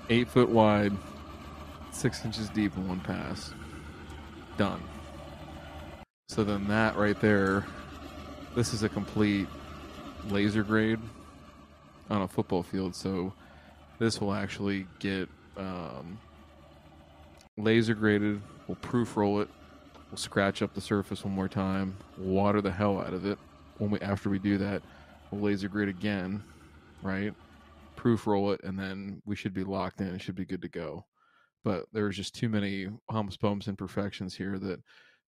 Eight 0.09 0.27
foot 0.29 0.49
wide, 0.49 0.93
six 1.91 2.23
inches 2.23 2.49
deep 2.49 2.75
in 2.77 2.87
one 2.87 2.99
pass. 3.01 3.53
Done. 4.57 4.81
So 6.29 6.43
then 6.43 6.67
that 6.67 6.97
right 6.97 7.19
there, 7.19 7.65
this 8.55 8.73
is 8.73 8.83
a 8.83 8.89
complete 8.89 9.47
laser 10.29 10.63
grade 10.63 10.99
on 12.09 12.21
a 12.21 12.27
football 12.27 12.63
field. 12.63 12.95
So 12.95 13.33
this 13.99 14.19
will 14.19 14.33
actually 14.33 14.87
get 14.99 15.29
um, 15.57 16.19
laser 17.57 17.93
graded. 17.93 18.41
We'll 18.67 18.75
proof 18.75 19.15
roll 19.17 19.41
it. 19.41 19.49
We'll 20.11 20.17
scratch 20.17 20.61
up 20.61 20.73
the 20.73 20.81
surface 20.81 21.23
one 21.23 21.33
more 21.33 21.49
time. 21.49 21.97
Water 22.17 22.61
the 22.61 22.71
hell 22.71 22.99
out 22.99 23.13
of 23.13 23.25
it. 23.25 23.37
When 23.77 23.91
we 23.91 23.99
after 23.99 24.29
we 24.29 24.39
do 24.39 24.57
that, 24.57 24.81
we'll 25.31 25.41
laser 25.41 25.67
grade 25.67 25.89
again, 25.89 26.43
right? 27.01 27.33
Proof 28.07 28.25
roll 28.25 28.53
it, 28.53 28.61
and 28.63 28.79
then 28.79 29.21
we 29.25 29.35
should 29.35 29.53
be 29.53 29.65
locked 29.65 29.99
in. 29.99 30.15
It 30.15 30.21
should 30.21 30.33
be 30.33 30.45
good 30.45 30.61
to 30.61 30.69
go. 30.69 31.05
But 31.65 31.87
there 31.91 32.05
was 32.05 32.15
just 32.15 32.33
too 32.33 32.47
many 32.47 32.87
humps, 33.09 33.35
bumps, 33.35 33.67
imperfections 33.67 34.33
here 34.33 34.57
that 34.59 34.79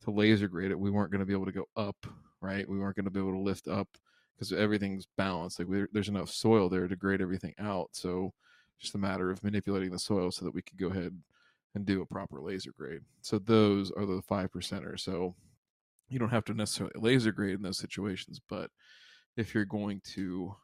to 0.06 0.12
laser 0.12 0.48
grade 0.48 0.72
it, 0.72 0.80
we 0.80 0.90
weren't 0.90 1.12
going 1.12 1.20
to 1.20 1.26
be 1.26 1.34
able 1.34 1.48
to 1.48 1.52
go 1.52 1.66
up, 1.76 2.08
right? 2.40 2.70
We 2.70 2.80
weren't 2.80 2.96
going 2.96 3.04
to 3.04 3.12
be 3.12 3.20
able 3.20 3.34
to 3.34 3.40
lift 3.40 3.68
up 3.68 3.90
because 4.34 4.54
everything's 4.54 5.06
balanced. 5.18 5.60
Like 5.60 5.68
we, 5.68 5.88
there's 5.92 6.08
enough 6.08 6.30
soil 6.30 6.70
there 6.70 6.88
to 6.88 6.96
grade 6.96 7.20
everything 7.20 7.54
out. 7.60 7.90
So 7.92 8.32
just 8.80 8.96
a 8.96 8.98
matter 8.98 9.30
of 9.30 9.44
manipulating 9.44 9.92
the 9.92 10.00
soil 10.00 10.32
so 10.32 10.46
that 10.46 10.56
we 10.56 10.62
could 10.62 10.78
go 10.78 10.88
ahead 10.88 11.22
and 11.76 11.86
do 11.86 12.02
a 12.02 12.06
proper 12.06 12.40
laser 12.40 12.72
grade. 12.72 13.02
So 13.24 13.40
those 13.40 13.92
are 13.92 14.06
the 14.06 14.22
five 14.22 14.54
percenters. 14.54 15.02
So 15.02 15.36
you 16.08 16.18
don't 16.18 16.30
have 16.30 16.46
to 16.46 16.54
necessarily 16.54 16.94
laser 16.96 17.34
grade 17.34 17.56
in 17.56 17.62
those 17.62 17.78
situations, 17.78 18.40
but 18.48 18.72
if 19.36 19.54
you're 19.54 19.66
going 19.66 20.00
to 20.14 20.56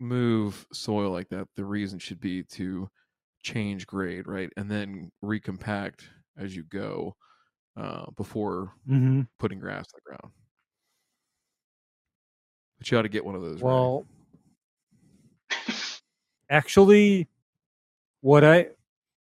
move 0.00 0.66
soil 0.72 1.10
like 1.10 1.28
that, 1.30 1.48
the 1.56 1.64
reason 1.64 1.98
should 1.98 2.20
be 2.20 2.42
to 2.44 2.88
change 3.42 3.86
grade, 3.86 4.26
right? 4.26 4.50
And 4.56 4.70
then 4.70 5.10
recompact 5.24 6.02
as 6.36 6.54
you 6.54 6.64
go 6.64 7.16
uh, 7.76 8.06
before 8.16 8.72
Mm-hmm. 8.88 9.22
putting 9.38 9.58
grass 9.58 9.86
on 9.94 10.00
the 10.04 10.10
ground. 10.10 10.32
But 12.78 12.90
you 12.90 12.98
ought 12.98 13.02
to 13.02 13.08
get 13.08 13.24
one 13.24 13.34
of 13.34 13.42
those. 13.42 13.60
Well, 13.60 14.06
actually, 16.50 17.28
what 18.20 18.44
I 18.44 18.68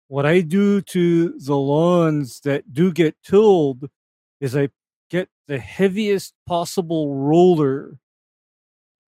what 0.08 0.26
I 0.26 0.40
do 0.40 0.80
to 0.80 1.38
the 1.38 1.56
lawns 1.56 2.40
that 2.40 2.72
do 2.72 2.92
get 2.92 3.16
tilled 3.22 3.88
is 4.40 4.56
I 4.56 4.70
get 5.08 5.28
the 5.46 5.58
heaviest 5.58 6.34
possible 6.46 7.14
roller 7.14 7.98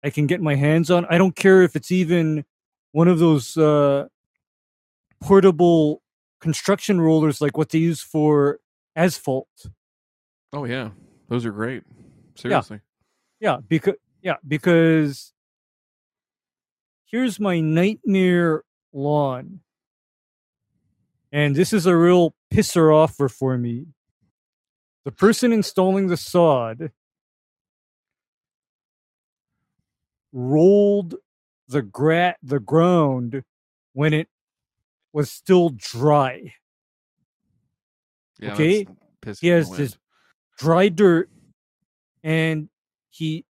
I 0.03 0.09
can 0.09 0.27
get 0.27 0.41
my 0.41 0.55
hands 0.55 0.89
on. 0.89 1.05
I 1.09 1.17
don't 1.17 1.35
care 1.35 1.61
if 1.61 1.75
it's 1.75 1.91
even 1.91 2.45
one 2.91 3.07
of 3.07 3.19
those 3.19 3.55
uh, 3.57 4.07
portable 5.21 6.01
construction 6.39 6.99
rollers 6.99 7.39
like 7.39 7.57
what 7.57 7.69
they 7.69 7.79
use 7.79 8.01
for 8.01 8.59
asphalt. 8.95 9.47
oh 10.53 10.65
yeah, 10.65 10.89
those 11.29 11.45
are 11.45 11.51
great. 11.51 11.83
Seriously. 12.35 12.79
Yeah, 13.39 13.57
because 13.67 13.95
yeah, 14.21 14.37
because 14.47 15.33
here's 17.05 17.39
my 17.39 17.59
nightmare 17.59 18.63
lawn. 18.93 19.59
And 21.31 21.55
this 21.55 21.71
is 21.71 21.85
a 21.85 21.95
real 21.95 22.35
pisser 22.53 22.93
offer 22.93 23.29
for 23.29 23.57
me. 23.57 23.85
The 25.05 25.11
person 25.11 25.53
installing 25.53 26.07
the 26.07 26.17
sod 26.17 26.91
rolled 30.33 31.15
the 31.67 31.81
gra- 31.81 32.35
the 32.43 32.59
ground 32.59 33.43
when 33.93 34.13
it 34.13 34.27
was 35.13 35.31
still 35.31 35.69
dry. 35.69 36.53
Yeah, 38.39 38.53
Okay, 38.53 38.87
he 39.39 39.47
has 39.49 39.69
this 39.77 39.97
dry 40.57 40.89
dirt 40.89 41.29
and 42.23 42.69
he 43.09 43.45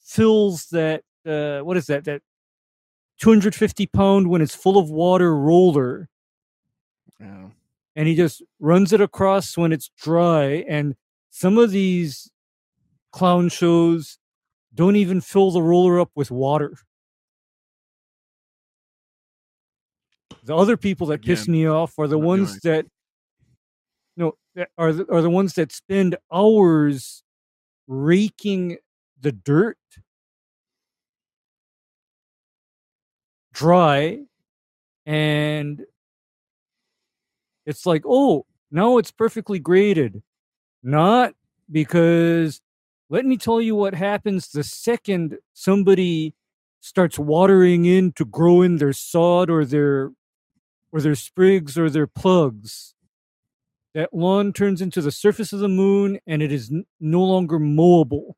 fills 0.00 0.66
that 0.66 1.02
uh 1.26 1.60
what 1.60 1.76
is 1.76 1.86
that 1.86 2.04
that 2.04 2.22
250 3.20 3.86
pound 3.86 4.28
when 4.28 4.42
it's 4.42 4.54
full 4.54 4.76
of 4.78 4.90
water 4.90 5.34
roller 5.36 6.08
Yeah. 7.20 7.50
and 7.94 8.08
he 8.08 8.14
just 8.16 8.42
runs 8.58 8.92
it 8.92 9.00
across 9.00 9.56
when 9.56 9.72
it's 9.72 9.90
dry 9.96 10.64
and 10.68 10.96
some 11.30 11.56
of 11.58 11.70
these 11.70 12.30
clown 13.12 13.48
shows 13.48 14.18
don't 14.74 14.96
even 14.96 15.20
fill 15.20 15.50
the 15.50 15.62
roller 15.62 16.00
up 16.00 16.10
with 16.14 16.30
water. 16.30 16.76
The 20.44 20.56
other 20.56 20.76
people 20.76 21.06
that 21.08 21.22
piss 21.22 21.46
me 21.46 21.68
off 21.68 21.98
are 21.98 22.08
the 22.08 22.18
ones 22.18 22.58
that 22.60 22.86
no 24.16 24.36
are 24.76 24.92
the, 24.92 25.06
are 25.10 25.22
the 25.22 25.30
ones 25.30 25.54
that 25.54 25.70
spend 25.70 26.16
hours 26.32 27.22
raking 27.86 28.78
the 29.20 29.30
dirt 29.30 29.78
dry 33.52 34.18
and 35.06 35.84
it's 37.64 37.86
like 37.86 38.02
oh 38.04 38.44
now 38.72 38.96
it's 38.96 39.10
perfectly 39.10 39.58
graded. 39.58 40.22
Not 40.82 41.34
because 41.70 42.60
let 43.12 43.26
me 43.26 43.36
tell 43.36 43.60
you 43.60 43.74
what 43.74 43.94
happens 43.94 44.48
the 44.48 44.64
second 44.64 45.36
somebody 45.52 46.34
starts 46.80 47.18
watering 47.18 47.84
in 47.84 48.10
to 48.12 48.24
grow 48.24 48.62
in 48.62 48.78
their 48.78 48.94
sod 48.94 49.50
or 49.50 49.66
their 49.66 50.12
or 50.90 51.00
their 51.02 51.14
sprigs 51.14 51.76
or 51.76 51.90
their 51.90 52.06
plugs. 52.06 52.94
That 53.92 54.14
lawn 54.14 54.54
turns 54.54 54.80
into 54.80 55.02
the 55.02 55.10
surface 55.10 55.52
of 55.52 55.60
the 55.60 55.68
moon 55.68 56.20
and 56.26 56.42
it 56.42 56.50
is 56.50 56.72
no 56.98 57.22
longer 57.22 57.58
mowable. 57.58 58.32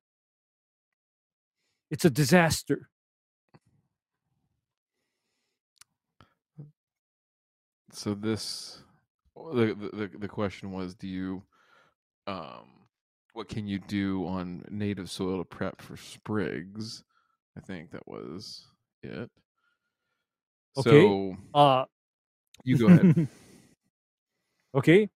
It's 1.88 2.04
a 2.04 2.10
disaster. 2.10 2.90
So 7.92 8.14
this, 8.14 8.82
the, 9.36 9.76
the 9.92 10.10
the 10.18 10.28
question 10.28 10.72
was, 10.72 10.96
do 10.96 11.06
you, 11.06 11.44
um, 12.26 12.83
what 13.34 13.48
can 13.48 13.66
you 13.66 13.78
do 13.78 14.26
on 14.26 14.64
native 14.70 15.10
soil 15.10 15.38
to 15.38 15.44
prep 15.44 15.82
for 15.82 15.96
sprigs? 15.96 17.04
I 17.56 17.60
think 17.60 17.90
that 17.90 18.06
was 18.06 18.64
it. 19.02 19.30
Okay. 20.78 21.02
So 21.02 21.36
uh 21.52 21.84
you 22.64 22.78
go 22.78 22.86
ahead. 22.86 23.28
okay 24.74 25.08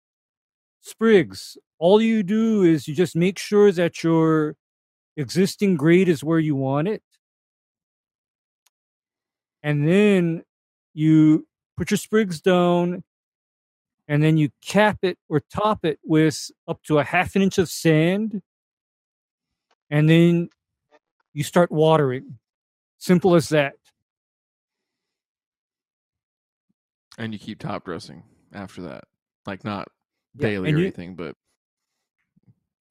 sprigs 0.80 1.56
all 1.78 2.00
you 2.00 2.22
do 2.22 2.62
is 2.62 2.86
you 2.86 2.94
just 2.94 3.16
make 3.16 3.38
sure 3.38 3.72
that 3.72 4.02
your 4.02 4.54
existing 5.16 5.76
grade 5.76 6.08
is 6.08 6.22
where 6.22 6.38
you 6.38 6.54
want 6.54 6.88
it 6.88 7.02
and 9.62 9.88
then 9.88 10.42
you 10.94 11.46
put 11.76 11.90
your 11.90 11.98
sprigs 11.98 12.40
down 12.40 13.02
and 14.08 14.22
then 14.22 14.36
you 14.36 14.50
cap 14.64 14.98
it 15.02 15.18
or 15.28 15.40
top 15.40 15.84
it 15.84 15.98
with 16.04 16.50
up 16.68 16.82
to 16.84 16.98
a 16.98 17.04
half 17.04 17.34
an 17.36 17.42
inch 17.42 17.58
of 17.58 17.68
sand 17.68 18.40
and 19.90 20.08
then 20.08 20.48
you 21.32 21.42
start 21.44 21.70
watering 21.70 22.38
simple 22.98 23.34
as 23.34 23.48
that 23.50 23.74
and 27.18 27.32
you 27.32 27.38
keep 27.38 27.58
top 27.58 27.84
dressing 27.84 28.22
after 28.52 28.82
that, 28.82 29.04
like 29.46 29.64
not 29.64 29.88
Yeah, 30.38 30.48
daily 30.48 30.72
or 30.72 30.76
you- 30.78 30.84
anything, 30.84 31.14
but 31.14 31.34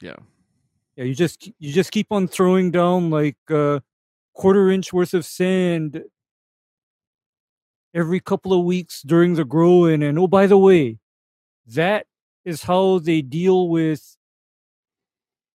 yeah. 0.02 0.16
Yeah, 0.96 1.04
you 1.06 1.14
just 1.16 1.48
you 1.60 1.74
just 1.74 1.92
keep 1.92 2.08
on 2.12 2.28
throwing 2.28 2.72
down 2.72 3.10
like 3.10 3.38
a 3.50 3.82
quarter 4.34 4.70
inch 4.70 4.94
worth 4.94 5.14
of 5.14 5.26
sand 5.26 6.04
every 7.94 8.20
couple 8.20 8.54
of 8.54 8.64
weeks 8.66 9.02
during 9.02 9.36
the 9.36 9.44
growing. 9.46 10.02
And 10.04 10.18
oh, 10.18 10.28
by 10.28 10.48
the 10.48 10.58
way, 10.58 11.00
that 11.68 12.06
is 12.44 12.64
how 12.64 13.00
they 13.00 13.22
deal 13.22 13.70
with 13.70 14.18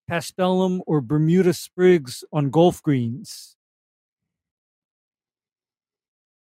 paspalum 0.09 0.81
or 0.85 1.01
Bermuda 1.01 1.53
sprigs 1.53 2.23
on 2.33 2.49
golf 2.49 2.81
greens. 2.83 3.55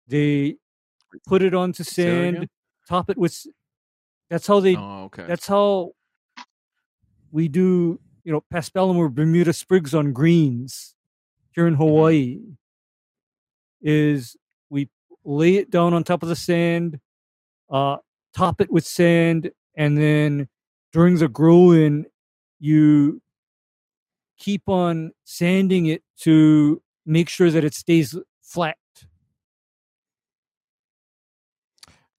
They 0.08 0.58
put 1.26 1.42
it 1.42 1.54
onto 1.56 1.84
sand, 1.84 2.48
top 2.88 3.10
it 3.10 3.18
with. 3.18 3.48
That's 4.30 4.46
how 4.48 4.60
they 4.60 4.76
Oh, 4.76 5.06
okay. 5.06 5.26
that's 5.28 5.48
how 5.48 5.94
we 7.32 7.48
do 7.48 8.00
you 8.24 8.32
know 8.32 8.42
paspalum 8.54 8.96
or 8.96 9.10
bermuda 9.10 9.54
sprigs 9.54 9.94
on 9.94 10.14
greens 10.14 10.96
here 11.52 11.68
in 11.68 11.76
hawaii 11.76 12.40
is 13.82 14.36
we 14.70 14.90
lay 15.24 15.56
it 15.56 15.70
down 15.70 15.94
on 15.94 16.04
top 16.04 16.24
of 16.24 16.30
the 16.30 16.36
sand 16.36 17.00
uh 17.70 17.98
top 18.36 18.60
it 18.62 18.72
with 18.72 18.86
sand 18.86 19.52
and 19.76 19.98
then 19.98 20.48
during 20.92 21.18
the 21.18 21.28
growing 21.28 22.06
you 22.60 23.22
keep 24.38 24.68
on 24.68 25.12
sanding 25.24 25.86
it 25.86 26.04
to 26.18 26.82
make 27.06 27.30
sure 27.30 27.50
that 27.50 27.64
it 27.64 27.74
stays 27.74 28.18
flat 28.42 28.78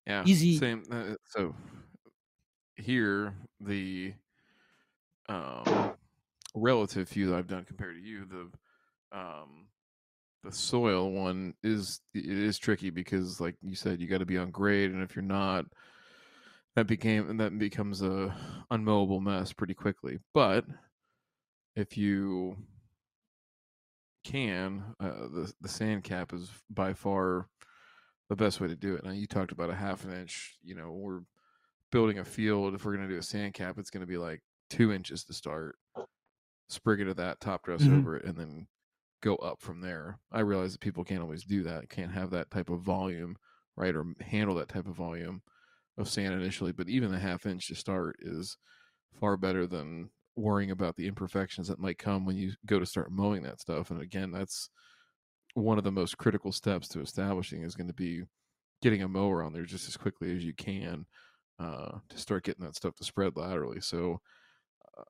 yeah. 0.06 0.22
easy. 0.24 0.58
Same. 0.58 0.84
Uh, 0.90 1.14
so 1.24 1.54
here 2.76 3.34
the 3.60 4.14
um, 5.28 5.92
relative 6.54 7.08
few 7.08 7.30
that 7.30 7.36
I've 7.36 7.48
done 7.48 7.64
compared 7.64 7.96
to 7.96 8.02
you, 8.02 8.24
the 8.24 9.18
um, 9.18 9.66
the 10.44 10.52
soil 10.52 11.10
one 11.10 11.54
is 11.62 12.00
it 12.14 12.26
is 12.26 12.58
tricky 12.58 12.90
because, 12.90 13.40
like 13.40 13.56
you 13.62 13.74
said, 13.74 14.00
you 14.00 14.06
got 14.06 14.18
to 14.18 14.26
be 14.26 14.38
on 14.38 14.50
grade, 14.50 14.92
and 14.92 15.02
if 15.02 15.16
you're 15.16 15.22
not, 15.22 15.66
that 16.76 16.86
became 16.86 17.28
and 17.28 17.40
that 17.40 17.58
becomes 17.58 18.02
a 18.02 18.36
unmowable 18.70 19.20
mess 19.20 19.52
pretty 19.52 19.74
quickly. 19.74 20.20
But 20.32 20.66
if 21.76 21.96
you 21.96 22.56
can, 24.24 24.94
uh, 24.98 25.28
the 25.28 25.52
the 25.60 25.68
sand 25.68 26.04
cap 26.04 26.32
is 26.32 26.50
by 26.70 26.92
far 26.92 27.48
the 28.28 28.36
best 28.36 28.60
way 28.60 28.68
to 28.68 28.76
do 28.76 28.94
it. 28.96 29.04
Now 29.04 29.12
you 29.12 29.26
talked 29.26 29.52
about 29.52 29.70
a 29.70 29.74
half 29.76 30.04
an 30.04 30.12
inch. 30.12 30.58
You 30.62 30.74
know, 30.74 30.92
we're 30.92 31.22
building 31.92 32.18
a 32.18 32.24
field. 32.24 32.74
If 32.74 32.84
we're 32.84 32.96
going 32.96 33.08
to 33.08 33.14
do 33.14 33.20
a 33.20 33.24
sand 33.24 33.54
cap, 33.54 33.78
it's 33.78 33.90
going 33.90 34.02
to 34.02 34.06
be 34.06 34.18
like 34.18 34.42
two 34.70 34.92
inches 34.92 35.24
to 35.24 35.34
start. 35.34 35.78
Sprig 36.68 37.00
it 37.00 37.08
of 37.08 37.16
that, 37.16 37.40
top 37.40 37.64
dress 37.64 37.82
Mhm. 37.82 37.98
over 37.98 38.16
it, 38.16 38.24
and 38.24 38.36
then 38.38 38.68
go 39.22 39.36
up 39.36 39.60
from 39.62 39.80
there. 39.82 40.20
I 40.32 40.40
realize 40.40 40.72
that 40.72 40.80
people 40.80 41.04
can't 41.04 41.22
always 41.22 41.44
do 41.44 41.62
that. 41.64 41.90
Can't 41.90 42.12
have 42.12 42.30
that 42.30 42.50
type 42.50 42.70
of 42.70 42.82
volume, 42.82 43.36
right, 43.76 43.94
or 43.96 44.14
handle 44.20 44.56
that 44.56 44.68
type 44.68 44.86
of 44.86 44.96
volume 44.96 45.42
of 45.98 46.08
sand 46.08 46.34
initially. 46.34 46.72
But 46.72 46.88
even 46.88 47.14
a 47.14 47.18
half 47.18 47.46
inch 47.46 47.68
to 47.68 47.74
start 47.74 48.16
is 48.20 48.56
far 49.18 49.36
better 49.36 49.66
than 49.66 50.10
worrying 50.36 50.70
about 50.70 50.96
the 50.96 51.06
imperfections 51.06 51.68
that 51.68 51.78
might 51.78 51.98
come 51.98 52.26
when 52.26 52.36
you 52.36 52.52
go 52.66 52.78
to 52.78 52.86
start 52.86 53.10
mowing 53.10 53.42
that 53.42 53.60
stuff. 53.60 53.90
And 53.90 54.00
again, 54.02 54.30
that's 54.30 54.68
one 55.54 55.78
of 55.78 55.84
the 55.84 55.92
most 55.92 56.18
critical 56.18 56.52
steps 56.52 56.88
to 56.88 57.00
establishing 57.00 57.62
is 57.62 57.74
going 57.74 57.86
to 57.86 57.94
be 57.94 58.22
getting 58.82 59.02
a 59.02 59.08
mower 59.08 59.42
on 59.42 59.52
there 59.52 59.64
just 59.64 59.88
as 59.88 59.96
quickly 59.96 60.36
as 60.36 60.44
you 60.44 60.54
can 60.54 61.06
uh, 61.58 61.98
to 62.08 62.18
start 62.18 62.44
getting 62.44 62.64
that 62.64 62.76
stuff 62.76 62.94
to 62.96 63.04
spread 63.04 63.36
laterally. 63.36 63.80
So, 63.80 64.20
uh, 64.98 65.04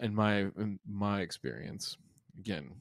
in 0.00 0.14
my 0.14 0.40
in 0.40 0.78
my 0.86 1.22
experience, 1.22 1.96
again, 2.38 2.72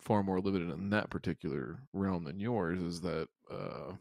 far 0.00 0.22
more 0.22 0.40
limited 0.40 0.70
in 0.70 0.90
that 0.90 1.10
particular 1.10 1.80
realm 1.92 2.24
than 2.24 2.40
yours 2.40 2.80
is 2.80 3.00
that, 3.02 3.28
uh, 3.50 3.92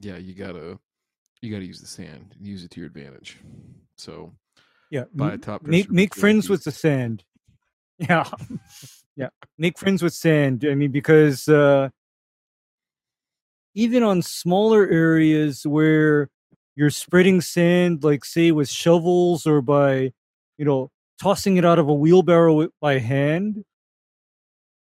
yeah, 0.00 0.16
you 0.16 0.34
gotta 0.34 0.78
you 1.44 1.52
gotta 1.52 1.66
use 1.66 1.80
the 1.80 1.86
sand 1.86 2.34
and 2.36 2.46
use 2.46 2.64
it 2.64 2.70
to 2.72 2.80
your 2.80 2.86
advantage. 2.86 3.38
So, 3.96 4.32
yeah 4.90 5.04
buy 5.14 5.34
a 5.34 5.38
top 5.38 5.62
make 5.62 5.90
make 5.90 6.14
friends 6.14 6.48
with 6.48 6.64
the 6.64 6.72
sand. 6.72 7.24
Yeah. 7.96 8.28
Yeah 9.16 9.28
make 9.56 9.78
friends 9.78 10.02
with 10.02 10.12
sand 10.12 10.64
i 10.68 10.74
mean 10.74 10.90
because 10.90 11.46
uh 11.48 11.88
even 13.74 14.02
on 14.02 14.20
smaller 14.22 14.84
areas 14.88 15.64
where 15.64 16.28
you're 16.76 16.90
spreading 16.90 17.40
sand 17.40 18.02
like 18.02 18.24
say 18.24 18.50
with 18.50 18.68
shovels 18.68 19.46
or 19.46 19.62
by 19.62 20.12
you 20.58 20.64
know 20.64 20.90
tossing 21.22 21.56
it 21.56 21.64
out 21.64 21.78
of 21.78 21.88
a 21.88 21.94
wheelbarrow 21.94 22.68
by 22.80 22.98
hand 22.98 23.64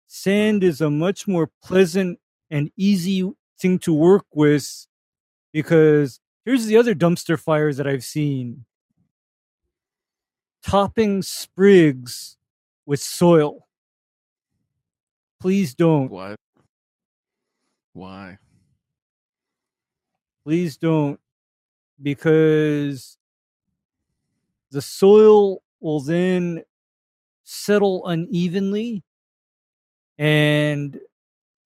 sand 0.08 0.64
is 0.64 0.80
a 0.82 0.89
much 0.89 1.28
more 1.28 1.49
pleasant 1.64 2.20
and 2.49 2.70
easy 2.78 3.28
thing 3.60 3.80
to 3.80 3.93
work 3.93 4.26
with 4.34 4.86
because 5.54 6.20
here's 6.46 6.66
the 6.66 6.78
other 6.78 6.96
dumpster 6.96 7.39
fires 7.39 7.78
that 7.78 7.88
i've 7.88 8.04
seen 8.04 8.66
topping 10.64 11.22
sprigs 11.22 12.38
with 12.86 13.00
soil. 13.00 13.68
Please 15.39 15.74
don't. 15.74 16.10
what? 16.10 16.36
Why? 17.94 18.38
Please 20.44 20.78
don't. 20.78 21.20
Because 22.02 23.18
the 24.72 24.82
soil 24.82 25.62
will 25.80 26.00
then 26.00 26.64
settle 27.44 28.08
unevenly. 28.08 29.04
And 30.18 31.00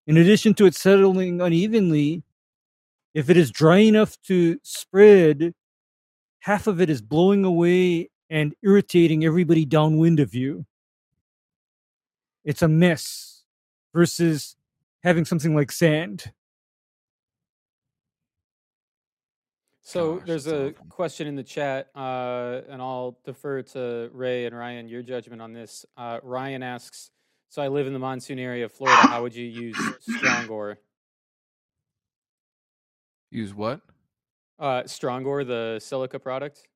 in 0.06 0.18
addition 0.18 0.54
to 0.56 0.66
it 0.66 0.76
settling 0.76 1.42
unevenly, 1.42 2.24
if 3.14 3.30
it 3.30 3.38
is 3.38 3.52
dry 3.52 3.80
enough 3.80 4.18
to 4.28 4.60
spread, 4.64 5.54
half 6.42 6.68
of 6.68 6.82
it 6.82 6.90
is 6.90 7.02
blowing 7.02 7.46
away 7.46 8.10
and 8.30 8.56
irritating 8.64 9.26
everybody 9.26 9.66
downwind 9.66 10.20
of 10.20 10.36
you. 10.36 10.66
It's 12.46 12.62
a 12.62 12.68
mess 12.68 13.44
versus 13.94 14.56
having 15.04 15.26
something 15.26 15.56
like 15.56 15.72
sand. 15.72 16.32
So 19.82 20.20
Gosh, 20.20 20.28
there's 20.28 20.48
a 20.48 20.74
awful. 20.74 20.88
question 20.90 21.28
in 21.28 21.36
the 21.36 21.44
chat, 21.44 21.90
uh, 21.96 22.62
and 22.70 22.82
I'll 22.82 23.18
defer 23.26 23.62
to 23.64 24.10
Ray 24.14 24.46
and 24.46 24.58
Ryan 24.58 24.88
your 24.90 25.04
judgment 25.04 25.42
on 25.42 25.54
this. 25.54 25.86
Uh, 25.98 26.20
Ryan 26.24 26.64
asks, 26.64 27.12
"So 27.50 27.62
I 27.62 27.70
live 27.70 27.88
in 27.88 27.94
the 27.94 28.00
monsoon 28.00 28.40
area 28.40 28.66
of 28.66 28.72
Florida. 28.72 29.06
How 29.06 29.24
would 29.24 29.36
you 29.36 29.46
use 29.46 29.94
Strongor? 30.02 30.78
Use 33.34 33.54
what? 33.54 33.82
Uh, 34.60 34.84
Strongor, 34.84 35.46
the 35.46 35.80
silica 35.80 36.20
product 36.20 36.68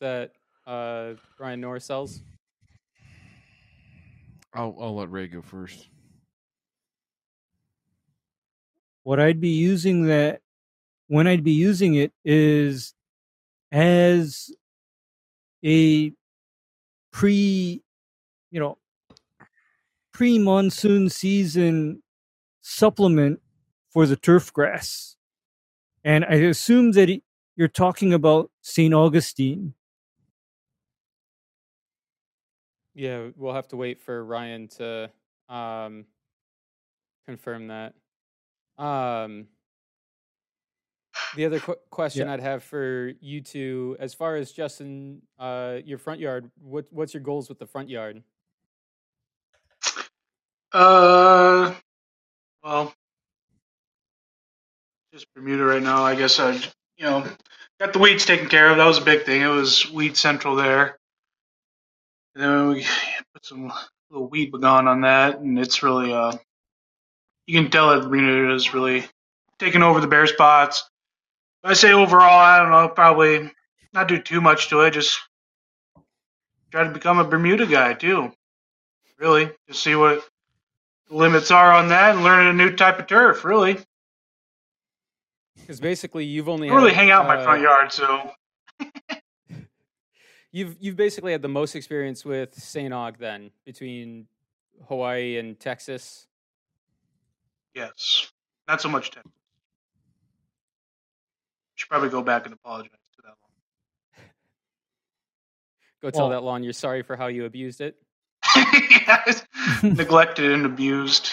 that 0.00 0.32
uh, 0.66 1.12
Brian 1.36 1.60
Norris 1.60 1.84
sells. 1.84 2.22
I'll 4.54 4.76
I'll 4.80 4.96
let 4.96 5.10
Ray 5.10 5.28
go 5.28 5.42
first. 5.42 5.88
what 9.08 9.18
I'd 9.18 9.40
be 9.40 9.48
using 9.48 10.08
that 10.08 10.42
when 11.06 11.26
I'd 11.26 11.42
be 11.42 11.52
using 11.52 11.94
it 11.94 12.12
is 12.26 12.92
as 13.72 14.50
a 15.64 16.12
pre, 17.10 17.82
you 18.50 18.60
know, 18.60 18.76
pre 20.12 20.38
monsoon 20.38 21.08
season 21.08 22.02
supplement 22.60 23.40
for 23.90 24.04
the 24.04 24.16
turf 24.16 24.52
grass. 24.52 25.16
And 26.04 26.24
I 26.24 26.34
assume 26.34 26.92
that 26.92 27.20
you're 27.56 27.68
talking 27.68 28.12
about 28.12 28.50
St. 28.62 28.94
Augustine. 28.94 29.74
Yeah, 32.94 33.28
we'll 33.36 33.54
have 33.54 33.68
to 33.68 33.76
wait 33.76 34.00
for 34.00 34.24
Ryan 34.24 34.68
to 34.78 35.10
um, 35.48 36.06
confirm 37.26 37.68
that. 37.68 37.94
Um, 38.76 39.46
the 41.36 41.44
other 41.46 41.60
qu- 41.60 41.76
question 41.90 42.26
Yeah. 42.26 42.34
I'd 42.34 42.40
have 42.40 42.62
for 42.62 43.12
you 43.20 43.40
two, 43.40 43.96
as 44.00 44.14
far 44.14 44.36
as 44.36 44.50
Justin, 44.52 45.22
uh, 45.38 45.78
your 45.84 45.98
front 45.98 46.20
yard, 46.20 46.50
what 46.60 46.86
what's 46.90 47.14
your 47.14 47.22
goals 47.22 47.48
with 47.48 47.58
the 47.58 47.66
front 47.66 47.88
yard? 47.88 48.22
Uh, 50.72 51.74
well, 52.62 52.92
just 55.12 55.32
Bermuda 55.34 55.64
right 55.64 55.82
now. 55.82 56.04
I 56.04 56.14
guess 56.14 56.38
I, 56.38 56.54
you 56.96 57.04
know, 57.04 57.26
got 57.80 57.92
the 57.92 57.98
weeds 57.98 58.26
taken 58.26 58.48
care 58.48 58.70
of. 58.70 58.76
That 58.76 58.86
was 58.86 58.98
a 58.98 59.04
big 59.04 59.24
thing. 59.24 59.42
It 59.42 59.46
was 59.46 59.90
weed 59.90 60.16
central 60.16 60.56
there. 60.56 60.98
And 62.34 62.44
then 62.44 62.68
we 62.68 62.86
put 63.32 63.44
some 63.44 63.72
little 64.10 64.28
Weed 64.28 64.52
B 64.52 64.58
Gon 64.60 64.86
on 64.86 65.00
that, 65.02 65.38
and 65.38 65.58
it's 65.58 65.82
really, 65.82 66.12
uh, 66.12 66.32
you 67.46 67.60
can 67.60 67.70
tell 67.70 67.90
that 67.90 68.08
Bermuda 68.08 68.54
is 68.54 68.74
really 68.74 69.04
taking 69.58 69.82
over 69.82 70.00
the 70.00 70.06
bare 70.06 70.26
spots. 70.26 70.88
I 71.64 71.74
say 71.74 71.92
overall, 71.92 72.38
I 72.38 72.58
don't 72.60 72.70
know, 72.70 72.88
probably 72.88 73.50
not 73.92 74.08
do 74.08 74.20
too 74.20 74.40
much 74.40 74.68
to 74.68 74.82
it. 74.82 74.92
Just 74.92 75.18
try 76.70 76.84
to 76.84 76.90
become 76.90 77.18
a 77.18 77.24
Bermuda 77.24 77.66
guy 77.66 77.94
too. 77.94 78.32
Really, 79.18 79.50
just 79.66 79.82
see 79.82 79.96
what 79.96 80.24
the 81.08 81.16
limits 81.16 81.50
are 81.50 81.72
on 81.72 81.88
that 81.88 82.14
and 82.14 82.22
learning 82.22 82.48
a 82.48 82.52
new 82.52 82.76
type 82.76 83.00
of 83.00 83.08
turf. 83.08 83.44
Really, 83.44 83.78
Because 85.60 85.80
basically, 85.80 86.24
you've 86.24 86.48
only 86.48 86.68
I 86.68 86.72
don't 86.72 86.82
really 86.82 86.94
hang 86.94 87.10
out 87.10 87.22
in 87.22 87.26
my 87.28 87.36
uh, 87.36 87.44
front 87.44 87.62
yard, 87.62 87.92
so 87.92 88.30
You've 90.50 90.76
you've 90.80 90.96
basically 90.96 91.32
had 91.32 91.42
the 91.42 91.48
most 91.48 91.74
experience 91.76 92.24
with 92.24 92.54
St. 92.54 92.92
Aug 92.92 93.18
then 93.18 93.50
between 93.66 94.26
Hawaii 94.88 95.36
and 95.38 95.58
Texas. 95.60 96.26
yes, 97.74 98.32
not 98.66 98.80
so 98.80 98.88
much 98.88 99.10
Texas. 99.10 99.30
Should 101.74 101.90
probably 101.90 102.08
go 102.08 102.22
back 102.22 102.44
and 102.46 102.54
apologize 102.54 102.90
to 103.16 103.22
that 103.22 103.34
lawn. 104.22 104.26
Go 106.02 106.10
tell 106.10 106.22
Well- 106.28 106.40
that 106.40 106.44
lawn 106.44 106.62
you're 106.64 106.72
sorry 106.72 107.02
for 107.02 107.14
how 107.14 107.26
you 107.26 107.44
abused 107.44 107.80
it. 107.82 107.96
yes. 108.56 109.44
Neglected 109.82 110.50
and 110.50 110.64
abused. 110.64 111.28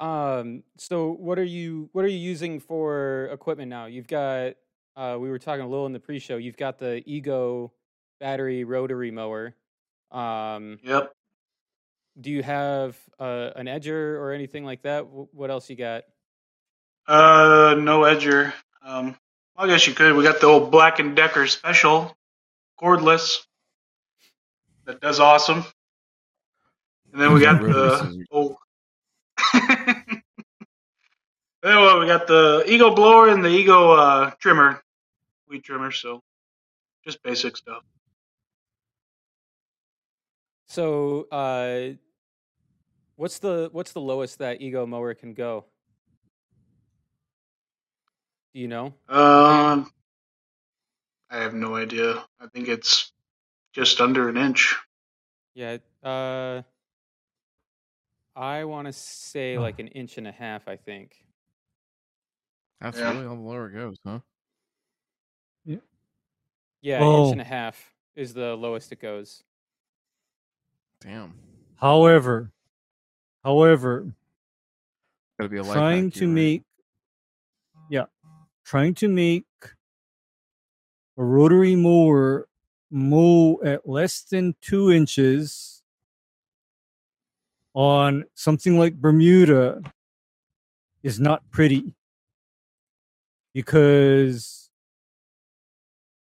Um, 0.00 0.64
so 0.78 1.12
what 1.12 1.38
are 1.38 1.44
you 1.44 1.90
what 1.92 2.04
are 2.04 2.08
you 2.08 2.18
using 2.18 2.58
for 2.60 3.28
equipment 3.32 3.68
now? 3.70 3.86
You've 3.86 4.08
got 4.08 4.54
uh, 4.96 5.18
we 5.20 5.30
were 5.30 5.38
talking 5.38 5.64
a 5.64 5.68
little 5.68 5.86
in 5.86 5.92
the 5.92 6.00
pre-show. 6.00 6.36
You've 6.38 6.56
got 6.56 6.78
the 6.78 7.02
Ego 7.06 7.72
battery 8.18 8.64
rotary 8.64 9.10
mower. 9.10 9.54
Um, 10.10 10.78
Yep. 10.82 11.12
do 12.20 12.30
you 12.30 12.42
have 12.42 12.98
uh, 13.18 13.50
an 13.56 13.66
edger 13.66 14.18
or 14.18 14.32
anything 14.32 14.64
like 14.64 14.82
that? 14.82 15.02
Wh- 15.04 15.32
What 15.34 15.50
else 15.50 15.70
you 15.70 15.76
got? 15.76 16.04
Uh, 17.06 17.76
no 17.78 18.00
edger. 18.02 18.52
Um, 18.84 19.16
I 19.56 19.66
guess 19.66 19.86
you 19.86 19.94
could. 19.94 20.14
We 20.16 20.24
got 20.24 20.40
the 20.40 20.46
old 20.46 20.70
Black 20.70 20.98
and 20.98 21.14
Decker 21.16 21.46
special, 21.46 22.16
cordless. 22.80 23.38
That 24.86 25.00
does 25.00 25.20
awesome. 25.20 25.64
And 27.12 27.20
then 27.22 27.32
we 27.34 27.40
got 27.42 27.60
the 27.60 27.98
scissors. 27.98 28.26
old. 28.30 28.56
what, 31.62 32.00
we 32.00 32.06
got 32.06 32.26
the 32.26 32.64
Ego 32.66 32.94
blower 32.94 33.28
and 33.28 33.44
the 33.44 33.48
Ego 33.48 33.92
uh, 33.92 34.30
trimmer, 34.38 34.82
weed 35.48 35.64
trimmer. 35.64 35.90
So, 35.90 36.22
just 37.04 37.22
basic 37.22 37.56
stuff. 37.56 37.82
So, 40.68 41.26
uh, 41.32 41.96
what's 43.16 43.38
the 43.40 43.68
what's 43.72 43.92
the 43.92 44.00
lowest 44.00 44.38
that 44.38 44.60
Ego 44.62 44.86
mower 44.86 45.14
can 45.14 45.34
go? 45.34 45.64
Do 48.54 48.60
you 48.60 48.68
know? 48.68 48.94
Um, 49.08 49.90
I 51.30 51.38
have 51.38 51.54
no 51.54 51.76
idea. 51.76 52.24
I 52.40 52.46
think 52.48 52.68
it's 52.68 53.12
just 53.72 54.00
under 54.00 54.28
an 54.28 54.36
inch. 54.36 54.76
Yeah. 55.54 55.78
Uh, 56.02 56.62
I 58.34 58.64
want 58.64 58.86
to 58.86 58.92
say 58.92 59.58
like 59.58 59.78
an 59.78 59.88
inch 59.88 60.16
and 60.18 60.26
a 60.26 60.32
half. 60.32 60.66
I 60.66 60.76
think. 60.76 61.16
That's 62.80 62.98
Yeah. 62.98 63.12
really 63.12 63.26
how 63.26 63.34
the 63.34 63.40
lower 63.40 63.68
it 63.68 63.74
goes, 63.74 63.96
huh? 64.04 64.20
Yeah, 65.64 65.76
Yeah, 66.82 67.00
Oh. 67.02 67.24
inch 67.24 67.32
and 67.32 67.40
a 67.40 67.44
half 67.44 67.92
is 68.16 68.32
the 68.34 68.56
lowest 68.56 68.92
it 68.92 69.00
goes. 69.00 69.42
Damn. 71.00 71.34
However, 71.76 72.52
however, 73.44 74.14
Gotta 75.38 75.48
be 75.50 75.58
a 75.58 75.62
trying 75.62 76.10
to 76.12 76.26
right? 76.26 76.34
make 76.34 76.64
yeah 77.90 78.06
trying 78.64 78.94
to 78.94 79.08
make 79.08 79.46
a 81.16 81.24
rotary 81.24 81.76
mower 81.76 82.48
mow 82.90 83.60
at 83.64 83.88
less 83.88 84.22
than 84.22 84.54
two 84.60 84.90
inches 84.90 85.82
on 87.74 88.24
something 88.34 88.78
like 88.78 88.94
bermuda 89.00 89.80
is 91.02 91.20
not 91.20 91.42
pretty 91.50 91.94
because 93.52 94.70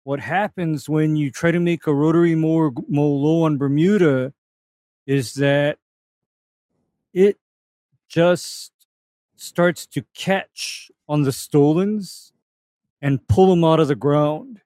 what 0.03 0.19
happens 0.19 0.88
when 0.88 1.15
you 1.15 1.32
try 1.32 1.51
to 1.51 1.59
make 1.59 1.86
a 1.86 1.93
rotary 1.93 2.36
mow 2.36 2.71
low 2.89 3.43
on 3.43 3.57
bermuda 3.57 4.34
is 5.05 5.34
that 5.36 5.78
it 7.13 7.38
just 8.07 8.71
starts 9.36 9.86
to 9.88 10.05
catch 10.13 10.91
on 11.07 11.23
the 11.23 11.32
stolons 11.32 12.32
and 13.01 13.28
pull 13.28 13.49
them 13.49 13.63
out 13.63 13.80
of 13.80 13.88
the 13.88 13.95
ground. 13.95 14.61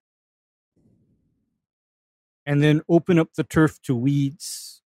And 2.45 2.64
then 2.64 2.82
open 2.89 3.20
up 3.20 3.34
the 3.36 3.43
turf 3.43 3.80
to 3.84 3.95
weeds. 3.95 4.82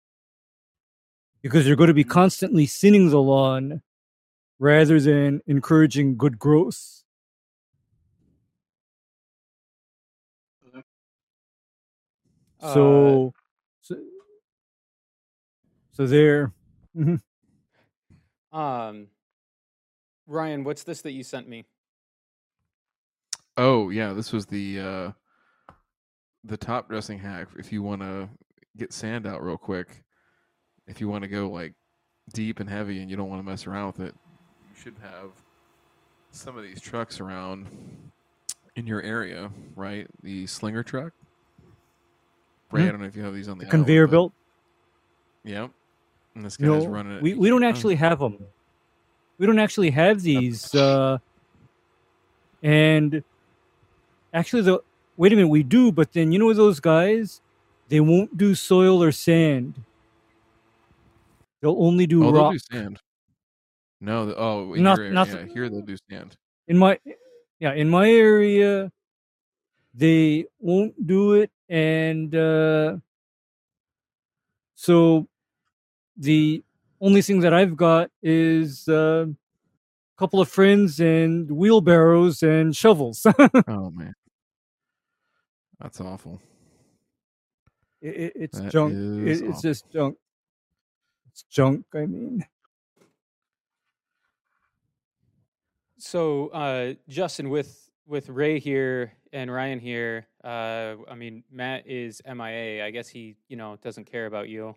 Because 1.41 1.67
you're 1.67 1.77
going 1.77 1.89
to 1.89 1.95
be 1.95 2.05
mm. 2.05 2.11
constantly 2.11 2.67
thinning 2.67 3.11
the 3.11 3.23
lawn 3.23 3.83
rather 4.59 5.01
than 5.01 5.41
encouraging 5.47 6.17
good 6.17 6.39
growth 6.39 7.04
Uh, 12.65 12.73
so 12.73 13.35
so, 13.83 13.97
so 15.93 16.07
there 16.07 16.53
Mhm. 16.97 17.21
um, 18.53 19.09
Ryan, 20.27 20.65
what's 20.65 20.83
this 20.85 21.03
that 21.03 21.13
you 21.13 21.23
sent 21.23 21.47
me? 21.49 21.67
Oh 23.59 23.91
yeah, 23.91 24.15
this 24.15 24.33
was 24.33 24.47
the 24.47 24.81
uh 24.81 25.13
the 26.45 26.57
top 26.57 26.89
dressing 26.89 27.19
hack 27.19 27.49
if 27.59 27.71
you 27.73 27.83
want 27.83 28.01
to 28.01 28.29
get 28.77 28.93
sand 28.93 29.27
out 29.27 29.43
real 29.43 29.59
quick. 29.59 30.03
If 30.87 31.01
you 31.01 31.09
want 31.09 31.23
to 31.23 31.29
go 31.29 31.51
like 31.51 31.75
deep 32.33 32.61
and 32.61 32.69
heavy 32.69 33.01
and 33.01 33.11
you 33.11 33.17
don't 33.17 33.29
want 33.29 33.41
to 33.41 33.49
mess 33.49 33.67
around 33.67 33.87
with 33.89 34.01
it, 34.09 34.15
you 34.71 34.81
should 34.81 34.97
have 35.03 35.33
some 36.31 36.57
of 36.57 36.63
these 36.63 36.81
trucks 36.81 37.21
around 37.21 38.11
in 38.77 38.87
your 38.87 39.03
area, 39.03 39.51
right? 39.77 40.07
The 40.23 40.47
slinger 40.47 40.83
truck. 40.83 41.13
Ray, 42.71 42.83
I 42.83 42.87
Mhm. 42.87 42.91
don't 42.93 43.01
know 43.01 43.07
if 43.07 43.17
you 43.17 43.23
have 43.23 43.35
these 43.35 43.49
on 43.49 43.59
the, 43.59 43.65
the 43.65 43.71
conveyor 43.71 44.07
belt 44.07 44.33
Yep. 45.45 45.71
And 46.35 46.45
this 46.45 46.57
guy's 46.57 46.67
know, 46.67 46.87
running 46.89 47.13
it. 47.19 47.23
we, 47.23 47.35
we 47.35 47.49
don't 47.49 47.63
actually 47.65 47.95
have 47.97 48.19
them 48.19 48.39
we 49.39 49.47
don't 49.47 49.59
actually 49.59 49.91
have 49.91 50.23
these 50.23 50.75
uh 50.75 51.19
and 52.63 53.23
actually 54.33 54.63
the 54.63 54.81
wait 55.17 55.33
a 55.33 55.37
minute 55.37 55.49
we 55.49 55.63
do 55.63 55.93
but 55.93 56.13
then 56.13 56.33
you 56.33 56.39
know 56.39 56.53
those 56.55 56.81
guys 56.81 57.41
they 57.89 58.01
won't 58.01 58.37
do 58.37 58.55
soil 58.55 59.03
or 59.03 59.13
sand 59.13 59.75
they'll 61.61 61.77
only 61.83 62.07
do 62.07 62.25
Oh, 62.25 62.33
they'll 62.33 62.43
rock 62.43 62.53
do 62.55 62.59
sand. 62.59 63.01
No, 64.01 64.35
oh, 64.37 64.75
in 64.75 64.83
Not- 64.83 64.97
your 64.99 65.05
area, 65.07 65.15
nothing- 65.15 65.47
yeah, 65.49 65.53
here 65.55 65.69
they'll 65.69 65.81
do 65.83 65.97
sand. 66.11 66.37
in 66.69 66.77
my 66.79 66.99
yeah 67.61 67.73
in 67.75 67.89
my 67.89 68.11
area 68.11 68.91
they 69.95 70.45
won't 70.59 71.07
do 71.07 71.35
it 71.35 71.51
and 71.69 72.35
uh 72.35 72.97
so 74.75 75.27
the 76.17 76.63
only 77.01 77.23
thing 77.23 77.41
that 77.41 77.53
I've 77.55 77.77
got 77.77 78.11
is 78.23 78.89
uh, 78.89 79.27
a 79.27 80.19
couple 80.19 80.41
of 80.41 80.49
friends 80.49 81.01
and 81.01 81.51
wheelbarrows 81.51 82.43
and 82.43 82.75
shovels. 82.75 83.27
Oh 83.69 83.91
man, 83.91 84.15
that's 85.81 86.01
awful. 86.01 86.41
It, 88.01 88.15
it, 88.17 88.33
it's 88.37 88.61
That 88.61 88.73
junk. 88.73 88.95
It, 88.95 89.29
it's 89.29 89.43
awful. 89.43 89.61
just 89.63 89.91
junk. 89.91 90.17
It's 91.31 91.43
junk. 91.45 91.87
I 91.95 92.07
mean, 92.07 92.45
So, 95.99 96.49
uh, 96.49 96.95
Justin, 97.09 97.49
with 97.49 97.91
with 98.07 98.29
Ray 98.29 98.59
here 98.59 99.15
and 99.35 99.53
Ryan 99.53 99.81
here, 99.81 100.27
uh, 100.43 100.95
I 101.11 101.15
mean, 101.17 101.43
Matt 101.51 101.87
is 101.87 102.23
MIA. 102.25 102.85
I 102.87 102.91
guess 102.91 103.09
he, 103.09 103.37
you 103.49 103.57
know, 103.57 103.77
doesn't 103.83 104.05
care 104.05 104.27
about 104.27 104.49
you. 104.49 104.77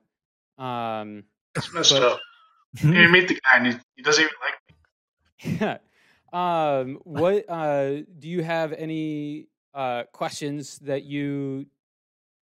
Um, 0.57 1.23
That's 1.55 1.71
messed 1.73 1.91
But- 1.93 2.03
up. 2.03 2.19
You 2.81 3.07
meet 3.11 3.27
the 3.29 3.35
guy 3.35 3.57
and 3.57 3.67
he, 3.67 3.73
he 3.95 4.01
doesn't 4.03 4.23
even 4.23 5.59
like 5.61 5.61
me. 5.61 6.37
um, 6.37 6.99
what 7.03 7.45
uh, 7.49 8.01
do 8.19 8.27
you 8.27 8.43
have 8.43 8.73
any 8.73 9.47
uh, 9.73 10.03
questions 10.11 10.77
that 10.79 11.03
you 11.03 11.65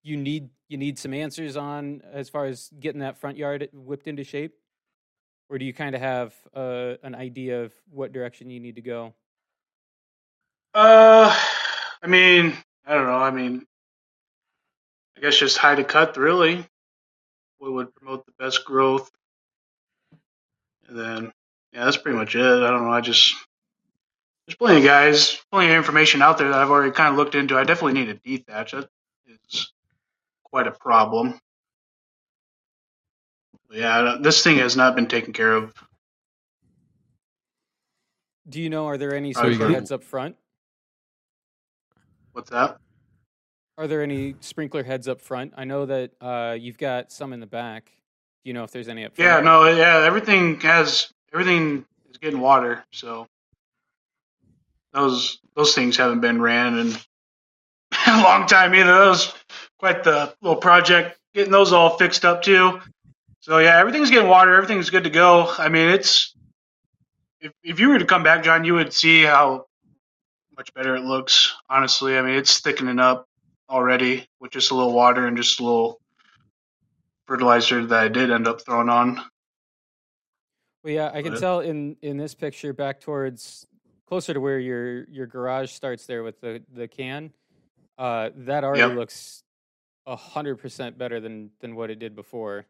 you 0.03 0.17
need 0.17 0.49
you 0.67 0.77
need 0.77 0.97
some 0.97 1.13
answers 1.13 1.55
on 1.57 2.01
as 2.11 2.27
far 2.29 2.45
as 2.45 2.69
getting 2.79 3.01
that 3.01 3.17
front 3.17 3.37
yard 3.37 3.69
whipped 3.71 4.07
into 4.07 4.23
shape, 4.23 4.53
or 5.49 5.57
do 5.59 5.65
you 5.65 5.73
kind 5.73 5.93
of 5.95 6.01
have 6.01 6.33
uh, 6.55 6.95
an 7.03 7.13
idea 7.13 7.63
of 7.63 7.73
what 7.89 8.11
direction 8.11 8.49
you 8.49 8.59
need 8.59 8.75
to 8.75 8.81
go? 8.81 9.13
Uh, 10.73 11.37
I 12.05 12.07
mean, 12.07 12.53
I 12.85 12.93
don't 12.93 13.07
know. 13.07 13.15
I 13.17 13.31
mean, 13.31 13.65
I 15.17 15.21
guess 15.21 15.39
just 15.39 15.57
high 15.57 15.73
to 15.73 15.83
cut 15.83 16.17
really. 16.17 16.63
What 17.57 17.73
would 17.73 17.95
promote 17.95 18.27
the 18.27 18.31
best 18.37 18.63
growth? 18.63 19.09
And 20.87 20.95
then, 20.99 21.33
yeah, 21.73 21.85
that's 21.85 21.97
pretty 21.97 22.15
much 22.15 22.35
it. 22.35 22.41
I 22.45 22.69
don't 22.69 22.83
know. 22.83 22.91
I 22.91 23.01
just 23.01 23.33
there's 24.45 24.55
plenty 24.55 24.77
of 24.81 24.85
guys, 24.85 25.35
plenty 25.51 25.71
of 25.71 25.77
information 25.77 26.21
out 26.21 26.37
there 26.37 26.49
that 26.49 26.59
I've 26.59 26.69
already 26.69 26.91
kind 26.91 27.09
of 27.09 27.15
looked 27.15 27.33
into. 27.33 27.57
I 27.57 27.63
definitely 27.63 27.93
need 27.99 28.09
a 28.09 28.15
dethatch. 28.15 28.71
That 28.73 28.87
is 29.49 29.73
quite 30.43 30.67
a 30.67 30.71
problem. 30.71 31.39
But 33.67 33.77
yeah, 33.77 34.17
this 34.21 34.43
thing 34.43 34.59
has 34.59 34.77
not 34.77 34.95
been 34.95 35.07
taken 35.07 35.33
care 35.33 35.53
of. 35.53 35.73
Do 38.47 38.61
you 38.61 38.69
know 38.69 38.85
are 38.85 38.99
there 38.99 39.15
any 39.15 39.33
So 39.33 39.39
you 39.47 39.55
sprinkler 39.55 39.69
got- 39.69 39.73
heads 39.73 39.91
up 39.91 40.03
front? 40.03 40.35
What's 42.35 42.49
that? 42.49 42.79
Are 43.77 43.87
there 43.87 44.03
any 44.03 44.35
sprinkler 44.41 44.83
heads 44.83 45.07
up 45.07 45.21
front? 45.21 45.53
I 45.55 45.63
know 45.63 45.85
that 45.85 46.11
uh, 46.19 46.57
you've 46.59 46.77
got 46.77 47.09
some 47.09 47.31
in 47.31 47.39
the 47.39 47.47
back. 47.47 47.85
Do 48.43 48.49
you 48.49 48.53
know 48.53 48.65
if 48.65 48.71
there's 48.71 48.89
any 48.89 49.05
up 49.05 49.15
front? 49.15 49.25
Yeah, 49.25 49.39
no, 49.39 49.69
yeah, 49.69 50.03
everything 50.05 50.59
has 50.59 51.13
everything 51.33 51.85
is 52.09 52.17
getting 52.17 52.41
water, 52.41 52.83
so 52.91 53.25
those 54.91 55.39
those 55.55 55.73
things 55.73 55.95
haven't 55.95 56.19
been 56.19 56.41
ran 56.41 56.77
in 56.77 56.87
a 58.07 58.21
long 58.21 58.47
time 58.47 58.75
either. 58.75 58.91
That 58.91 59.07
was 59.07 59.33
quite 59.79 60.03
the 60.03 60.35
little 60.41 60.59
project 60.59 61.17
getting 61.33 61.53
those 61.53 61.71
all 61.71 61.97
fixed 61.97 62.25
up 62.25 62.41
too. 62.41 62.81
So 63.39 63.59
yeah, 63.59 63.79
everything's 63.79 64.11
getting 64.11 64.29
water, 64.29 64.55
everything's 64.55 64.89
good 64.89 65.05
to 65.05 65.09
go. 65.09 65.53
I 65.57 65.69
mean, 65.69 65.87
it's 65.87 66.35
if 67.39 67.53
if 67.63 67.79
you 67.79 67.87
were 67.87 67.99
to 67.99 68.05
come 68.05 68.23
back, 68.23 68.43
John, 68.43 68.65
you 68.65 68.73
would 68.73 68.91
see 68.91 69.23
how 69.23 69.67
much 70.57 70.73
better 70.73 70.95
it 70.95 71.01
looks. 71.03 71.53
Honestly, 71.69 72.17
I 72.17 72.21
mean, 72.21 72.35
it's 72.35 72.59
thickening 72.59 72.99
up 72.99 73.27
already 73.69 74.27
with 74.39 74.51
just 74.51 74.71
a 74.71 74.75
little 74.75 74.93
water 74.93 75.27
and 75.27 75.35
just 75.37 75.59
a 75.59 75.63
little 75.63 75.99
fertilizer 77.27 77.85
that 77.85 77.99
I 77.99 78.07
did 78.07 78.31
end 78.31 78.47
up 78.47 78.61
throwing 78.61 78.89
on. 78.89 79.17
Well, 80.83 80.93
yeah, 80.93 81.11
I 81.13 81.21
can 81.21 81.33
But- 81.33 81.39
tell 81.39 81.59
in 81.61 81.97
in 82.01 82.17
this 82.17 82.35
picture 82.35 82.73
back 82.73 82.99
towards 83.01 83.65
closer 84.05 84.33
to 84.33 84.39
where 84.39 84.59
your 84.59 85.05
your 85.05 85.25
garage 85.25 85.71
starts 85.71 86.05
there 86.05 86.23
with 86.23 86.39
the 86.41 86.63
the 86.71 86.87
can. 86.87 87.33
Uh, 87.97 88.29
that 88.35 88.63
already 88.63 88.81
Yep. 88.81 88.97
looks 88.97 89.43
a 90.05 90.15
hundred 90.15 90.57
percent 90.57 90.97
better 90.97 91.19
than 91.19 91.51
than 91.59 91.75
what 91.75 91.89
it 91.89 91.97
did 91.97 92.15
before. 92.15 92.67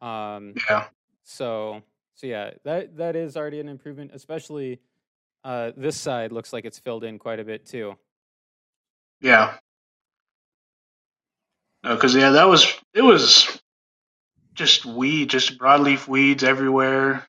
Um, 0.00 0.54
Yeah. 0.70 0.88
so 1.24 1.82
so 2.14 2.26
yeah, 2.26 2.52
that 2.64 2.96
that 2.96 3.14
is 3.16 3.36
already 3.36 3.60
an 3.60 3.68
improvement. 3.68 4.12
Especially 4.14 4.80
uh, 5.44 5.72
this 5.76 5.96
side 5.96 6.32
looks 6.32 6.52
like 6.52 6.64
it's 6.64 6.78
filled 6.78 7.04
in 7.04 7.18
quite 7.18 7.40
a 7.40 7.44
bit 7.44 7.66
too. 7.66 7.96
Yeah. 9.20 9.54
No, 11.82 11.94
because 11.94 12.14
yeah, 12.14 12.30
that 12.30 12.48
was 12.48 12.66
it 12.94 13.02
was 13.02 13.60
just 14.54 14.84
weed, 14.84 15.30
just 15.30 15.58
broadleaf 15.58 16.06
weeds 16.06 16.44
everywhere. 16.44 17.26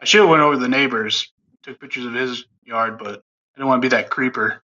I 0.00 0.04
should 0.06 0.20
have 0.20 0.30
went 0.30 0.42
over 0.42 0.54
to 0.54 0.60
the 0.60 0.68
neighbors, 0.68 1.30
took 1.62 1.78
pictures 1.78 2.06
of 2.06 2.14
his 2.14 2.44
yard, 2.64 2.98
but 2.98 3.08
I 3.18 3.58
didn't 3.58 3.68
want 3.68 3.82
to 3.82 3.88
be 3.88 3.94
that 3.94 4.08
creeper. 4.08 4.62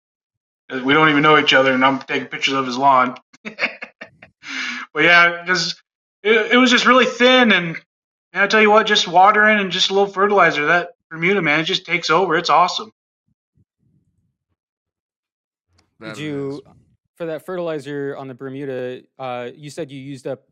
Uh, 0.71 0.81
We 0.83 0.95
don't 0.95 1.11
even 1.11 1.23
know 1.23 1.39
each 1.39 1.53
other, 1.53 1.73
and 1.73 1.85
I'm 1.85 1.99
taking 1.99 2.29
pictures 2.29 2.55
of 2.55 2.67
his 2.67 2.79
lawn. 2.79 3.17
but 3.45 3.55
yeah, 5.05 5.43
because 5.43 5.81
it, 6.23 6.53
it 6.53 6.57
was 6.57 6.71
just 6.71 6.87
really 6.87 7.05
thin, 7.05 7.53
and, 7.53 7.77
and 8.33 8.43
I 8.43 8.47
tell 8.47 8.63
you 8.63 8.71
what, 8.71 8.87
just 8.87 9.07
watering 9.07 9.59
and 9.59 9.71
just 9.71 9.91
a 9.91 9.93
little 9.93 10.09
fertilizer, 10.13 10.67
that 10.67 10.96
Bermuda 11.11 11.43
man, 11.43 11.61
it 11.61 11.65
just 11.65 11.87
takes 11.87 12.11
over. 12.11 12.37
It's 12.37 12.51
awesome. 12.51 12.91
That 16.01 16.17
Did 16.17 16.23
you 16.23 16.51
is. 16.51 16.61
for 17.15 17.27
that 17.27 17.47
fertilizer 17.47 18.17
on 18.17 18.29
the 18.29 18.35
Bermuda? 18.35 19.03
Uh, 19.19 19.51
you 19.55 19.71
said 19.71 19.91
you 19.91 20.01
used 20.01 20.27
up 20.27 20.45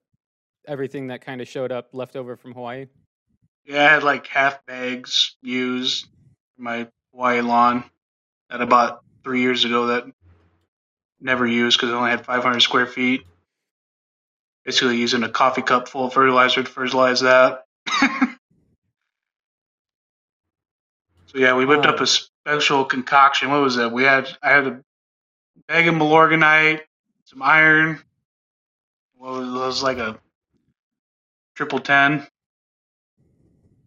everything 0.66 1.08
that 1.08 1.20
kind 1.20 1.40
of 1.40 1.48
showed 1.48 1.72
up 1.72 1.90
left 1.92 2.16
over 2.16 2.36
from 2.36 2.52
Hawaii. 2.52 2.86
Yeah, 3.66 3.84
I 3.84 3.88
had 3.94 4.02
like 4.02 4.26
half 4.26 4.64
bags 4.66 5.36
used 5.42 6.06
for 6.56 6.62
my 6.62 6.88
Hawaii 7.12 7.40
lawn 7.40 7.84
that 8.50 8.60
I 8.60 8.64
bought 8.64 9.02
three 9.22 9.40
years 9.40 9.64
ago 9.64 9.88
that 9.88 10.04
never 11.20 11.46
used 11.46 11.78
because 11.78 11.92
I 11.92 11.96
only 11.96 12.10
had 12.10 12.24
500 12.24 12.60
square 12.60 12.86
feet. 12.86 13.26
Basically, 14.64 14.96
using 14.96 15.22
a 15.22 15.28
coffee 15.28 15.62
cup 15.62 15.88
full 15.88 16.06
of 16.06 16.14
fertilizer 16.14 16.62
to 16.62 16.70
fertilize 16.70 17.20
that. 17.20 17.66
so 21.34 21.40
yeah, 21.40 21.56
we 21.56 21.66
whipped 21.66 21.84
up 21.86 22.00
Uh, 22.00 22.04
a 22.04 22.06
special 22.06 22.84
concoction. 22.84 23.50
What 23.50 23.60
was 23.60 23.74
that? 23.76 23.90
We 23.90 24.04
had 24.04 24.28
I 24.42 24.50
had 24.50 24.66
a 24.68 24.80
bag 25.66 25.88
of 25.88 25.94
Milorganite, 25.96 26.82
some 27.24 27.42
iron. 27.42 28.00
What 29.16 29.32
was, 29.32 29.48
it 29.48 29.52
was 29.52 29.82
like 29.82 29.98
a 29.98 30.20
triple 31.56 31.80
ten. 31.80 32.26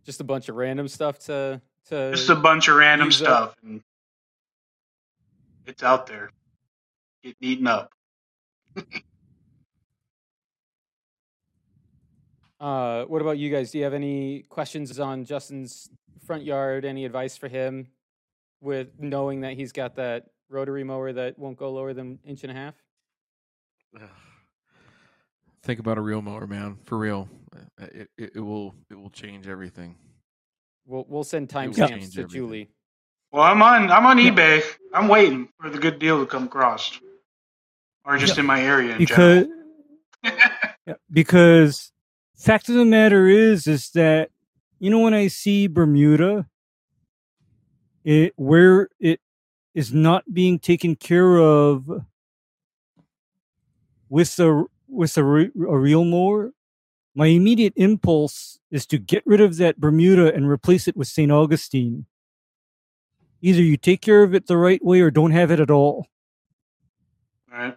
Just 0.05 0.19
a 0.19 0.25
bunch 0.25 0.49
of 0.49 0.55
random 0.55 0.87
stuff 0.89 1.19
to 1.19 1.61
to. 1.89 2.11
just 2.11 2.29
a 2.29 2.35
bunch 2.35 2.67
of 2.67 2.75
random 2.75 3.07
up. 3.07 3.13
stuff 3.13 3.55
and 3.63 3.81
it's 5.65 5.83
out 5.83 6.07
there 6.07 6.31
getting 7.23 7.37
eaten 7.41 7.67
up 7.67 7.91
Uh, 12.59 13.03
what 13.05 13.21
about 13.21 13.37
you 13.37 13.51
guys? 13.51 13.69
Do 13.69 13.77
you 13.77 13.83
have 13.83 13.93
any 13.93 14.41
questions 14.49 14.99
on 14.99 15.25
Justin's 15.25 15.89
front 16.27 16.43
yard? 16.43 16.85
Any 16.85 17.05
advice 17.05 17.37
for 17.37 17.47
him 17.47 17.87
with 18.61 18.89
knowing 18.99 19.41
that 19.41 19.53
he's 19.53 19.71
got 19.71 19.95
that 19.95 20.25
rotary 20.49 20.83
mower 20.83 21.11
that 21.13 21.39
won't 21.39 21.57
go 21.57 21.71
lower 21.71 21.93
than 21.93 22.19
inch 22.25 22.43
and 22.43 22.51
a 22.51 22.55
half? 22.55 22.75
Think 25.63 25.79
about 25.79 25.97
a 25.97 26.01
reel 26.01 26.21
mower, 26.21 26.47
man. 26.47 26.77
For 26.85 26.97
real, 26.97 27.27
Uh, 27.81 27.85
it, 27.93 28.09
it, 28.17 28.31
it 28.35 28.39
will 28.39 28.73
it 28.89 28.95
will 28.95 29.09
change 29.09 29.47
everything. 29.47 29.95
We'll 30.85 31.05
we'll 31.09 31.23
send 31.23 31.51
will 31.51 31.61
timestamps 31.61 32.13
to 32.13 32.21
everything. 32.21 32.27
Julie. 32.29 32.69
well 33.31 33.43
i'm 33.43 33.61
on 33.61 33.91
i'm 33.91 34.05
on 34.05 34.17
ebay 34.17 34.63
i'm 34.93 35.07
waiting 35.09 35.49
for 35.59 35.69
the 35.69 35.77
good 35.77 35.99
deal 35.99 36.19
to 36.21 36.25
come 36.25 36.45
across 36.45 36.97
or 38.05 38.17
just 38.17 38.37
in 38.37 38.45
my 38.45 38.61
area 38.61 38.93
in 38.93 38.97
because 38.97 39.47
general. 40.23 40.39
yeah, 40.87 40.93
because 41.11 41.91
fact 42.37 42.69
of 42.69 42.75
the 42.75 42.85
matter 42.85 43.27
is 43.27 43.67
is 43.67 43.89
that 43.91 44.29
you 44.79 44.89
know 44.89 44.99
when 44.99 45.13
I 45.13 45.27
see 45.27 45.67
Bermuda, 45.67 46.47
it 48.03 48.33
where 48.35 48.89
it 48.99 49.19
is 49.73 49.93
not 49.93 50.33
being 50.33 50.59
taken 50.59 50.95
care 50.95 51.37
of 51.37 51.89
with 54.09 54.39
a 54.39 54.65
with 54.87 55.17
a, 55.17 55.23
re- 55.23 55.51
a 55.55 55.77
reel 55.77 56.05
mower, 56.05 56.53
my 57.13 57.27
immediate 57.27 57.73
impulse 57.75 58.59
is 58.71 58.85
to 58.87 58.97
get 58.97 59.23
rid 59.25 59.41
of 59.41 59.57
that 59.57 59.79
Bermuda 59.79 60.33
and 60.33 60.47
replace 60.47 60.87
it 60.87 60.95
with 60.95 61.07
St. 61.07 61.31
Augustine. 61.31 62.05
Either 63.41 63.61
you 63.61 63.77
take 63.77 64.01
care 64.01 64.23
of 64.23 64.33
it 64.33 64.47
the 64.47 64.57
right 64.57 64.83
way 64.83 65.01
or 65.01 65.11
don't 65.11 65.31
have 65.31 65.51
it 65.51 65.59
at 65.59 65.69
all. 65.69 66.07
right 67.51 67.75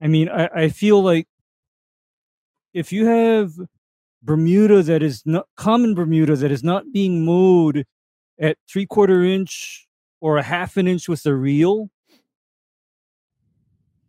I 0.00 0.08
mean, 0.08 0.28
I, 0.28 0.48
I 0.52 0.68
feel 0.68 1.00
like 1.00 1.28
if 2.74 2.92
you 2.92 3.06
have 3.06 3.52
Bermuda 4.22 4.82
that 4.82 5.02
is 5.02 5.22
not 5.26 5.46
common 5.56 5.94
Bermuda 5.94 6.36
that 6.36 6.52
is 6.52 6.62
not 6.62 6.92
being 6.92 7.24
mowed 7.24 7.84
at 8.40 8.56
three 8.68 8.86
quarter 8.86 9.24
inch 9.24 9.86
or 10.20 10.38
a 10.38 10.42
half 10.42 10.76
an 10.76 10.86
inch 10.86 11.08
with 11.08 11.26
a 11.26 11.34
reel, 11.34 11.90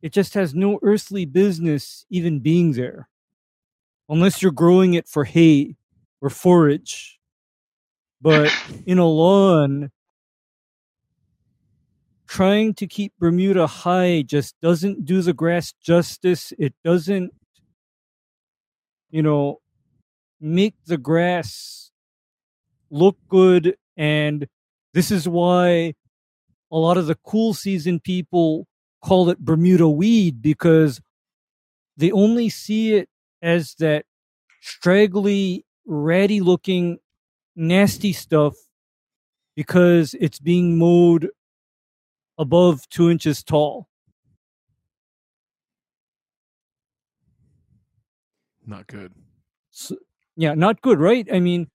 it 0.04 0.14
just 0.14 0.34
has 0.36 0.54
no 0.54 0.80
earthly 0.84 1.26
business 1.26 2.06
even 2.10 2.40
being 2.40 2.74
there. 2.74 3.08
Unless 4.10 4.42
you're 4.42 4.52
growing 4.52 4.94
it 4.94 5.08
for 5.08 5.24
hay 5.24 5.76
or 6.22 6.30
forage. 6.30 7.20
But 8.22 8.54
in 8.86 9.00
a 9.00 9.08
lawn, 9.08 9.92
trying 12.28 12.74
to 12.76 12.86
keep 12.86 13.14
Bermuda 13.18 13.66
high 13.66 14.24
just 14.24 14.60
doesn't 14.62 15.06
do 15.06 15.22
the 15.22 15.34
grass 15.34 15.74
justice. 15.82 16.54
It 16.60 16.76
doesn't, 16.84 17.34
you 19.10 19.24
know, 19.24 19.62
make 20.44 20.76
the 20.86 20.98
grass 20.98 21.92
look 22.92 23.18
good. 23.30 23.78
And 23.96 24.48
this 24.94 25.10
is 25.10 25.28
why 25.28 25.94
a 26.72 26.78
lot 26.78 26.98
of 26.98 27.08
the 27.08 27.16
cool 27.16 27.54
season 27.54 28.00
people 28.00 28.68
call 29.02 29.30
it 29.30 29.40
Bermuda 29.40 29.88
weed 29.88 30.42
because 30.42 31.02
they 31.96 32.12
only 32.12 32.50
see 32.50 32.94
it 32.94 33.10
as 33.42 33.76
that 33.76 34.06
straggly, 34.62 35.66
ratty 35.86 36.42
looking, 36.42 36.98
nasty 37.56 38.14
stuff 38.14 38.56
because 39.56 40.16
it's 40.20 40.40
being 40.40 40.78
mowed 40.78 41.30
above 42.38 42.88
two 42.90 43.10
inches 43.10 43.44
tall. 43.44 43.88
Not 48.66 48.88
good. 48.88 49.14
So, 49.70 49.98
yeah, 50.36 50.54
not 50.54 50.82
good, 50.82 51.00
right? 51.00 51.28
I 51.32 51.40
mean, 51.40 51.70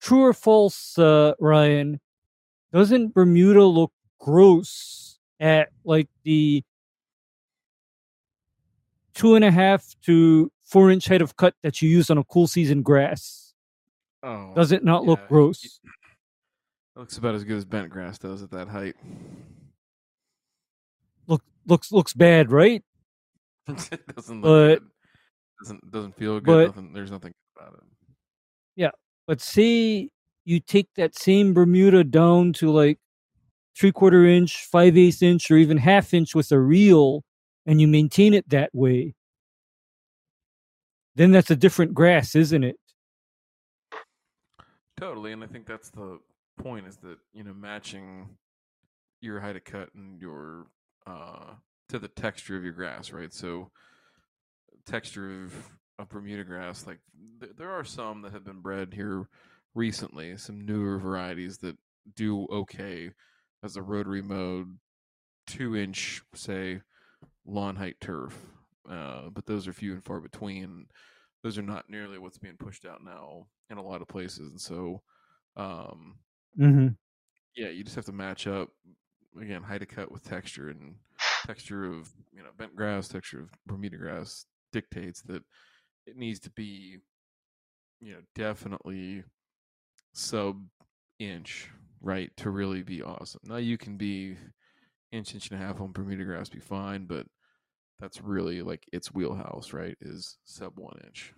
true 0.00 0.22
or 0.24 0.32
false, 0.32 0.98
uh, 0.98 1.32
Ryan? 1.40 2.00
Doesn't 2.72 3.14
Bermuda 3.14 3.64
look 3.64 3.92
gross 4.18 5.18
at 5.40 5.68
like 5.84 6.08
the 6.24 6.62
two 9.14 9.34
and 9.34 9.44
a 9.44 9.50
half 9.50 9.94
to 10.04 10.50
four 10.64 10.90
inch 10.90 11.08
height 11.08 11.22
of 11.22 11.36
cut 11.36 11.54
that 11.62 11.80
you 11.82 11.88
use 11.88 12.10
on 12.10 12.18
a 12.18 12.24
cool 12.24 12.46
season 12.46 12.82
grass? 12.82 13.54
Oh, 14.22 14.52
Does 14.54 14.72
it 14.72 14.84
not 14.84 15.04
look 15.04 15.20
gross? 15.28 15.64
It 15.64 15.80
looks 16.96 17.18
about 17.18 17.34
as 17.34 17.44
good 17.44 17.56
as 17.56 17.64
bent 17.64 17.88
grass 17.90 18.18
does 18.18 18.42
at 18.42 18.50
that 18.50 18.68
height. 18.68 18.96
Look 21.26 21.42
looks 21.66 21.92
looks 21.92 22.12
bad, 22.14 22.50
right? 22.50 22.82
it 23.68 24.00
doesn't 24.16 24.40
look 24.42 24.42
But- 24.42 24.78
good. 24.80 24.88
Doesn't 25.62 25.90
doesn't 25.90 26.16
feel 26.16 26.38
good. 26.40 26.44
but- 26.46 26.66
nothing, 26.76 26.92
there's 26.92 27.10
nothing 27.10 27.32
about 27.56 27.74
it. 27.74 27.80
But 29.28 29.42
say 29.42 30.08
you 30.46 30.58
take 30.58 30.88
that 30.96 31.14
same 31.14 31.52
Bermuda 31.52 32.02
down 32.02 32.54
to 32.54 32.70
like 32.72 32.98
three 33.78 33.92
quarter 33.92 34.24
inch, 34.24 34.64
five 34.64 34.96
eighths 34.96 35.22
inch, 35.22 35.50
or 35.50 35.58
even 35.58 35.76
half 35.76 36.14
inch 36.14 36.34
with 36.34 36.50
a 36.50 36.58
reel, 36.58 37.22
and 37.66 37.78
you 37.78 37.86
maintain 37.86 38.32
it 38.32 38.48
that 38.48 38.70
way, 38.74 39.14
then 41.14 41.30
that's 41.30 41.50
a 41.50 41.56
different 41.56 41.92
grass, 41.92 42.34
isn't 42.34 42.64
it? 42.64 42.76
Totally, 44.98 45.32
and 45.32 45.44
I 45.44 45.46
think 45.46 45.66
that's 45.66 45.90
the 45.90 46.18
point 46.58 46.86
is 46.86 46.96
that 46.96 47.18
you 47.34 47.44
know 47.44 47.52
matching 47.52 48.30
your 49.20 49.40
height 49.40 49.56
of 49.56 49.64
cut 49.64 49.90
and 49.94 50.20
your 50.20 50.66
uh 51.06 51.52
to 51.90 51.98
the 51.98 52.08
texture 52.08 52.56
of 52.56 52.64
your 52.64 52.72
grass, 52.72 53.12
right? 53.12 53.32
So 53.32 53.70
texture 54.86 55.44
of, 55.44 55.54
of 55.98 56.08
Bermuda 56.08 56.44
grass, 56.44 56.86
like 56.86 56.98
th- 57.40 57.52
there 57.56 57.70
are 57.70 57.84
some 57.84 58.22
that 58.22 58.32
have 58.32 58.44
been 58.44 58.60
bred 58.60 58.94
here 58.94 59.28
recently, 59.74 60.36
some 60.36 60.64
newer 60.64 60.98
varieties 60.98 61.58
that 61.58 61.76
do 62.14 62.46
okay 62.50 63.10
as 63.62 63.76
a 63.76 63.82
rotary 63.82 64.22
mode, 64.22 64.78
two 65.46 65.76
inch, 65.76 66.22
say, 66.34 66.80
lawn 67.46 67.76
height 67.76 67.96
turf. 68.00 68.36
Uh, 68.88 69.28
but 69.30 69.44
those 69.46 69.66
are 69.68 69.72
few 69.72 69.92
and 69.92 70.04
far 70.04 70.20
between. 70.20 70.86
Those 71.42 71.58
are 71.58 71.62
not 71.62 71.90
nearly 71.90 72.18
what's 72.18 72.38
being 72.38 72.56
pushed 72.56 72.86
out 72.86 73.02
now 73.04 73.46
in 73.70 73.78
a 73.78 73.82
lot 73.82 74.00
of 74.02 74.08
places, 74.08 74.50
and 74.50 74.60
so 74.60 75.02
um, 75.56 76.16
Mm-hmm. 76.58 76.88
yeah, 77.56 77.68
you 77.68 77.84
just 77.84 77.96
have 77.96 78.06
to 78.06 78.12
match 78.12 78.46
up 78.46 78.70
again 79.40 79.62
height 79.62 79.82
of 79.82 79.88
cut 79.88 80.10
with 80.10 80.24
texture 80.24 80.70
and 80.70 80.96
texture 81.46 81.84
of 81.84 82.08
you 82.32 82.42
know 82.42 82.48
bent 82.56 82.74
grass, 82.74 83.08
texture 83.08 83.40
of 83.40 83.50
Bermuda 83.66 83.96
grass 83.96 84.46
dictates 84.72 85.22
that 85.22 85.42
it 86.08 86.16
needs 86.16 86.40
to 86.40 86.50
be 86.50 86.98
you 88.00 88.12
know 88.12 88.20
definitely 88.34 89.24
sub 90.12 90.62
inch 91.18 91.68
right 92.00 92.30
to 92.36 92.50
really 92.50 92.82
be 92.82 93.02
awesome. 93.02 93.40
Now 93.44 93.56
you 93.56 93.76
can 93.76 93.96
be 93.96 94.36
inch 95.12 95.34
inch 95.34 95.50
and 95.50 95.60
a 95.60 95.64
half 95.64 95.80
on 95.80 95.92
Bermuda 95.92 96.24
grass 96.24 96.48
be 96.48 96.60
fine, 96.60 97.06
but 97.06 97.26
that's 98.00 98.20
really 98.22 98.62
like 98.62 98.84
its 98.92 99.12
wheelhouse, 99.12 99.72
right? 99.72 99.96
Is 100.00 100.38
sub 100.44 100.72
one 100.78 100.98
inch. 101.04 101.34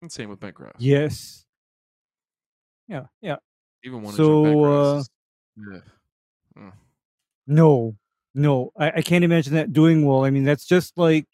And 0.00 0.10
same 0.10 0.30
with 0.30 0.40
bent 0.40 0.54
grass. 0.54 0.74
Yes. 0.78 1.44
Yeah, 2.88 3.04
yeah. 3.20 3.36
Even 3.84 4.02
one 4.02 4.14
inch 4.14 4.20
on 4.20 4.42
bent 4.42 4.54
So, 4.56 4.60
grass. 4.62 4.86
uh, 4.86 4.98
is- 4.98 5.10
yeah. 6.56 6.62
Mm. 6.62 6.72
No, 7.46 7.96
no, 8.34 8.72
I, 8.76 8.90
I 8.96 9.02
can't 9.02 9.24
imagine 9.24 9.54
that 9.54 9.72
doing 9.72 10.06
well. 10.06 10.24
I 10.24 10.30
mean, 10.30 10.44
that's 10.44 10.64
just 10.64 10.96
like 10.96 11.26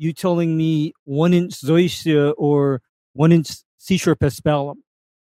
you 0.00 0.14
telling 0.14 0.56
me 0.56 0.94
one 1.04 1.34
inch 1.34 1.52
zoysia 1.60 2.32
or 2.38 2.80
one 3.12 3.32
inch 3.32 3.50
seashore 3.76 4.16
paspalum. 4.16 4.76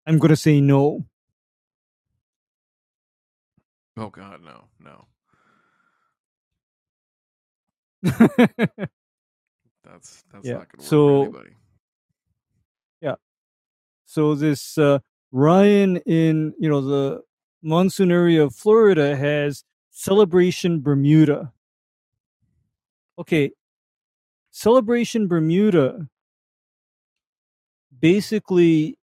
I'm 0.07 0.17
going 0.19 0.29
to 0.29 0.37
say 0.37 0.61
no. 0.61 1.05
Oh 3.97 4.09
God, 4.09 4.39
no, 4.41 4.63
no. 4.79 5.05
That's 9.83 10.23
that's 10.31 10.45
Yeah, 10.45 10.53
not 10.53 10.67
going 10.71 10.77
to 10.77 10.77
work 10.77 10.83
so- 10.83 11.07
for 11.07 11.23
anybody. 11.23 11.55
Yeah. 13.01 13.15
So 14.05 14.33
this 14.35 14.77
uh, 14.77 14.99
Ryan 15.33 15.97
in 16.05 16.53
you 16.57 16.69
know 16.69 16.79
the 16.81 17.21
monsoon 17.61 18.11
area 18.11 18.43
of 18.45 18.55
Florida 18.55 19.17
has 19.17 19.63
Celebration 19.91 20.79
Bermuda. 20.79 21.51
Okay, 23.17 23.51
Celebration 24.59 25.29
Bermuda 25.29 26.09
basically 27.97 28.97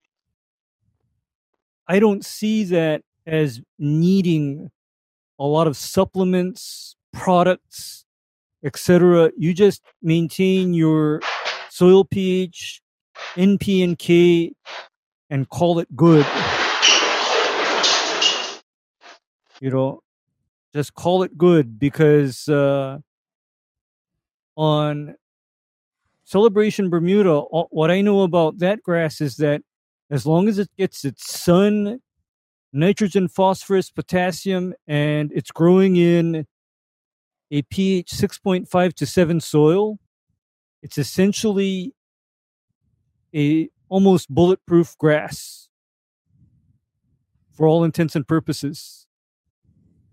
I 1.87 1.99
don't 1.99 2.25
see 2.25 2.65
that 2.65 3.03
as 3.27 3.61
needing 3.79 4.71
a 5.39 5.45
lot 5.45 5.67
of 5.67 5.77
supplements, 5.77 6.97
products, 7.13 8.07
etc. 8.65 9.31
You 9.37 9.53
just 9.53 9.83
maintain 10.01 10.73
your 10.73 11.21
soil 11.69 12.07
pH, 12.07 12.81
NP 13.37 13.85
and 13.85 13.99
K, 13.99 14.55
and 15.29 15.47
call 15.51 15.81
it 15.81 15.95
good. 15.95 16.25
You 19.61 19.69
know, 19.69 20.03
just 20.73 20.95
call 20.95 21.25
it 21.25 21.37
good 21.37 21.79
because 21.79 22.49
uh, 22.49 23.01
on 24.57 25.15
Celebration 26.25 26.89
Bermuda, 26.89 27.41
what 27.41 27.91
I 27.91 28.01
know 28.01 28.23
about 28.23 28.59
that 28.59 28.83
grass 28.83 29.21
is 29.21 29.37
that 29.37 29.63
as 30.11 30.27
long 30.27 30.49
as 30.49 30.59
it 30.59 30.69
gets 30.79 31.05
its 31.05 31.33
sun, 31.33 32.01
nitrogen, 32.73 33.29
phosphorus, 33.29 33.91
potassium, 33.91 34.75
and 34.87 35.33
it's 35.35 35.51
growing 35.51 35.97
in 35.97 36.47
a 37.51 37.63
pH 37.63 38.11
6.5 38.11 38.95
to 38.95 39.07
7 39.07 39.41
soil, 39.41 39.99
it's 40.83 40.99
essentially 40.99 41.95
a 43.35 43.69
almost 43.89 44.29
bulletproof 44.31 44.97
grass 44.99 45.69
for 47.53 47.67
all 47.67 47.85
intents 47.85 48.17
and 48.17 48.27
purposes. 48.27 49.07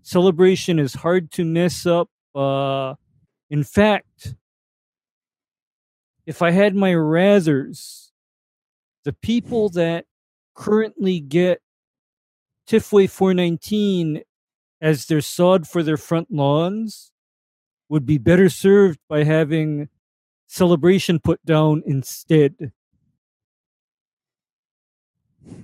Celebration 0.02 0.78
is 0.78 0.94
hard 0.94 1.30
to 1.32 1.44
mess 1.44 1.86
up. 1.86 2.10
Uh, 2.34 2.94
in 3.48 3.64
fact, 3.64 4.34
if 6.30 6.42
I 6.42 6.52
had 6.52 6.76
my 6.76 6.92
rathers, 6.92 8.12
the 9.02 9.12
people 9.12 9.68
that 9.70 10.04
currently 10.54 11.18
get 11.18 11.60
Tifway 12.68 13.10
419 13.10 14.22
as 14.80 15.06
their 15.06 15.20
sod 15.20 15.66
for 15.66 15.82
their 15.82 15.96
front 15.96 16.30
lawns 16.30 17.10
would 17.88 18.06
be 18.06 18.16
better 18.16 18.48
served 18.48 19.00
by 19.08 19.24
having 19.24 19.88
celebration 20.46 21.18
put 21.18 21.44
down 21.44 21.82
instead. 21.84 22.70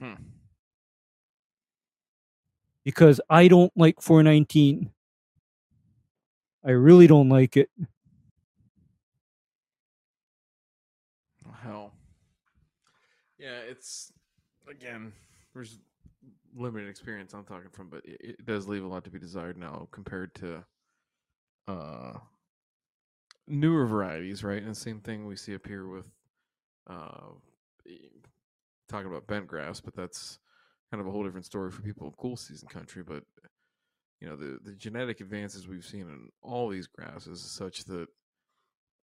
Hmm. 0.01 0.15
because 2.83 3.21
I 3.31 3.47
don't 3.47 3.71
like 3.77 4.03
419. 4.03 4.91
I 6.65 6.71
really 6.71 7.07
don't 7.07 7.29
like 7.29 7.57
it. 7.57 7.71
Hell. 11.67 11.93
Yeah, 13.47 13.59
it's 13.71 14.13
again. 14.69 15.13
There's 15.55 15.79
limited 16.57 16.89
experience 16.89 17.33
I'm 17.33 17.45
talking 17.45 17.71
from, 17.71 17.89
but 17.89 18.05
it, 18.05 18.21
it 18.21 18.47
does 18.47 18.67
leave 18.67 18.83
a 18.83 18.89
lot 18.89 19.05
to 19.05 19.11
be 19.11 19.21
desired 19.21 19.57
now 19.57 19.87
compared 19.93 20.35
to 20.37 20.65
uh 21.69 22.15
newer 23.47 23.87
varieties, 23.87 24.43
right? 24.43 24.61
And 24.61 24.73
the 24.73 24.75
same 24.75 24.99
thing 24.99 25.27
we 25.27 25.37
see 25.37 25.55
up 25.55 25.65
here 25.65 25.87
with 25.87 26.07
uh 26.91 27.35
talking 28.89 29.07
about 29.07 29.29
bent 29.29 29.47
grass, 29.47 29.81
but 29.81 29.95
that's 29.95 30.41
kind 30.91 31.01
of 31.01 31.07
a 31.07 31.13
whole 31.13 31.23
different 31.23 31.47
story 31.47 31.71
for 31.71 31.83
people 31.83 32.09
in 32.09 32.15
cool 32.19 32.37
season 32.37 32.67
country. 32.67 33.05
But 33.05 33.23
you 34.21 34.29
know, 34.29 34.35
the 34.35 34.59
the 34.61 34.73
genetic 34.73 35.21
advances 35.21 35.69
we've 35.69 35.87
seen 35.87 36.09
in 36.09 36.31
all 36.43 36.69
these 36.69 36.89
grasses 36.89 37.45
is 37.45 37.57
such 37.57 37.85
that 37.85 38.09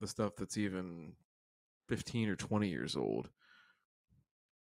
the 0.00 0.08
stuff 0.08 0.32
that's 0.36 0.58
even 0.58 1.12
15 1.88 2.30
or 2.30 2.34
20 2.34 2.68
years 2.68 2.96
old 2.96 3.28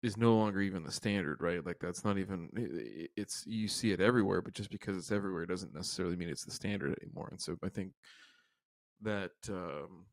is 0.06 0.18
no 0.18 0.36
longer 0.36 0.62
even 0.62 0.84
the 0.84 0.92
standard, 0.92 1.42
right? 1.42 1.66
Like 1.66 1.80
that's 1.82 2.06
not 2.06 2.20
even 2.20 2.50
it's 3.18 3.44
you 3.48 3.68
see 3.68 3.92
it 3.92 4.00
everywhere, 4.00 4.42
but 4.42 4.54
just 4.54 4.70
because 4.70 4.96
it's 4.96 5.12
everywhere 5.12 5.48
doesn't 5.48 5.74
necessarily 5.74 6.16
mean 6.16 6.30
it's 6.30 6.46
the 6.46 6.52
standard 6.52 6.96
anymore. 7.02 7.30
And 7.32 7.42
so 7.42 7.58
I 7.64 7.70
think 7.70 7.92
that 9.02 9.32
um, 9.50 10.06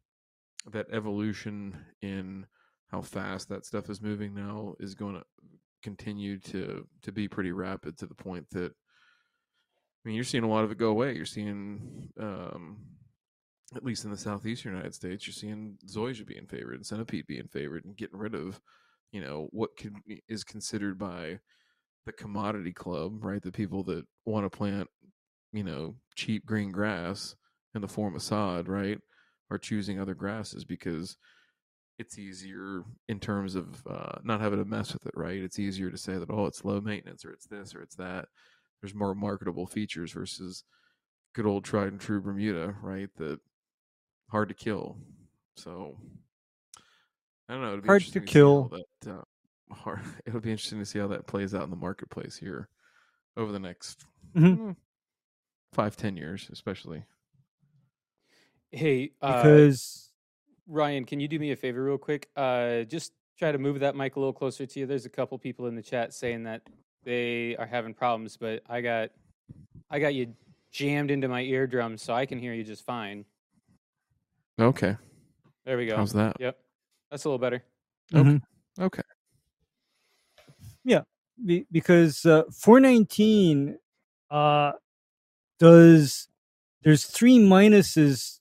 that 0.73 0.87
evolution 0.91 1.77
in 2.01 2.47
how 2.91 3.03
fast 3.03 3.51
that 3.51 3.67
stuff 3.67 3.91
is 3.91 4.01
moving 4.01 4.35
now 4.35 4.75
is 4.81 4.95
going 4.95 5.15
to 5.15 5.23
continue 5.83 6.39
to 6.39 6.87
to 7.03 7.13
be 7.13 7.29
pretty 7.29 7.53
rapid 7.53 7.99
to 7.99 8.07
the 8.07 8.15
point 8.15 8.47
that 8.53 8.73
I 8.73 10.09
mean 10.09 10.15
you're 10.15 10.25
seeing 10.25 10.45
a 10.45 10.49
lot 10.49 10.65
of 10.65 10.73
it 10.73 10.79
go 10.79 10.89
away. 10.89 11.15
You're 11.15 11.27
seeing 11.27 12.09
um, 12.19 12.79
at 13.77 13.85
least 13.85 14.07
in 14.07 14.11
the 14.11 14.17
southeastern 14.17 14.73
United 14.73 14.95
States, 14.95 15.27
you're 15.27 15.35
seeing 15.35 15.77
zoysia 15.87 16.27
being 16.27 16.47
favored 16.47 16.77
and 16.77 16.87
centipede 16.87 17.27
being 17.27 17.49
favored 17.49 17.85
and 17.85 17.97
getting 17.97 18.19
rid 18.19 18.35
of 18.35 18.59
you 19.13 19.21
know 19.21 19.49
what 19.51 19.77
can, 19.77 19.95
is 20.29 20.45
considered 20.45 20.99
by 20.99 21.39
the 22.07 22.13
commodity 22.13 22.73
club, 22.73 23.25
right? 23.25 23.43
The 23.43 23.53
people 23.53 23.85
that 23.85 24.05
want 24.25 24.45
to 24.45 24.57
plant, 24.57 24.89
you 25.53 25.63
know, 25.63 25.97
cheap 26.17 26.45
green 26.45 26.73
grass 26.73 27.37
in 27.75 27.81
the 27.81 27.89
form 27.89 28.17
of 28.17 28.23
sod, 28.23 28.69
right, 28.69 28.99
are 29.51 29.59
choosing 29.59 30.01
other 30.01 30.15
grasses 30.15 30.65
because 30.65 31.17
it's 31.99 32.19
easier 32.19 32.83
in 33.09 33.21
terms 33.21 33.55
of 33.55 33.87
uh, 33.89 34.19
not 34.25 34.41
having 34.41 34.59
to 34.59 34.65
mess 34.65 34.93
with 34.93 35.07
it, 35.07 35.13
right? 35.15 35.43
It's 35.43 35.59
easier 35.59 35.91
to 35.91 35.99
say 35.99 36.15
that 36.15 36.31
oh, 36.31 36.47
it's 36.47 36.65
low 36.65 36.81
maintenance 36.81 37.25
or 37.25 37.31
it's 37.31 37.47
this 37.47 37.75
or 37.75 37.83
it's 37.83 37.97
that. 37.97 38.27
There's 38.81 38.95
more 38.95 39.15
marketable 39.15 39.67
features 39.67 40.13
versus 40.13 40.65
good 41.35 41.47
old 41.47 41.65
tried 41.65 41.89
and 41.89 42.01
true 42.01 42.21
Bermuda, 42.21 42.75
right? 42.83 43.09
That 43.19 43.39
hard 44.31 44.49
to 44.49 44.55
kill. 44.55 44.97
So 45.57 45.99
I 47.53 47.57
don't 47.57 47.63
know. 47.65 47.73
It'll 47.75 47.87
hard 47.87 48.03
to 48.03 48.21
kill. 48.21 48.71
To 48.71 48.83
that, 49.03 49.11
uh, 49.11 49.75
hard, 49.75 50.01
it'll 50.27 50.41
be 50.41 50.51
interesting 50.51 50.79
to 50.79 50.87
see 50.87 50.99
how 50.99 51.09
that 51.09 51.27
plays 51.27 51.55
out 51.55 51.65
in 51.65 51.71
the 51.71 51.77
marketplace 51.77 52.35
here 52.35 52.69
over 53.37 53.53
the 53.53 53.59
next 53.59 54.07
mm-hmm. 54.35 54.55
Hmm, 54.55 54.71
five, 55.75 55.95
ten 55.95 56.17
years, 56.17 56.49
especially. 56.51 57.05
Hey, 58.71 59.11
uh, 59.21 59.43
because 59.43 60.13
Ryan, 60.67 61.05
can 61.05 61.21
you 61.21 61.29
do 61.29 61.39
me 61.39 61.53
a 61.53 61.57
favor 61.57 61.85
real 61.85 61.99
quick? 61.99 62.31
Uh, 62.35 62.85
just 62.85 63.13
try 63.39 63.53
to 63.53 63.59
move 63.59 63.81
that 63.81 63.95
mic 63.95 64.17
a 64.17 64.19
little 64.19 64.33
closer 64.33 64.65
to 64.65 64.81
you. 64.81 64.87
There's 64.87 65.05
a 65.05 65.11
couple 65.11 65.37
people 65.37 65.67
in 65.67 65.75
the 65.75 65.83
chat 65.83 66.15
saying 66.15 66.45
that 66.45 66.63
they 67.05 67.55
are 67.57 67.67
having 67.67 67.93
problems, 67.93 68.39
but 68.39 68.63
I 68.67 68.81
got 68.81 69.11
I 69.91 69.99
got 69.99 70.15
you 70.15 70.33
jammed 70.71 71.11
into 71.11 71.29
my 71.29 71.43
eardrum 71.43 71.99
so 71.99 72.15
I 72.15 72.25
can 72.25 72.39
hear 72.39 72.55
you 72.55 72.65
just 72.65 72.87
fine. 72.87 73.27
Okay. 74.59 74.97
There 75.67 75.77
we 75.77 75.85
go. 75.85 75.97
How's 75.97 76.15
that? 76.15 76.37
Yep. 76.41 76.59
That's 77.13 77.27
a 77.27 77.29
little 77.29 77.39
better. 77.39 77.63
Okay. 78.15 78.23
Mm-hmm. 78.23 78.83
Okay. 78.83 79.03
Yeah, 80.83 81.03
be, 81.45 81.67
because 81.71 82.25
uh, 82.25 82.45
419 82.51 83.77
uh, 84.31 84.73
does 85.59 86.29
there's 86.83 87.05
three 87.05 87.39
minuses 87.39 88.41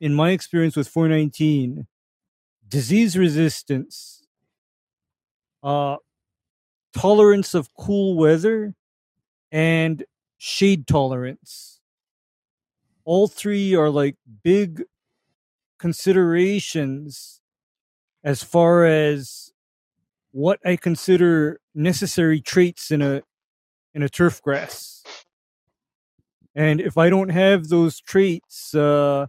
in 0.00 0.14
my 0.14 0.30
experience 0.30 0.74
with 0.74 0.88
419 0.88 1.86
disease 2.66 3.16
resistance 3.16 4.26
uh 5.62 5.96
tolerance 6.96 7.52
of 7.52 7.68
cool 7.74 8.16
weather 8.16 8.74
and 9.52 10.04
shade 10.38 10.86
tolerance 10.86 11.80
all 13.04 13.28
three 13.28 13.74
are 13.74 13.90
like 13.90 14.16
big 14.42 14.82
considerations 15.78 17.39
as 18.22 18.42
far 18.42 18.84
as 18.84 19.52
what 20.32 20.60
I 20.64 20.76
consider 20.76 21.60
necessary 21.74 22.40
traits 22.40 22.90
in 22.90 23.02
a 23.02 23.22
in 23.94 24.02
a 24.02 24.08
turf 24.08 24.40
grass. 24.42 25.02
And 26.54 26.80
if 26.80 26.98
I 26.98 27.10
don't 27.10 27.30
have 27.30 27.68
those 27.68 28.00
traits, 28.00 28.74
uh, 28.74 29.26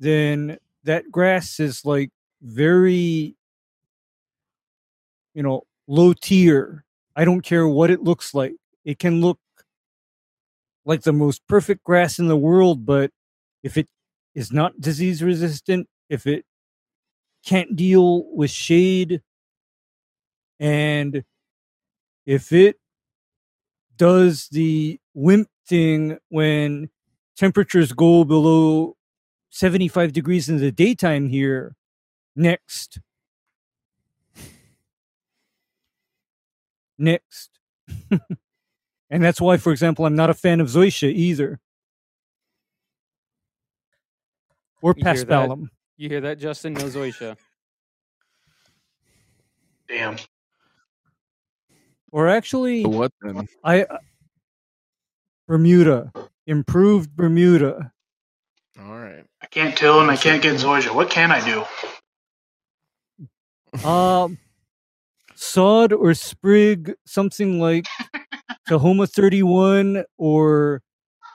then 0.00 0.58
that 0.84 1.10
grass 1.10 1.60
is 1.60 1.84
like 1.84 2.10
very, 2.40 3.36
you 5.34 5.42
know, 5.42 5.62
low 5.86 6.12
tier. 6.12 6.84
I 7.14 7.24
don't 7.24 7.42
care 7.42 7.68
what 7.68 7.90
it 7.90 8.02
looks 8.02 8.34
like. 8.34 8.54
It 8.84 8.98
can 8.98 9.20
look 9.20 9.38
like 10.84 11.02
the 11.02 11.12
most 11.12 11.46
perfect 11.46 11.84
grass 11.84 12.18
in 12.18 12.26
the 12.26 12.36
world, 12.36 12.84
but 12.84 13.10
if 13.62 13.76
it 13.76 13.88
is 14.34 14.50
not 14.52 14.80
disease 14.80 15.22
resistant, 15.22 15.88
if 16.08 16.26
it 16.26 16.44
can't 17.44 17.74
deal 17.76 18.24
with 18.34 18.50
shade, 18.50 19.22
and 20.60 21.24
if 22.24 22.52
it 22.52 22.76
does 23.96 24.48
the 24.48 24.98
wimp 25.14 25.48
thing 25.66 26.18
when 26.28 26.88
temperatures 27.36 27.92
go 27.92 28.24
below 28.24 28.96
75 29.50 30.12
degrees 30.12 30.48
in 30.48 30.58
the 30.58 30.72
daytime 30.72 31.28
here, 31.28 31.76
next. 32.34 33.00
Next. 36.98 37.50
and 39.10 39.22
that's 39.22 39.40
why, 39.40 39.56
for 39.56 39.72
example, 39.72 40.06
I'm 40.06 40.14
not 40.14 40.30
a 40.30 40.34
fan 40.34 40.60
of 40.60 40.68
Zoysia 40.68 41.12
either. 41.12 41.60
Or 44.80 44.94
Paspalum. 44.94 45.68
You 46.02 46.08
hear 46.08 46.20
that, 46.22 46.40
Justin? 46.40 46.72
No 46.72 46.86
Zoysia. 46.86 47.36
Damn. 49.88 50.16
Or 52.10 52.28
actually, 52.28 52.84
what 52.84 53.12
then? 53.22 53.46
I 53.62 53.84
uh, 53.84 53.98
Bermuda, 55.46 56.10
improved 56.44 57.14
Bermuda. 57.14 57.92
All 58.80 58.98
right. 58.98 59.24
I 59.42 59.46
can't 59.46 59.78
till 59.78 60.00
and 60.00 60.10
I 60.10 60.16
can't 60.16 60.42
get 60.42 60.56
Zoysia. 60.56 60.92
What 60.92 61.08
can 61.08 61.30
I 61.30 61.64
do? 63.72 63.88
Um, 63.88 64.38
sod 65.36 65.92
or 65.92 66.14
sprig, 66.14 66.94
something 67.06 67.60
like 67.60 67.84
Tahoma 68.68 69.08
31 69.08 70.02
or 70.18 70.82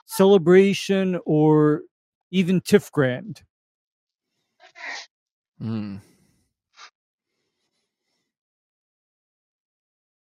Celebration 0.04 1.18
or 1.24 1.84
even 2.30 2.60
TifGrand. 2.60 3.40
Hmm. 5.60 5.96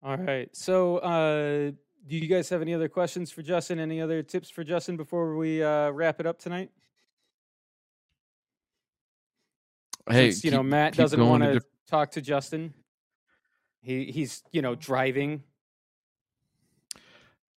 All 0.03 0.17
right. 0.17 0.49
So, 0.55 0.97
uh, 0.97 1.71
do 2.07 2.15
you 2.15 2.27
guys 2.27 2.47
have 2.49 2.61
any 2.61 2.73
other 2.73 2.87
questions 2.87 3.31
for 3.31 3.41
Justin? 3.41 3.79
Any 3.79 3.99
other 3.99 4.23
tips 4.23 4.49
for 4.49 4.63
Justin 4.63 4.95
before 4.95 5.35
we 5.35 5.61
uh, 5.61 5.89
wrap 5.89 6.21
it 6.21 6.25
up 6.25 6.39
tonight? 6.39 6.69
Hey, 10.09 10.31
Since, 10.31 10.45
you 10.45 10.51
keep, 10.51 10.57
know, 10.57 10.63
Matt 10.63 10.95
doesn't 10.95 11.25
want 11.25 11.43
to 11.43 11.61
talk 11.89 12.11
to 12.11 12.21
Justin. 12.21 12.73
He 13.81 14.05
he's 14.05 14.43
you 14.51 14.61
know 14.61 14.75
driving. 14.75 15.43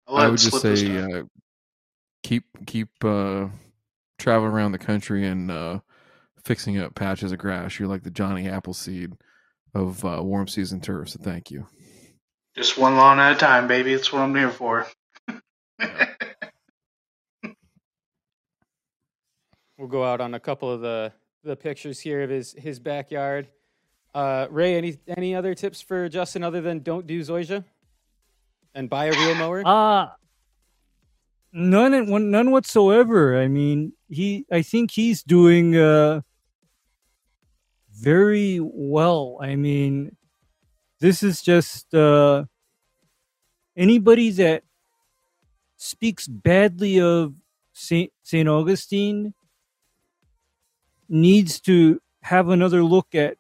I 0.08 0.28
would 0.28 0.40
just 0.40 0.60
say 0.60 0.98
uh, 0.98 1.24
keep 2.24 2.46
keep 2.66 2.90
uh, 3.04 3.48
traveling 4.18 4.52
around 4.52 4.72
the 4.72 4.80
country 4.80 5.28
and 5.28 5.52
uh, 5.52 5.80
fixing 6.46 6.78
up 6.78 6.96
patches 6.96 7.32
of 7.32 7.40
grass. 7.40 7.80
You're 7.80 7.88
like 7.88 8.04
the 8.04 8.12
Johnny 8.12 8.48
Appleseed 8.48 9.14
of 9.74 10.04
uh, 10.04 10.20
warm 10.24 10.48
season 10.48 10.82
turf. 10.82 11.10
So 11.10 11.20
thank 11.22 11.52
you. 11.52 11.66
Just 12.56 12.78
one 12.78 12.96
lawn 12.98 13.20
at 13.20 13.34
a 13.34 13.36
time, 13.36 13.68
baby. 13.68 13.94
That's 13.94 14.12
what 14.12 14.22
I'm 14.22 14.36
here 14.36 14.50
for. 14.50 14.88
we'll 19.78 19.88
go 19.88 20.04
out 20.04 20.22
on 20.22 20.34
a 20.34 20.40
couple 20.40 20.72
of 20.72 20.82
the 20.82 21.14
the 21.44 21.56
pictures 21.56 22.00
here 22.00 22.22
of 22.22 22.30
his 22.30 22.54
his 22.54 22.80
backyard. 22.80 23.48
Uh, 24.14 24.48
Ray, 24.50 24.76
any 24.76 24.98
any 25.08 25.36
other 25.36 25.54
tips 25.56 25.82
for 25.82 26.10
Justin 26.10 26.44
other 26.44 26.62
than 26.62 26.80
don't 26.80 27.08
do 27.08 27.22
zoysia 27.22 27.64
and 28.74 28.90
buy 28.90 29.06
a 29.06 29.12
reel 29.12 29.36
mower? 29.36 29.64
Uh 29.66 30.08
none 31.52 32.32
none 32.32 32.52
whatsoever. 32.52 33.40
I 33.40 33.48
mean, 33.48 33.94
he 34.10 34.46
I 34.52 34.62
think 34.62 34.92
he's 34.92 35.24
doing 35.24 35.78
uh 35.78 36.22
very 38.00 38.60
well. 38.62 39.38
I 39.42 39.56
mean, 39.56 40.16
this 41.00 41.24
is 41.24 41.42
just 41.42 41.94
uh, 41.94 42.46
anybody 43.76 44.32
that 44.32 44.64
speaks 45.78 46.28
badly 46.28 47.00
of 47.00 47.34
Saint 47.74 48.12
Saint 48.24 48.50
Augustine 48.50 49.34
needs 51.08 51.60
to 51.62 52.02
have 52.22 52.50
another 52.50 52.84
look 52.84 53.16
at 53.16 53.38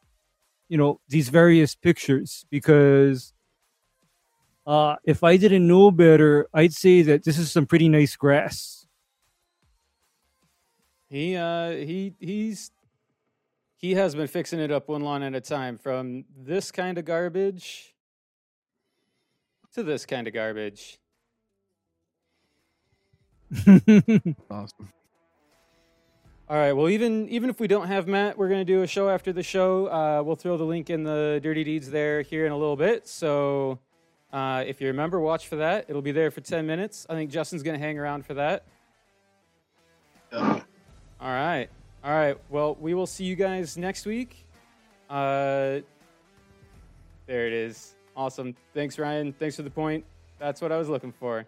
you 0.67 0.77
know 0.77 0.99
these 1.09 1.29
various 1.29 1.75
pictures 1.75 2.45
because 2.49 3.33
uh, 4.65 4.95
if 5.03 5.23
I 5.23 5.35
didn't 5.37 5.67
know 5.67 5.89
better, 5.89 6.47
I'd 6.53 6.73
say 6.73 7.01
that 7.01 7.23
this 7.23 7.37
is 7.37 7.51
some 7.51 7.65
pretty 7.65 7.89
nice 7.89 8.15
grass. 8.15 8.87
He 11.09 11.35
uh 11.35 11.71
he 11.71 12.13
he's 12.19 12.71
he 13.79 13.93
has 13.93 14.13
been 14.13 14.27
fixing 14.27 14.59
it 14.59 14.71
up 14.71 14.89
one 14.89 15.01
lawn 15.01 15.23
at 15.23 15.33
a 15.33 15.39
time 15.39 15.77
from 15.77 16.25
this 16.37 16.69
kind 16.69 16.97
of 16.97 17.05
garbage 17.05 17.95
to 19.73 19.83
this 19.83 20.05
kind 20.05 20.27
of 20.27 20.33
garbage. 20.33 20.99
Awesome. 24.51 24.89
All 26.49 26.57
right. 26.57 26.73
Well, 26.73 26.89
even 26.89 27.29
even 27.29 27.49
if 27.49 27.59
we 27.59 27.67
don't 27.67 27.87
have 27.87 28.07
Matt, 28.07 28.37
we're 28.37 28.49
gonna 28.49 28.65
do 28.65 28.81
a 28.81 28.87
show 28.87 29.07
after 29.07 29.31
the 29.31 29.43
show. 29.43 29.85
Uh, 29.87 30.23
we'll 30.23 30.35
throw 30.35 30.57
the 30.57 30.63
link 30.65 30.89
in 30.89 31.03
the 31.03 31.39
Dirty 31.41 31.63
Deeds 31.63 31.89
there 31.89 32.21
here 32.21 32.45
in 32.45 32.51
a 32.51 32.57
little 32.57 32.75
bit. 32.75 33.07
So 33.07 33.79
uh, 34.33 34.63
if 34.67 34.81
you 34.81 34.87
remember, 34.87 35.19
watch 35.19 35.47
for 35.47 35.55
that. 35.57 35.85
It'll 35.87 36.01
be 36.01 36.11
there 36.11 36.31
for 36.31 36.41
ten 36.41 36.65
minutes. 36.67 37.05
I 37.09 37.13
think 37.13 37.31
Justin's 37.31 37.63
gonna 37.63 37.79
hang 37.79 37.97
around 37.97 38.25
for 38.25 38.33
that. 38.33 38.65
All 40.33 40.61
right. 41.21 41.69
All 42.03 42.11
right. 42.11 42.37
Well, 42.49 42.77
we 42.79 42.93
will 42.93 43.07
see 43.07 43.25
you 43.25 43.35
guys 43.35 43.77
next 43.77 44.05
week. 44.05 44.45
Uh, 45.09 45.79
there 47.27 47.45
it 47.45 47.53
is. 47.53 47.95
Awesome. 48.15 48.55
Thanks, 48.73 48.97
Ryan. 48.97 49.33
Thanks 49.33 49.55
for 49.55 49.63
the 49.63 49.69
point. 49.69 50.05
That's 50.39 50.61
what 50.61 50.71
I 50.71 50.77
was 50.77 50.87
looking 50.87 51.11
for. 51.11 51.45